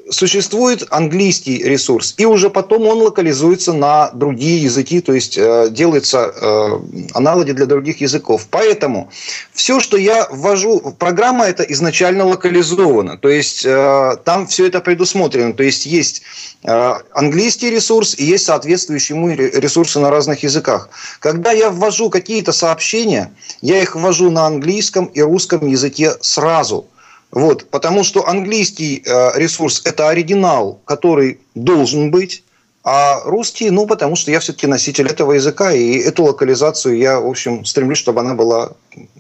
существует 0.09 0.87
английский 0.89 1.63
ресурс, 1.63 2.13
и 2.17 2.25
уже 2.25 2.49
потом 2.49 2.87
он 2.87 3.01
локализуется 3.01 3.73
на 3.73 4.11
другие 4.11 4.63
языки, 4.63 5.01
то 5.01 5.13
есть 5.13 5.37
э, 5.37 5.67
делаются 5.69 6.31
э, 6.33 6.79
аналоги 7.13 7.51
для 7.51 7.65
других 7.65 8.01
языков. 8.01 8.47
Поэтому 8.49 9.09
все, 9.53 9.79
что 9.79 9.97
я 9.97 10.27
ввожу, 10.29 10.79
программа 10.97 11.45
это 11.45 11.63
изначально 11.63 12.25
локализована, 12.25 13.17
то 13.17 13.29
есть 13.29 13.65
э, 13.65 14.17
там 14.23 14.47
все 14.47 14.67
это 14.67 14.79
предусмотрено, 14.79 15.53
то 15.53 15.63
есть 15.63 15.85
есть 15.85 16.21
э, 16.63 16.93
английский 17.13 17.69
ресурс 17.69 18.15
и 18.17 18.23
есть 18.23 18.45
соответствующие 18.45 19.17
ему 19.17 19.29
ресурсы 19.29 19.99
на 19.99 20.09
разных 20.09 20.43
языках. 20.43 20.89
Когда 21.19 21.51
я 21.51 21.69
ввожу 21.69 22.09
какие-то 22.09 22.51
сообщения, 22.51 23.31
я 23.61 23.81
их 23.81 23.95
ввожу 23.95 24.29
на 24.29 24.45
английском 24.45 25.05
и 25.05 25.21
русском 25.21 25.65
языке 25.67 26.15
сразу– 26.21 26.85
вот, 27.32 27.69
потому 27.69 28.03
что 28.03 28.28
английский 28.28 29.03
э, 29.05 29.32
ресурс– 29.36 29.82
это 29.86 30.09
оригинал, 30.09 30.80
который 30.86 31.39
должен 31.55 32.09
быть, 32.09 32.43
а 32.84 33.19
русский, 33.25 33.69
ну, 33.69 33.86
потому 33.86 34.15
что 34.15 34.32
я 34.32 34.39
все-таки 34.39 34.65
носитель 34.65 35.07
этого 35.07 35.34
языка, 35.34 35.73
и 35.73 35.97
эту 35.97 36.23
локализацию 36.23 36.97
я, 36.97 37.19
в 37.19 37.28
общем, 37.28 37.65
стремлюсь, 37.65 37.97
чтобы 37.97 38.21
она 38.21 38.34
была 38.34 38.71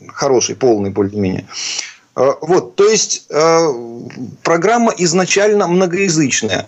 хорошей, 0.07 0.55
полной, 0.55 0.89
более-менее. 0.89 1.47
Э, 2.15 2.31
вот, 2.41 2.75
то 2.75 2.87
есть 2.87 3.25
э, 3.29 3.67
программа 4.41 4.93
изначально 4.97 5.67
многоязычная. 5.67 6.65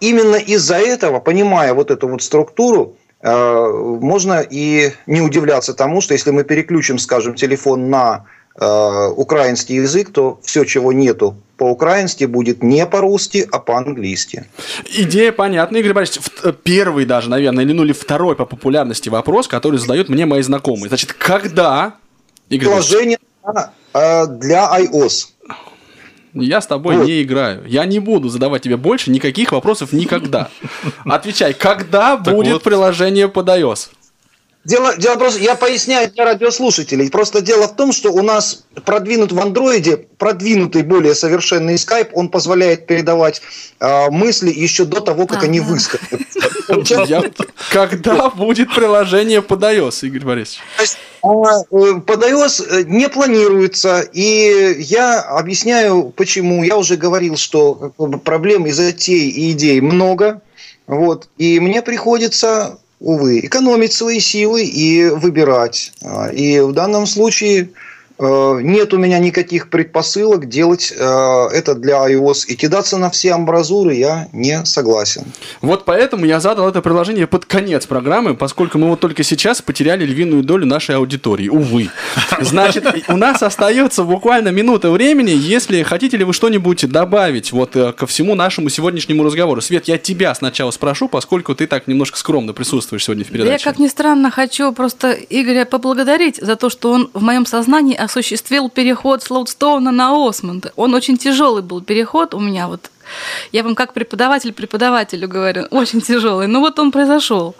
Именно 0.00 0.36
из-за 0.36 0.76
этого, 0.76 1.20
понимая 1.20 1.74
вот 1.74 1.90
эту 1.90 2.08
вот 2.08 2.22
структуру, 2.22 2.96
можно 3.22 4.40
и 4.40 4.92
не 5.06 5.20
удивляться 5.20 5.74
тому, 5.74 6.00
что 6.00 6.14
если 6.14 6.30
мы 6.30 6.42
переключим, 6.42 6.98
скажем, 6.98 7.34
телефон 7.34 7.90
на 7.90 8.24
Э, 8.62 9.08
украинский 9.16 9.76
язык, 9.76 10.12
то 10.12 10.38
все, 10.42 10.64
чего 10.64 10.92
нету 10.92 11.34
по-украински, 11.56 12.24
будет 12.24 12.62
не 12.62 12.84
по-русски, 12.84 13.48
а 13.50 13.58
по-английски. 13.58 14.44
Идея 14.84 15.32
понятна, 15.32 15.78
Игорь 15.78 15.94
Борисович. 15.94 16.26
Э, 16.42 16.52
первый 16.62 17.06
даже, 17.06 17.30
наверное, 17.30 17.64
или 17.64 17.72
ну 17.72 17.84
или 17.84 17.92
второй 17.92 18.36
по 18.36 18.44
популярности 18.44 19.08
вопрос, 19.08 19.48
который 19.48 19.78
задают 19.78 20.10
мне 20.10 20.26
мои 20.26 20.42
знакомые. 20.42 20.88
Значит, 20.88 21.14
когда... 21.14 21.94
Игорь 22.50 22.68
Приложение 22.68 23.18
э, 23.94 24.26
для 24.26 24.78
iOS. 24.78 25.28
Я 26.34 26.60
с 26.60 26.66
тобой 26.66 26.98
вот. 26.98 27.06
не 27.06 27.22
играю. 27.22 27.64
Я 27.66 27.86
не 27.86 27.98
буду 27.98 28.28
задавать 28.28 28.60
тебе 28.60 28.76
больше 28.76 29.10
никаких 29.10 29.52
вопросов 29.52 29.94
никогда. 29.94 30.50
Отвечай, 31.06 31.54
когда 31.54 32.18
будет 32.18 32.62
приложение 32.62 33.28
под 33.28 33.48
iOS? 33.48 33.88
Дело, 34.62 34.94
дело 34.96 35.16
просто, 35.16 35.40
я 35.40 35.54
поясняю 35.54 36.10
для 36.10 36.26
радиослушателей. 36.26 37.10
Просто 37.10 37.40
дело 37.40 37.66
в 37.66 37.76
том, 37.76 37.92
что 37.92 38.12
у 38.12 38.20
нас 38.20 38.64
продвинут 38.84 39.32
в 39.32 39.40
андроиде, 39.40 39.96
продвинутый 40.18 40.82
более 40.82 41.14
совершенный 41.14 41.78
скайп, 41.78 42.10
он 42.12 42.28
позволяет 42.28 42.86
передавать 42.86 43.40
э, 43.80 44.10
мысли 44.10 44.50
еще 44.50 44.84
до 44.84 45.00
того, 45.00 45.26
как 45.26 45.44
они 45.44 45.60
высказаны. 45.60 46.26
Когда 47.72 48.28
будет 48.28 48.74
приложение 48.74 49.40
под 49.40 49.62
iOS, 49.62 50.06
Игорь 50.06 50.24
Борисович? 50.26 50.60
А, 51.22 51.60
э, 51.60 52.00
под 52.06 52.22
iOS 52.22 52.66
э, 52.68 52.82
не 52.86 53.08
планируется, 53.08 54.02
и 54.12 54.76
я 54.78 55.22
объясняю, 55.22 56.12
почему. 56.14 56.62
Я 56.64 56.76
уже 56.76 56.96
говорил, 56.96 57.38
что 57.38 57.92
проблем 58.24 58.66
и 58.66 58.72
затей, 58.72 59.30
и 59.30 59.52
идей 59.52 59.80
много, 59.80 60.42
вот, 60.86 61.28
и 61.38 61.60
мне 61.60 61.80
приходится 61.80 62.78
увы, 63.00 63.40
экономить 63.40 63.92
свои 63.92 64.20
силы 64.20 64.64
и 64.64 65.08
выбирать. 65.08 65.92
А, 66.02 66.28
и 66.28 66.60
в 66.60 66.72
данном 66.72 67.06
случае 67.06 67.70
нет 68.20 68.92
у 68.92 68.98
меня 68.98 69.18
никаких 69.18 69.70
предпосылок 69.70 70.48
делать 70.48 70.92
э, 70.96 71.04
это 71.52 71.74
для 71.74 72.06
iOS. 72.08 72.46
И 72.48 72.56
кидаться 72.56 72.98
на 72.98 73.10
все 73.10 73.32
амбразуры 73.32 73.94
я 73.94 74.28
не 74.32 74.64
согласен. 74.64 75.24
Вот 75.60 75.84
поэтому 75.84 76.24
я 76.26 76.40
задал 76.40 76.68
это 76.68 76.82
приложение 76.82 77.26
под 77.26 77.46
конец 77.46 77.86
программы, 77.86 78.34
поскольку 78.34 78.78
мы 78.78 78.88
вот 78.88 79.00
только 79.00 79.22
сейчас 79.22 79.62
потеряли 79.62 80.04
львиную 80.04 80.42
долю 80.42 80.66
нашей 80.66 80.96
аудитории. 80.96 81.48
Увы. 81.48 81.88
Значит, 82.40 82.84
у 83.08 83.16
нас 83.16 83.42
остается 83.42 84.04
буквально 84.04 84.48
минута 84.48 84.90
времени. 84.90 85.30
Если 85.30 85.82
хотите 85.82 86.16
ли 86.16 86.24
вы 86.24 86.32
что-нибудь 86.32 86.90
добавить 86.90 87.52
вот 87.52 87.76
э, 87.76 87.92
ко 87.92 88.06
всему 88.06 88.34
нашему 88.34 88.68
сегодняшнему 88.68 89.24
разговору. 89.24 89.60
Свет, 89.60 89.88
я 89.88 89.98
тебя 89.98 90.34
сначала 90.34 90.70
спрошу, 90.70 91.08
поскольку 91.08 91.54
ты 91.54 91.66
так 91.66 91.86
немножко 91.86 92.18
скромно 92.18 92.52
присутствуешь 92.52 93.04
сегодня 93.04 93.24
в 93.24 93.28
передаче. 93.28 93.52
Я, 93.52 93.58
как 93.58 93.78
ни 93.78 93.88
странно, 93.88 94.30
хочу 94.30 94.72
просто 94.72 95.12
Игоря 95.12 95.64
поблагодарить 95.64 96.36
за 96.36 96.56
то, 96.56 96.70
что 96.70 96.92
он 96.92 97.10
в 97.14 97.22
моем 97.22 97.46
сознании 97.46 97.96
осуществил 98.10 98.68
переход 98.68 99.22
с 99.22 99.30
Лоудстоуна 99.30 99.92
на 99.92 100.28
Осмонда. 100.28 100.72
Он 100.76 100.94
очень 100.94 101.16
тяжелый 101.16 101.62
был 101.62 101.80
переход 101.80 102.34
у 102.34 102.40
меня 102.40 102.66
вот 102.66 102.90
я 103.50 103.64
вам 103.64 103.74
как 103.74 103.92
преподаватель 103.92 104.52
преподавателю 104.52 105.26
говорю, 105.26 105.62
очень 105.70 106.00
тяжелый. 106.00 106.46
Но 106.46 106.60
вот 106.60 106.78
он 106.78 106.92
произошел. 106.92 107.56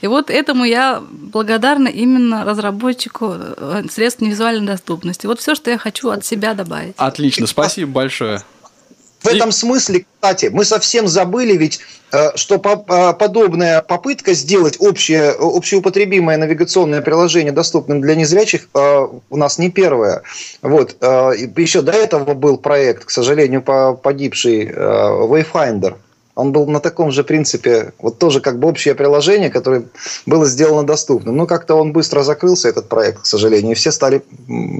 И 0.00 0.08
вот 0.08 0.28
этому 0.28 0.64
я 0.64 1.00
благодарна 1.08 1.86
именно 1.86 2.44
разработчику 2.44 3.34
э, 3.36 3.84
средств 3.90 4.22
невизуальной 4.22 4.66
доступности. 4.66 5.26
Вот 5.26 5.38
все, 5.38 5.54
что 5.54 5.70
я 5.70 5.78
хочу 5.78 6.08
от 6.08 6.24
себя 6.24 6.54
добавить. 6.54 6.94
Отлично, 6.96 7.46
спасибо 7.46 7.92
большое. 7.92 8.42
В 9.20 9.26
этом 9.26 9.50
смысле, 9.50 10.06
кстати, 10.14 10.46
мы 10.46 10.64
совсем 10.64 11.08
забыли 11.08 11.56
ведь, 11.56 11.80
э, 12.12 12.36
что 12.36 12.54
э, 12.54 13.12
подобная 13.18 13.82
попытка 13.82 14.32
сделать 14.34 14.76
общее, 14.78 15.32
общеупотребимое 15.32 16.36
навигационное 16.36 17.02
приложение 17.02 17.52
доступным 17.52 18.00
для 18.00 18.14
незрячих 18.14 18.68
э, 18.74 19.08
у 19.30 19.36
нас 19.36 19.58
не 19.58 19.70
первое. 19.70 20.22
Вот. 20.62 20.96
Еще 21.02 21.82
до 21.82 21.92
этого 21.92 22.34
был 22.34 22.58
проект, 22.58 23.04
к 23.06 23.10
сожалению, 23.10 23.62
погибший 23.62 24.66
Wayfinder– 24.66 25.96
он 26.38 26.52
был 26.52 26.68
на 26.68 26.78
таком 26.78 27.10
же 27.10 27.24
принципе, 27.24 27.92
вот 27.98 28.20
тоже 28.20 28.40
как 28.40 28.60
бы 28.60 28.68
общее 28.68 28.94
приложение, 28.94 29.50
которое 29.50 29.82
было 30.24 30.46
сделано 30.46 30.86
доступным. 30.86 31.36
Но 31.36 31.46
как-то 31.46 31.74
он 31.74 31.92
быстро 31.92 32.22
закрылся, 32.22 32.68
этот 32.68 32.88
проект, 32.88 33.22
к 33.22 33.26
сожалению, 33.26 33.72
и 33.72 33.74
все 33.74 33.90
стали 33.90 34.22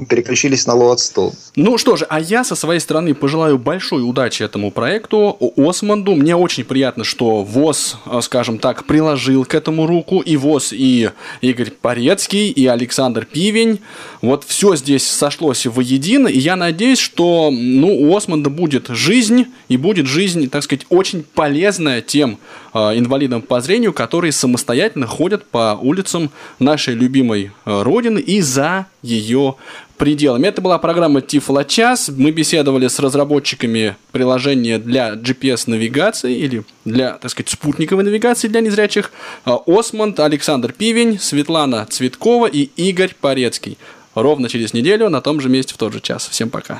переключились 0.07 0.65
на 0.67 0.71
Load 0.71 0.95
Store. 0.95 1.33
Ну 1.57 1.77
что 1.77 1.97
же, 1.97 2.05
а 2.09 2.21
я 2.21 2.45
со 2.45 2.55
своей 2.55 2.79
стороны 2.79 3.13
пожелаю 3.13 3.57
большой 3.57 4.09
удачи 4.09 4.41
этому 4.41 4.71
проекту, 4.71 5.37
Османду. 5.57 6.15
Мне 6.15 6.33
очень 6.33 6.63
приятно, 6.63 7.03
что 7.03 7.43
ВОЗ, 7.43 7.97
э, 8.05 8.21
скажем 8.21 8.57
так, 8.57 8.85
приложил 8.85 9.43
к 9.43 9.53
этому 9.53 9.85
руку. 9.85 10.21
И 10.21 10.37
ВОЗ, 10.37 10.71
и 10.71 11.09
Игорь 11.41 11.71
Порецкий, 11.71 12.51
и 12.51 12.67
Александр 12.67 13.25
Пивень. 13.25 13.81
Вот 14.21 14.45
все 14.45 14.77
здесь 14.77 15.05
сошлось 15.05 15.65
воедино. 15.65 16.29
И 16.29 16.39
я 16.39 16.55
надеюсь, 16.55 16.99
что 16.99 17.49
ну, 17.51 17.89
у 17.89 18.15
Османда 18.15 18.49
будет 18.49 18.87
жизнь, 18.87 19.47
и 19.67 19.75
будет 19.75 20.07
жизнь, 20.07 20.49
так 20.49 20.63
сказать, 20.63 20.85
очень 20.89 21.23
полезная 21.23 21.48
полезная 21.49 22.01
тем 22.01 22.37
э, 22.75 22.77
инвалидам 22.77 23.41
по 23.41 23.59
зрению, 23.59 23.91
которые 23.91 24.31
самостоятельно 24.31 25.07
ходят 25.07 25.45
по 25.45 25.75
улицам 25.81 26.29
нашей 26.59 26.93
любимой 26.93 27.51
э, 27.65 27.81
родины 27.81 28.19
и 28.19 28.39
за 28.39 28.85
ее 29.01 29.55
пределами. 29.97 30.45
Это 30.45 30.61
была 30.61 30.77
программа 30.77 31.21
Тифло 31.21 31.63
час. 31.63 32.11
Мы 32.15 32.29
беседовали 32.29 32.87
с 32.87 32.99
разработчиками 32.99 33.95
приложения 34.11 34.77
для 34.77 35.13
GPS-навигации 35.15 36.37
или 36.37 36.63
для, 36.85 37.13
так 37.13 37.31
сказать, 37.31 37.49
спутниковой 37.49 38.03
навигации 38.03 38.47
для 38.47 38.61
незрячих. 38.61 39.11
Э, 39.47 39.55
Осмонд, 39.65 40.19
Александр 40.19 40.71
Пивень, 40.71 41.17
Светлана 41.19 41.87
Цветкова 41.89 42.45
и 42.45 42.69
Игорь 42.75 43.15
Порецкий. 43.19 43.79
Ровно 44.13 44.49
через 44.49 44.73
неделю 44.73 45.09
на 45.09 45.21
том 45.21 45.41
же 45.41 45.49
месте 45.49 45.73
в 45.73 45.77
тот 45.77 45.93
же 45.93 45.99
час. 45.99 46.27
Всем 46.29 46.51
пока. 46.51 46.79